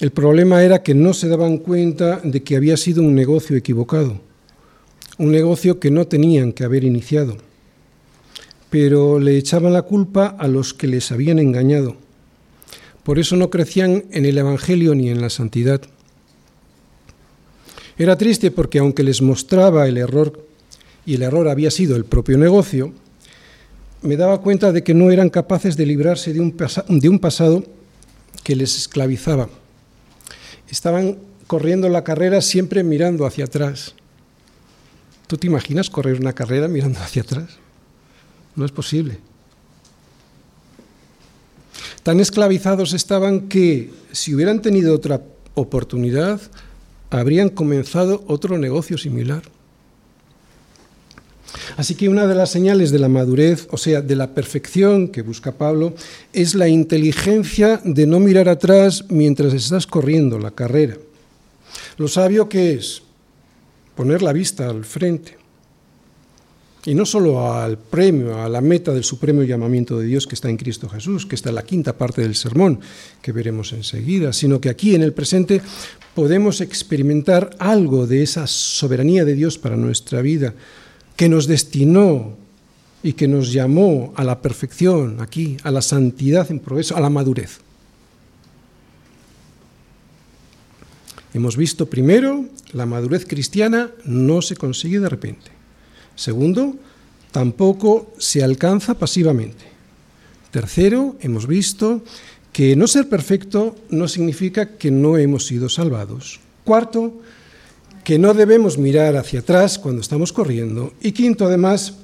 El 0.00 0.10
problema 0.10 0.62
era 0.62 0.82
que 0.82 0.94
no 0.94 1.12
se 1.12 1.28
daban 1.28 1.58
cuenta 1.58 2.20
de 2.22 2.42
que 2.42 2.56
había 2.56 2.76
sido 2.76 3.02
un 3.02 3.14
negocio 3.14 3.56
equivocado, 3.56 4.20
un 5.18 5.30
negocio 5.32 5.80
que 5.80 5.90
no 5.90 6.06
tenían 6.06 6.52
que 6.52 6.64
haber 6.64 6.84
iniciado. 6.84 7.36
pero 8.70 9.18
le 9.18 9.38
echaban 9.38 9.72
la 9.72 9.80
culpa 9.80 10.26
a 10.38 10.46
los 10.46 10.74
que 10.74 10.86
les 10.86 11.10
habían 11.10 11.38
engañado. 11.38 11.96
Por 13.02 13.18
eso 13.18 13.34
no 13.34 13.48
crecían 13.48 14.04
en 14.10 14.26
el 14.26 14.36
Evangelio 14.36 14.94
ni 14.94 15.08
en 15.08 15.22
la 15.22 15.30
santidad. 15.30 15.80
Era 17.96 18.18
triste 18.18 18.50
porque 18.50 18.78
aunque 18.78 19.02
les 19.02 19.22
mostraba 19.22 19.88
el 19.88 19.96
error, 19.96 20.44
y 21.06 21.14
el 21.14 21.22
error 21.22 21.48
había 21.48 21.70
sido 21.70 21.96
el 21.96 22.04
propio 22.04 22.36
negocio, 22.36 22.92
me 24.02 24.16
daba 24.16 24.42
cuenta 24.42 24.72
de 24.72 24.84
que 24.84 24.94
no 24.94 25.10
eran 25.10 25.30
capaces 25.30 25.76
de 25.76 25.86
librarse 25.86 26.32
de 26.32 26.40
un, 26.40 27.18
pasado 27.18 27.64
que 28.44 28.54
les 28.54 28.76
esclavizaba. 28.76 29.48
Estaban 30.70 31.16
corriendo 31.46 31.88
la 31.88 32.04
carrera 32.04 32.40
siempre 32.40 32.84
mirando 32.84 33.26
hacia 33.26 33.46
atrás. 33.46 33.94
¿Tú 35.28 35.36
te 35.36 35.46
imaginas 35.46 35.90
correr 35.90 36.18
una 36.18 36.32
carrera 36.32 36.68
mirando 36.68 36.98
hacia 37.00 37.22
atrás? 37.22 37.50
No 38.56 38.64
es 38.64 38.72
posible. 38.72 39.18
Tan 42.02 42.18
esclavizados 42.18 42.94
estaban 42.94 43.48
que 43.48 43.92
si 44.10 44.34
hubieran 44.34 44.62
tenido 44.62 44.94
otra 44.94 45.20
oportunidad, 45.54 46.40
habrían 47.10 47.50
comenzado 47.50 48.24
otro 48.26 48.56
negocio 48.56 48.96
similar. 48.96 49.42
Así 51.76 51.94
que 51.94 52.08
una 52.08 52.26
de 52.26 52.34
las 52.34 52.50
señales 52.50 52.90
de 52.90 52.98
la 52.98 53.10
madurez, 53.10 53.68
o 53.70 53.76
sea, 53.76 54.00
de 54.00 54.16
la 54.16 54.34
perfección 54.34 55.08
que 55.08 55.20
busca 55.20 55.52
Pablo, 55.52 55.94
es 56.32 56.54
la 56.54 56.68
inteligencia 56.68 57.82
de 57.84 58.06
no 58.06 58.18
mirar 58.18 58.48
atrás 58.48 59.04
mientras 59.10 59.52
estás 59.52 59.86
corriendo 59.86 60.38
la 60.38 60.52
carrera. 60.52 60.96
Lo 61.98 62.08
sabio 62.08 62.48
que 62.48 62.72
es 62.72 63.02
poner 63.98 64.22
la 64.22 64.32
vista 64.32 64.70
al 64.70 64.84
frente. 64.84 65.36
Y 66.84 66.94
no 66.94 67.04
solo 67.04 67.52
al 67.52 67.78
premio, 67.78 68.40
a 68.40 68.48
la 68.48 68.60
meta 68.60 68.94
del 68.94 69.02
supremo 69.02 69.42
llamamiento 69.42 69.98
de 69.98 70.06
Dios 70.06 70.28
que 70.28 70.36
está 70.36 70.48
en 70.48 70.56
Cristo 70.56 70.88
Jesús, 70.88 71.26
que 71.26 71.34
está 71.34 71.48
en 71.48 71.56
la 71.56 71.64
quinta 71.64 71.98
parte 71.98 72.22
del 72.22 72.36
sermón, 72.36 72.78
que 73.20 73.32
veremos 73.32 73.72
enseguida, 73.72 74.32
sino 74.32 74.60
que 74.60 74.68
aquí 74.68 74.94
en 74.94 75.02
el 75.02 75.12
presente 75.12 75.60
podemos 76.14 76.60
experimentar 76.60 77.50
algo 77.58 78.06
de 78.06 78.22
esa 78.22 78.46
soberanía 78.46 79.24
de 79.24 79.34
Dios 79.34 79.58
para 79.58 79.76
nuestra 79.76 80.22
vida, 80.22 80.54
que 81.16 81.28
nos 81.28 81.48
destinó 81.48 82.36
y 83.02 83.14
que 83.14 83.26
nos 83.26 83.52
llamó 83.52 84.12
a 84.14 84.22
la 84.22 84.40
perfección 84.40 85.20
aquí, 85.20 85.56
a 85.64 85.72
la 85.72 85.82
santidad 85.82 86.48
en 86.52 86.60
progreso, 86.60 86.96
a 86.96 87.00
la 87.00 87.10
madurez. 87.10 87.58
Hemos 91.38 91.56
visto 91.56 91.86
primero, 91.86 92.46
la 92.72 92.84
madurez 92.84 93.24
cristiana 93.24 93.92
no 94.04 94.42
se 94.42 94.56
consigue 94.56 94.98
de 94.98 95.08
repente. 95.08 95.52
Segundo, 96.16 96.74
tampoco 97.30 98.10
se 98.18 98.42
alcanza 98.42 98.98
pasivamente. 98.98 99.64
Tercero, 100.50 101.14
hemos 101.20 101.46
visto 101.46 102.02
que 102.52 102.74
no 102.74 102.88
ser 102.88 103.08
perfecto 103.08 103.76
no 103.88 104.08
significa 104.08 104.76
que 104.78 104.90
no 104.90 105.16
hemos 105.16 105.46
sido 105.46 105.68
salvados. 105.68 106.40
Cuarto, 106.64 107.22
que 108.02 108.18
no 108.18 108.34
debemos 108.34 108.76
mirar 108.76 109.16
hacia 109.16 109.38
atrás 109.38 109.78
cuando 109.78 110.00
estamos 110.00 110.32
corriendo. 110.32 110.92
Y 111.00 111.12
quinto, 111.12 111.46
además, 111.46 111.98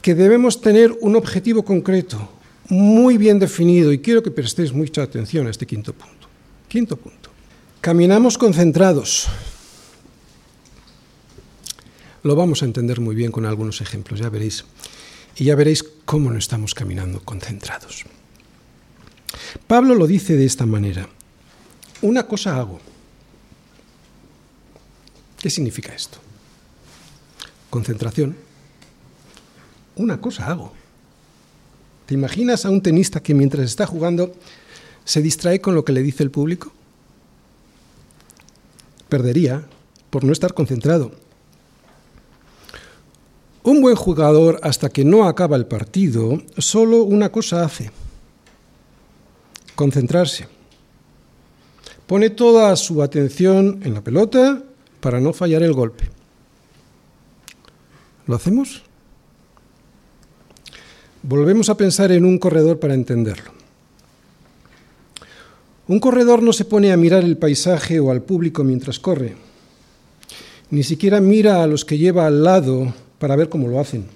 que 0.00 0.14
debemos 0.14 0.62
tener 0.62 0.96
un 1.02 1.14
objetivo 1.14 1.62
concreto, 1.62 2.26
muy 2.70 3.18
bien 3.18 3.38
definido, 3.38 3.92
y 3.92 3.98
quiero 3.98 4.22
que 4.22 4.30
prestéis 4.30 4.72
mucha 4.72 5.02
atención 5.02 5.46
a 5.46 5.50
este 5.50 5.66
quinto 5.66 5.92
punto. 5.92 6.26
Quinto 6.68 6.96
punto. 6.96 7.21
Caminamos 7.82 8.38
concentrados. 8.38 9.26
Lo 12.22 12.36
vamos 12.36 12.62
a 12.62 12.64
entender 12.64 13.00
muy 13.00 13.16
bien 13.16 13.32
con 13.32 13.44
algunos 13.44 13.80
ejemplos, 13.80 14.20
ya 14.20 14.28
veréis. 14.28 14.64
Y 15.34 15.46
ya 15.46 15.56
veréis 15.56 15.84
cómo 16.04 16.30
no 16.30 16.38
estamos 16.38 16.74
caminando 16.74 17.20
concentrados. 17.24 18.04
Pablo 19.66 19.96
lo 19.96 20.06
dice 20.06 20.36
de 20.36 20.46
esta 20.46 20.64
manera. 20.64 21.08
Una 22.02 22.28
cosa 22.28 22.56
hago 22.56 22.78
¿Qué 25.40 25.50
significa 25.50 25.92
esto? 25.92 26.18
Concentración. 27.68 28.36
Una 29.96 30.20
cosa 30.20 30.46
hago. 30.46 30.72
¿Te 32.06 32.14
imaginas 32.14 32.64
a 32.64 32.70
un 32.70 32.80
tenista 32.80 33.20
que 33.20 33.34
mientras 33.34 33.66
está 33.66 33.86
jugando 33.86 34.36
se 35.04 35.20
distrae 35.20 35.60
con 35.60 35.74
lo 35.74 35.84
que 35.84 35.90
le 35.90 36.04
dice 36.04 36.22
el 36.22 36.30
público? 36.30 36.72
Perdería 39.12 39.62
por 40.08 40.24
no 40.24 40.32
estar 40.32 40.54
concentrado. 40.54 41.12
Un 43.62 43.82
buen 43.82 43.94
jugador, 43.94 44.58
hasta 44.62 44.88
que 44.88 45.04
no 45.04 45.28
acaba 45.28 45.56
el 45.56 45.66
partido, 45.66 46.40
solo 46.56 47.02
una 47.02 47.30
cosa 47.30 47.62
hace. 47.62 47.90
Concentrarse. 49.74 50.48
Pone 52.06 52.30
toda 52.30 52.74
su 52.76 53.02
atención 53.02 53.80
en 53.84 53.92
la 53.92 54.00
pelota 54.00 54.62
para 55.00 55.20
no 55.20 55.34
fallar 55.34 55.62
el 55.62 55.74
golpe. 55.74 56.08
¿Lo 58.26 58.36
hacemos? 58.36 58.82
Volvemos 61.22 61.68
a 61.68 61.76
pensar 61.76 62.12
en 62.12 62.24
un 62.24 62.38
corredor 62.38 62.80
para 62.80 62.94
entenderlo. 62.94 63.61
Un 65.92 66.00
corredor 66.00 66.42
no 66.42 66.54
se 66.54 66.64
pone 66.64 66.90
a 66.90 66.96
mirar 66.96 67.22
el 67.22 67.36
paisaje 67.36 68.00
o 68.00 68.10
al 68.10 68.22
público 68.22 68.64
mientras 68.64 68.98
corre. 68.98 69.36
Ni 70.70 70.84
siquiera 70.84 71.20
mira 71.20 71.62
a 71.62 71.66
los 71.66 71.84
que 71.84 71.98
lleva 71.98 72.26
al 72.26 72.42
lado 72.42 72.94
para 73.18 73.36
ver 73.36 73.50
cómo 73.50 73.68
lo 73.68 73.78
hacen. 73.78 74.06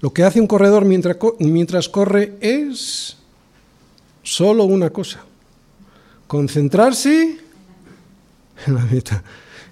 Lo 0.00 0.12
que 0.12 0.22
hace 0.22 0.40
un 0.40 0.46
corredor 0.46 0.84
mientras, 0.84 1.88
corre 1.88 2.34
es 2.40 3.16
solo 4.22 4.62
una 4.62 4.90
cosa. 4.90 5.24
Concentrarse 6.28 7.36
en 8.68 8.74
la 8.76 8.84
meta, 8.84 9.24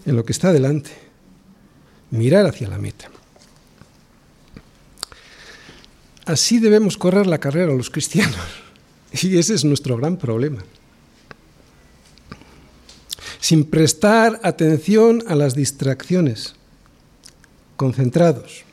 en 0.04 0.16
lo 0.16 0.24
que 0.24 0.32
está 0.32 0.52
delante. 0.52 0.90
Mirar 2.10 2.46
hacia 2.46 2.66
la 2.66 2.78
meta. 2.78 3.08
Así 6.24 6.58
debemos 6.58 6.96
correr 6.96 7.28
la 7.28 7.38
carrera 7.38 7.72
los 7.72 7.90
cristianos. 7.90 8.61
Y 9.12 9.36
ese 9.38 9.54
es 9.54 9.64
nuestro 9.64 9.96
gran 9.96 10.16
problema. 10.16 10.64
Sin 13.40 13.64
prestar 13.64 14.40
atención 14.42 15.24
a 15.26 15.34
las 15.34 15.54
distracciones. 15.54 16.54
Concentrados. 17.76 18.64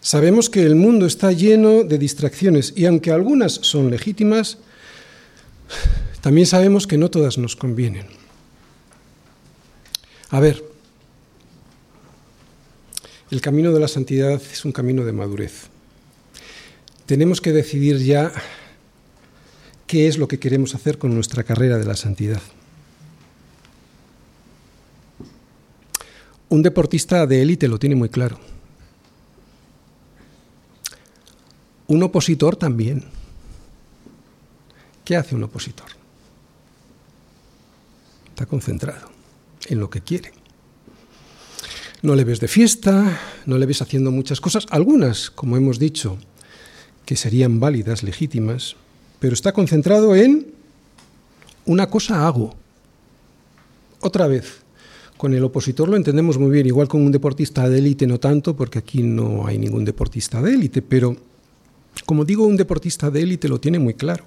Sabemos 0.00 0.50
que 0.50 0.62
el 0.62 0.74
mundo 0.74 1.06
está 1.06 1.32
lleno 1.32 1.82
de 1.82 1.98
distracciones 1.98 2.72
y 2.76 2.86
aunque 2.86 3.10
algunas 3.10 3.54
son 3.54 3.90
legítimas, 3.90 4.58
también 6.20 6.46
sabemos 6.46 6.86
que 6.86 6.98
no 6.98 7.10
todas 7.10 7.38
nos 7.38 7.56
convienen. 7.56 8.06
A 10.30 10.40
ver, 10.40 10.64
el 13.30 13.40
camino 13.40 13.72
de 13.72 13.80
la 13.80 13.88
santidad 13.88 14.40
es 14.40 14.64
un 14.64 14.72
camino 14.72 15.04
de 15.04 15.12
madurez. 15.12 15.68
Tenemos 17.06 17.40
que 17.40 17.52
decidir 17.52 17.98
ya 17.98 18.32
qué 19.86 20.08
es 20.08 20.18
lo 20.18 20.28
que 20.28 20.38
queremos 20.38 20.74
hacer 20.74 20.98
con 20.98 21.14
nuestra 21.14 21.44
carrera 21.44 21.78
de 21.78 21.84
la 21.84 21.96
santidad. 21.96 22.40
Un 26.48 26.62
deportista 26.62 27.26
de 27.26 27.42
élite 27.42 27.68
lo 27.68 27.78
tiene 27.78 27.96
muy 27.96 28.08
claro. 28.08 28.38
Un 31.88 32.02
opositor 32.02 32.56
también. 32.56 33.04
¿Qué 35.04 35.16
hace 35.16 35.34
un 35.34 35.44
opositor? 35.44 35.86
Está 38.28 38.46
concentrado 38.46 39.10
en 39.68 39.80
lo 39.80 39.88
que 39.88 40.00
quiere. 40.00 40.32
No 42.02 42.14
le 42.14 42.24
ves 42.24 42.40
de 42.40 42.48
fiesta, 42.48 43.18
no 43.46 43.58
le 43.58 43.66
ves 43.66 43.82
haciendo 43.82 44.10
muchas 44.10 44.40
cosas, 44.40 44.66
algunas, 44.70 45.30
como 45.30 45.56
hemos 45.56 45.78
dicho, 45.78 46.18
que 47.04 47.16
serían 47.16 47.58
válidas, 47.58 48.02
legítimas, 48.02 48.76
pero 49.18 49.34
está 49.34 49.52
concentrado 49.52 50.14
en 50.14 50.46
una 51.64 51.88
cosa 51.88 52.26
hago. 52.26 52.54
Otra 54.00 54.26
vez, 54.26 54.62
con 55.16 55.34
el 55.34 55.42
opositor 55.44 55.88
lo 55.88 55.96
entendemos 55.96 56.38
muy 56.38 56.50
bien, 56.50 56.66
igual 56.66 56.88
con 56.88 57.02
un 57.02 57.12
deportista 57.12 57.68
de 57.68 57.78
élite 57.78 58.06
no 58.06 58.20
tanto, 58.20 58.56
porque 58.56 58.78
aquí 58.78 59.02
no 59.02 59.46
hay 59.46 59.58
ningún 59.58 59.84
deportista 59.84 60.40
de 60.42 60.54
élite, 60.54 60.82
pero 60.82 61.16
como 62.04 62.24
digo, 62.24 62.46
un 62.46 62.56
deportista 62.56 63.10
de 63.10 63.22
élite 63.22 63.48
lo 63.48 63.58
tiene 63.58 63.78
muy 63.78 63.94
claro 63.94 64.24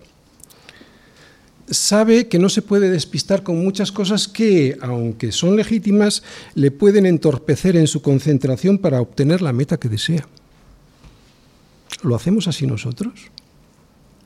sabe 1.72 2.28
que 2.28 2.40
no 2.40 2.50
se 2.50 2.62
puede 2.62 2.90
despistar 2.90 3.44
con 3.44 3.62
muchas 3.64 3.92
cosas 3.92 4.28
que, 4.28 4.78
aunque 4.82 5.32
son 5.32 5.56
legítimas, 5.56 6.24
le 6.56 6.72
pueden 6.72 7.06
entorpecer 7.06 7.76
en 7.76 7.88
su 7.88 8.02
concentración 8.02 8.78
para 8.78 9.02
obtener 9.02 9.42
la 9.42 9.54
meta 9.54 9.78
que 9.78 9.90
desea. 9.90 10.28
¿Lo 12.04 12.16
hacemos 12.16 12.48
así 12.48 12.66
nosotros? 12.66 13.14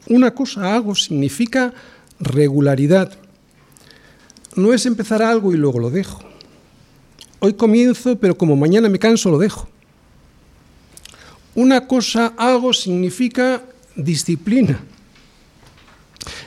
Una 0.08 0.32
cosa 0.32 0.76
hago 0.76 0.95
significa 0.95 1.74
regularidad. 2.20 3.18
No 4.56 4.74
es 4.74 4.86
empezar 4.86 5.22
algo 5.22 5.54
y 5.54 5.58
luego 5.58 5.80
lo 5.80 5.89
dejo. 5.89 6.22
Hoy 7.39 7.54
comienzo, 7.54 8.18
pero 8.18 8.38
como 8.38 8.56
mañana 8.56 8.89
me 8.89 8.99
canso, 8.99 9.30
lo 9.30 9.38
dejo. 9.38 9.70
una 11.56 11.88
cosa 11.88 12.34
hago 12.38 12.74
significa 12.74 13.62
disciplina. 13.95 14.84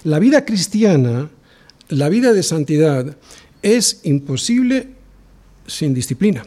La 0.04 0.18
vida 0.18 0.44
cristiana, 0.44 1.30
la 1.88 2.08
vida 2.08 2.32
de 2.32 2.42
santidad, 2.42 3.16
es 3.62 4.00
imposible 4.04 4.90
sin 5.66 5.94
disciplina. 5.94 6.44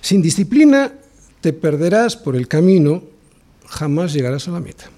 Sin 0.00 0.22
disciplina 0.22 0.92
te 1.40 1.52
perderás 1.52 2.16
por 2.16 2.36
el 2.36 2.48
camino, 2.48 3.02
jamás 3.66 4.12
llegarás 4.12 4.48
a 4.48 4.52
la 4.52 4.60
meta. 4.60 4.90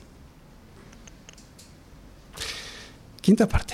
Quinta 3.25 3.49
parte. 3.49 3.73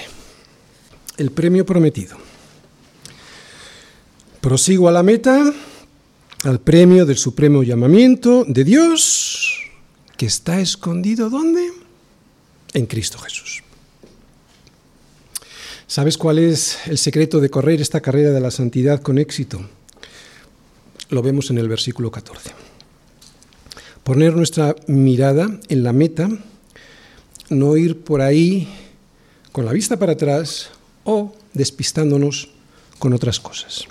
El 1.17 1.33
premio 1.33 1.67
prometido. 1.67 2.17
Prosigo 4.41 4.89
a 4.89 4.93
la 4.93 5.03
meta, 5.03 5.53
al 6.45 6.61
premio 6.61 7.05
del 7.05 7.17
supremo 7.17 7.65
llamamiento 7.65 8.45
de 8.47 8.63
Dios, 8.63 9.65
que 10.17 10.27
está 10.27 10.61
escondido 10.61 11.31
¿dónde? 11.31 11.69
En 12.75 12.87
Cristo 12.87 13.19
Jesús. 13.19 13.65
¿Sabes 15.89 16.17
cuál 16.17 16.39
es 16.39 16.79
el 16.87 16.97
secreto 16.97 17.41
de 17.41 17.51
correr 17.51 17.81
esta 17.81 18.01
carrera 18.01 18.31
de 18.31 18.41
la 18.41 18.53
santidad 18.53 19.03
con 19.03 19.19
éxito? 19.19 19.69
Lo 21.09 21.23
vemos 21.23 21.51
en 21.51 21.59
el 21.59 21.69
versículo 21.69 22.13
14. 22.13 22.53
Poner 24.05 24.37
nuestra 24.37 24.77
mirada 24.87 25.49
en 25.69 25.83
la 25.83 25.93
meta, 25.93 26.29
no 27.49 27.77
ir 27.77 27.99
por 28.05 28.21
ahí 28.21 28.69
con 29.53 29.65
la 29.65 29.73
vista 29.73 29.99
para 29.99 30.13
atrás 30.13 30.71
o 31.05 31.35
despistándonos 31.55 32.51
con 32.99 33.13
otras 33.13 33.41
cosas. 33.41 33.87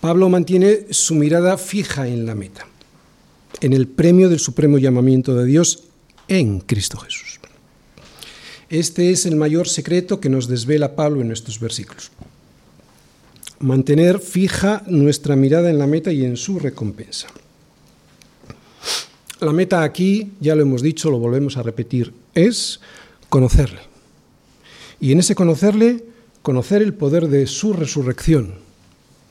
Pablo 0.00 0.28
mantiene 0.28 0.86
su 0.90 1.14
mirada 1.14 1.56
fija 1.56 2.06
en 2.06 2.26
la 2.26 2.34
meta, 2.34 2.66
en 3.60 3.72
el 3.72 3.88
premio 3.88 4.28
del 4.28 4.40
supremo 4.40 4.78
llamamiento 4.78 5.34
de 5.34 5.46
Dios 5.46 5.84
en 6.28 6.60
Cristo 6.60 6.98
Jesús. 6.98 7.40
Este 8.68 9.10
es 9.10 9.24
el 9.24 9.36
mayor 9.36 9.68
secreto 9.68 10.20
que 10.20 10.28
nos 10.28 10.48
desvela 10.48 10.96
Pablo 10.96 11.20
en 11.20 11.32
estos 11.32 11.60
versículos. 11.60 12.10
Mantener 13.60 14.18
fija 14.18 14.82
nuestra 14.86 15.36
mirada 15.36 15.70
en 15.70 15.78
la 15.78 15.86
meta 15.86 16.12
y 16.12 16.24
en 16.24 16.36
su 16.36 16.58
recompensa. 16.58 17.28
La 19.40 19.52
meta 19.52 19.82
aquí, 19.82 20.32
ya 20.40 20.54
lo 20.54 20.62
hemos 20.62 20.82
dicho, 20.82 21.10
lo 21.10 21.18
volvemos 21.18 21.56
a 21.56 21.62
repetir, 21.62 22.12
es 22.34 22.80
conocerle. 23.28 23.93
Y 25.00 25.12
en 25.12 25.20
ese 25.20 25.34
conocerle, 25.34 26.04
conocer 26.42 26.82
el 26.82 26.94
poder 26.94 27.28
de 27.28 27.46
su 27.46 27.72
resurrección 27.72 28.54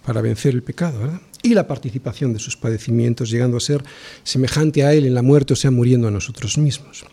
para 0.06 0.22
vencer 0.22 0.54
el 0.54 0.64
pecado, 0.64 1.00
¿verdad? 1.00 1.22
Y 1.42 1.54
la 1.54 1.68
participación 1.68 2.34
de 2.34 2.40
sus 2.40 2.56
padecimientos, 2.56 3.30
llegando 3.30 3.58
a 3.58 3.62
ser 3.62 3.84
semejante 4.24 4.84
a 4.84 4.94
Él 4.94 5.06
en 5.06 5.14
la 5.14 5.22
muerte, 5.22 5.54
o 5.54 5.56
sea, 5.56 5.72
muriendo 5.72 6.08
a 6.08 6.12
nosotros 6.12 6.58
mismos. 6.58 7.06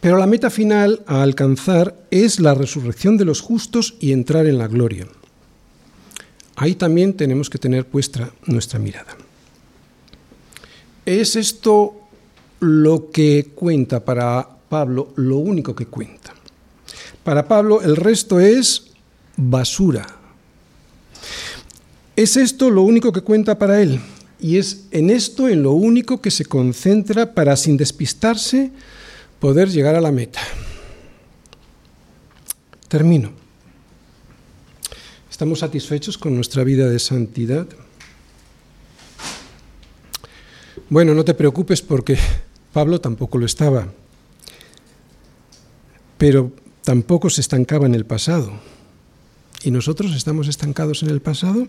Pero 0.00 0.18
la 0.18 0.26
meta 0.26 0.50
final 0.50 1.02
a 1.06 1.22
alcanzar 1.22 1.94
es 2.10 2.40
la 2.40 2.54
resurrección 2.54 3.16
de 3.16 3.24
los 3.24 3.40
justos 3.40 3.94
y 4.00 4.12
entrar 4.12 4.46
en 4.46 4.58
la 4.58 4.68
gloria. 4.68 5.06
Ahí 6.56 6.74
también 6.74 7.14
tenemos 7.14 7.48
que 7.48 7.58
tener 7.58 7.86
puesta 7.86 8.32
nuestra 8.46 8.78
mirada. 8.78 9.16
¿Es 11.06 11.36
esto 11.36 11.94
lo 12.60 13.10
que 13.10 13.52
cuenta 13.54 14.04
para 14.04 14.46
Pablo, 14.68 15.12
lo 15.16 15.38
único 15.38 15.74
que 15.74 15.86
cuenta? 15.86 16.34
Para 17.30 17.46
Pablo 17.46 17.80
el 17.80 17.94
resto 17.94 18.40
es 18.40 18.86
basura. 19.36 20.04
Es 22.16 22.36
esto 22.36 22.70
lo 22.70 22.82
único 22.82 23.12
que 23.12 23.20
cuenta 23.20 23.56
para 23.56 23.80
él. 23.80 24.00
Y 24.40 24.58
es 24.58 24.86
en 24.90 25.10
esto 25.10 25.48
en 25.48 25.62
lo 25.62 25.70
único 25.70 26.20
que 26.20 26.32
se 26.32 26.44
concentra 26.44 27.32
para, 27.32 27.56
sin 27.56 27.76
despistarse, 27.76 28.72
poder 29.38 29.70
llegar 29.70 29.94
a 29.94 30.00
la 30.00 30.10
meta. 30.10 30.40
Termino. 32.88 33.30
¿Estamos 35.30 35.60
satisfechos 35.60 36.18
con 36.18 36.34
nuestra 36.34 36.64
vida 36.64 36.88
de 36.88 36.98
santidad? 36.98 37.68
Bueno, 40.88 41.14
no 41.14 41.24
te 41.24 41.34
preocupes 41.34 41.80
porque 41.80 42.18
Pablo 42.72 43.00
tampoco 43.00 43.38
lo 43.38 43.46
estaba, 43.46 43.86
pero 46.18 46.50
tampoco 46.90 47.30
se 47.30 47.40
estancaba 47.40 47.86
en 47.86 47.94
el 47.94 48.04
pasado. 48.04 48.50
¿Y 49.62 49.70
nosotros 49.70 50.12
estamos 50.16 50.48
estancados 50.48 51.04
en 51.04 51.10
el 51.10 51.20
pasado? 51.20 51.68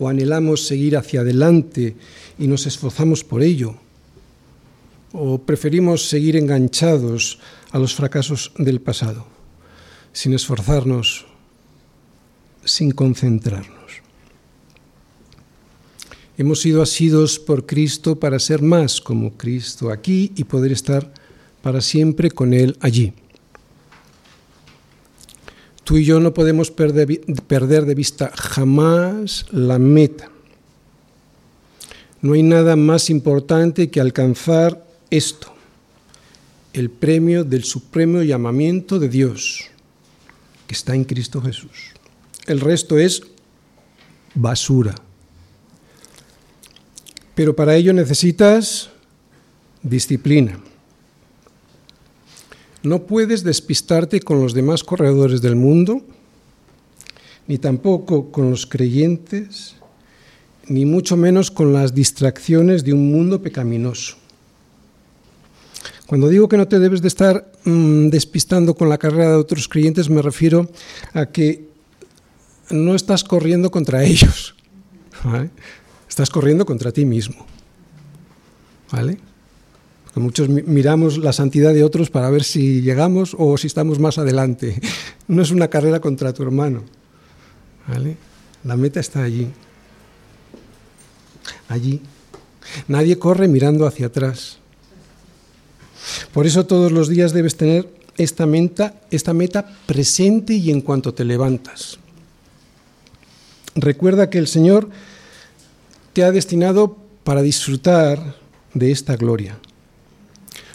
¿O 0.00 0.08
anhelamos 0.08 0.66
seguir 0.66 0.96
hacia 0.96 1.20
adelante 1.20 1.94
y 2.36 2.48
nos 2.48 2.66
esforzamos 2.66 3.22
por 3.22 3.44
ello? 3.44 3.76
¿O 5.12 5.38
preferimos 5.38 6.08
seguir 6.08 6.34
enganchados 6.34 7.38
a 7.70 7.78
los 7.78 7.94
fracasos 7.94 8.50
del 8.58 8.80
pasado, 8.80 9.24
sin 10.12 10.34
esforzarnos, 10.34 11.24
sin 12.64 12.90
concentrarnos? 12.90 14.02
Hemos 16.36 16.60
sido 16.60 16.82
asidos 16.82 17.38
por 17.38 17.66
Cristo 17.66 18.18
para 18.18 18.40
ser 18.40 18.62
más 18.62 19.00
como 19.00 19.34
Cristo 19.34 19.92
aquí 19.92 20.32
y 20.34 20.42
poder 20.42 20.72
estar 20.72 21.14
para 21.62 21.80
siempre 21.80 22.32
con 22.32 22.52
Él 22.52 22.76
allí. 22.80 23.12
Tú 25.92 25.98
y 25.98 26.06
yo 26.06 26.20
no 26.20 26.32
podemos 26.32 26.70
perder 26.70 27.84
de 27.84 27.94
vista 27.94 28.32
jamás 28.34 29.44
la 29.50 29.78
meta. 29.78 30.30
No 32.22 32.32
hay 32.32 32.42
nada 32.42 32.76
más 32.76 33.10
importante 33.10 33.90
que 33.90 34.00
alcanzar 34.00 34.86
esto, 35.10 35.52
el 36.72 36.88
premio 36.88 37.44
del 37.44 37.64
supremo 37.64 38.22
llamamiento 38.22 38.98
de 38.98 39.10
Dios, 39.10 39.66
que 40.66 40.72
está 40.72 40.94
en 40.94 41.04
Cristo 41.04 41.42
Jesús. 41.42 41.90
El 42.46 42.60
resto 42.60 42.96
es 42.96 43.24
basura. 44.34 44.94
Pero 47.34 47.54
para 47.54 47.76
ello 47.76 47.92
necesitas 47.92 48.88
disciplina. 49.82 50.58
No 52.82 53.04
puedes 53.06 53.44
despistarte 53.44 54.20
con 54.20 54.40
los 54.40 54.54
demás 54.54 54.82
corredores 54.82 55.40
del 55.40 55.54
mundo, 55.54 56.02
ni 57.46 57.58
tampoco 57.58 58.32
con 58.32 58.50
los 58.50 58.66
creyentes, 58.66 59.76
ni 60.66 60.84
mucho 60.84 61.16
menos 61.16 61.50
con 61.50 61.72
las 61.72 61.94
distracciones 61.94 62.84
de 62.84 62.92
un 62.92 63.10
mundo 63.10 63.40
pecaminoso. 63.40 64.16
Cuando 66.06 66.28
digo 66.28 66.48
que 66.48 66.56
no 66.56 66.68
te 66.68 66.78
debes 66.78 67.02
de 67.02 67.08
estar 67.08 67.50
mmm, 67.64 68.08
despistando 68.08 68.74
con 68.74 68.88
la 68.88 68.98
carrera 68.98 69.30
de 69.30 69.36
otros 69.36 69.68
creyentes, 69.68 70.10
me 70.10 70.20
refiero 70.20 70.68
a 71.14 71.26
que 71.26 71.68
no 72.70 72.94
estás 72.94 73.24
corriendo 73.24 73.70
contra 73.70 74.04
ellos, 74.04 74.54
estás 76.08 76.30
corriendo 76.30 76.66
contra 76.66 76.92
ti 76.92 77.04
mismo. 77.04 77.46
¿Vale? 78.90 79.18
Muchos 80.20 80.48
miramos 80.48 81.18
la 81.18 81.32
santidad 81.32 81.72
de 81.72 81.84
otros 81.84 82.10
para 82.10 82.28
ver 82.30 82.44
si 82.44 82.82
llegamos 82.82 83.34
o 83.38 83.56
si 83.56 83.66
estamos 83.66 83.98
más 83.98 84.18
adelante. 84.18 84.80
No 85.28 85.40
es 85.40 85.50
una 85.50 85.68
carrera 85.68 86.00
contra 86.00 86.34
tu 86.34 86.42
hermano. 86.42 86.82
La 88.64 88.76
meta 88.76 89.00
está 89.00 89.22
allí. 89.22 89.48
Allí. 91.68 92.02
Nadie 92.88 93.18
corre 93.18 93.48
mirando 93.48 93.86
hacia 93.86 94.06
atrás. 94.06 94.58
Por 96.32 96.46
eso 96.46 96.66
todos 96.66 96.92
los 96.92 97.08
días 97.08 97.32
debes 97.32 97.56
tener 97.56 97.88
esta 98.16 98.46
meta, 98.46 98.94
esta 99.10 99.32
meta 99.32 99.74
presente 99.86 100.54
y 100.54 100.70
en 100.70 100.80
cuanto 100.80 101.14
te 101.14 101.24
levantas. 101.24 101.98
Recuerda 103.74 104.28
que 104.28 104.38
el 104.38 104.48
Señor 104.48 104.90
te 106.12 106.24
ha 106.24 106.32
destinado 106.32 106.98
para 107.24 107.42
disfrutar 107.42 108.36
de 108.74 108.90
esta 108.90 109.16
gloria. 109.16 109.58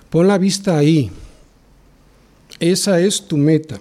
Pon 0.09 0.27
la 0.27 0.37
vista 0.37 0.77
ahí. 0.77 1.11
Esa 2.59 2.99
es 2.99 3.27
tu 3.27 3.37
meta. 3.37 3.79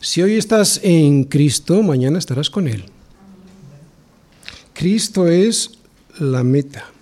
Si 0.00 0.22
hoy 0.22 0.36
estás 0.36 0.80
en 0.82 1.24
Cristo, 1.24 1.82
mañana 1.82 2.18
estarás 2.18 2.48
con 2.48 2.68
Él. 2.68 2.84
Cristo 4.72 5.26
es 5.26 5.72
la 6.18 6.44
meta. 6.44 6.95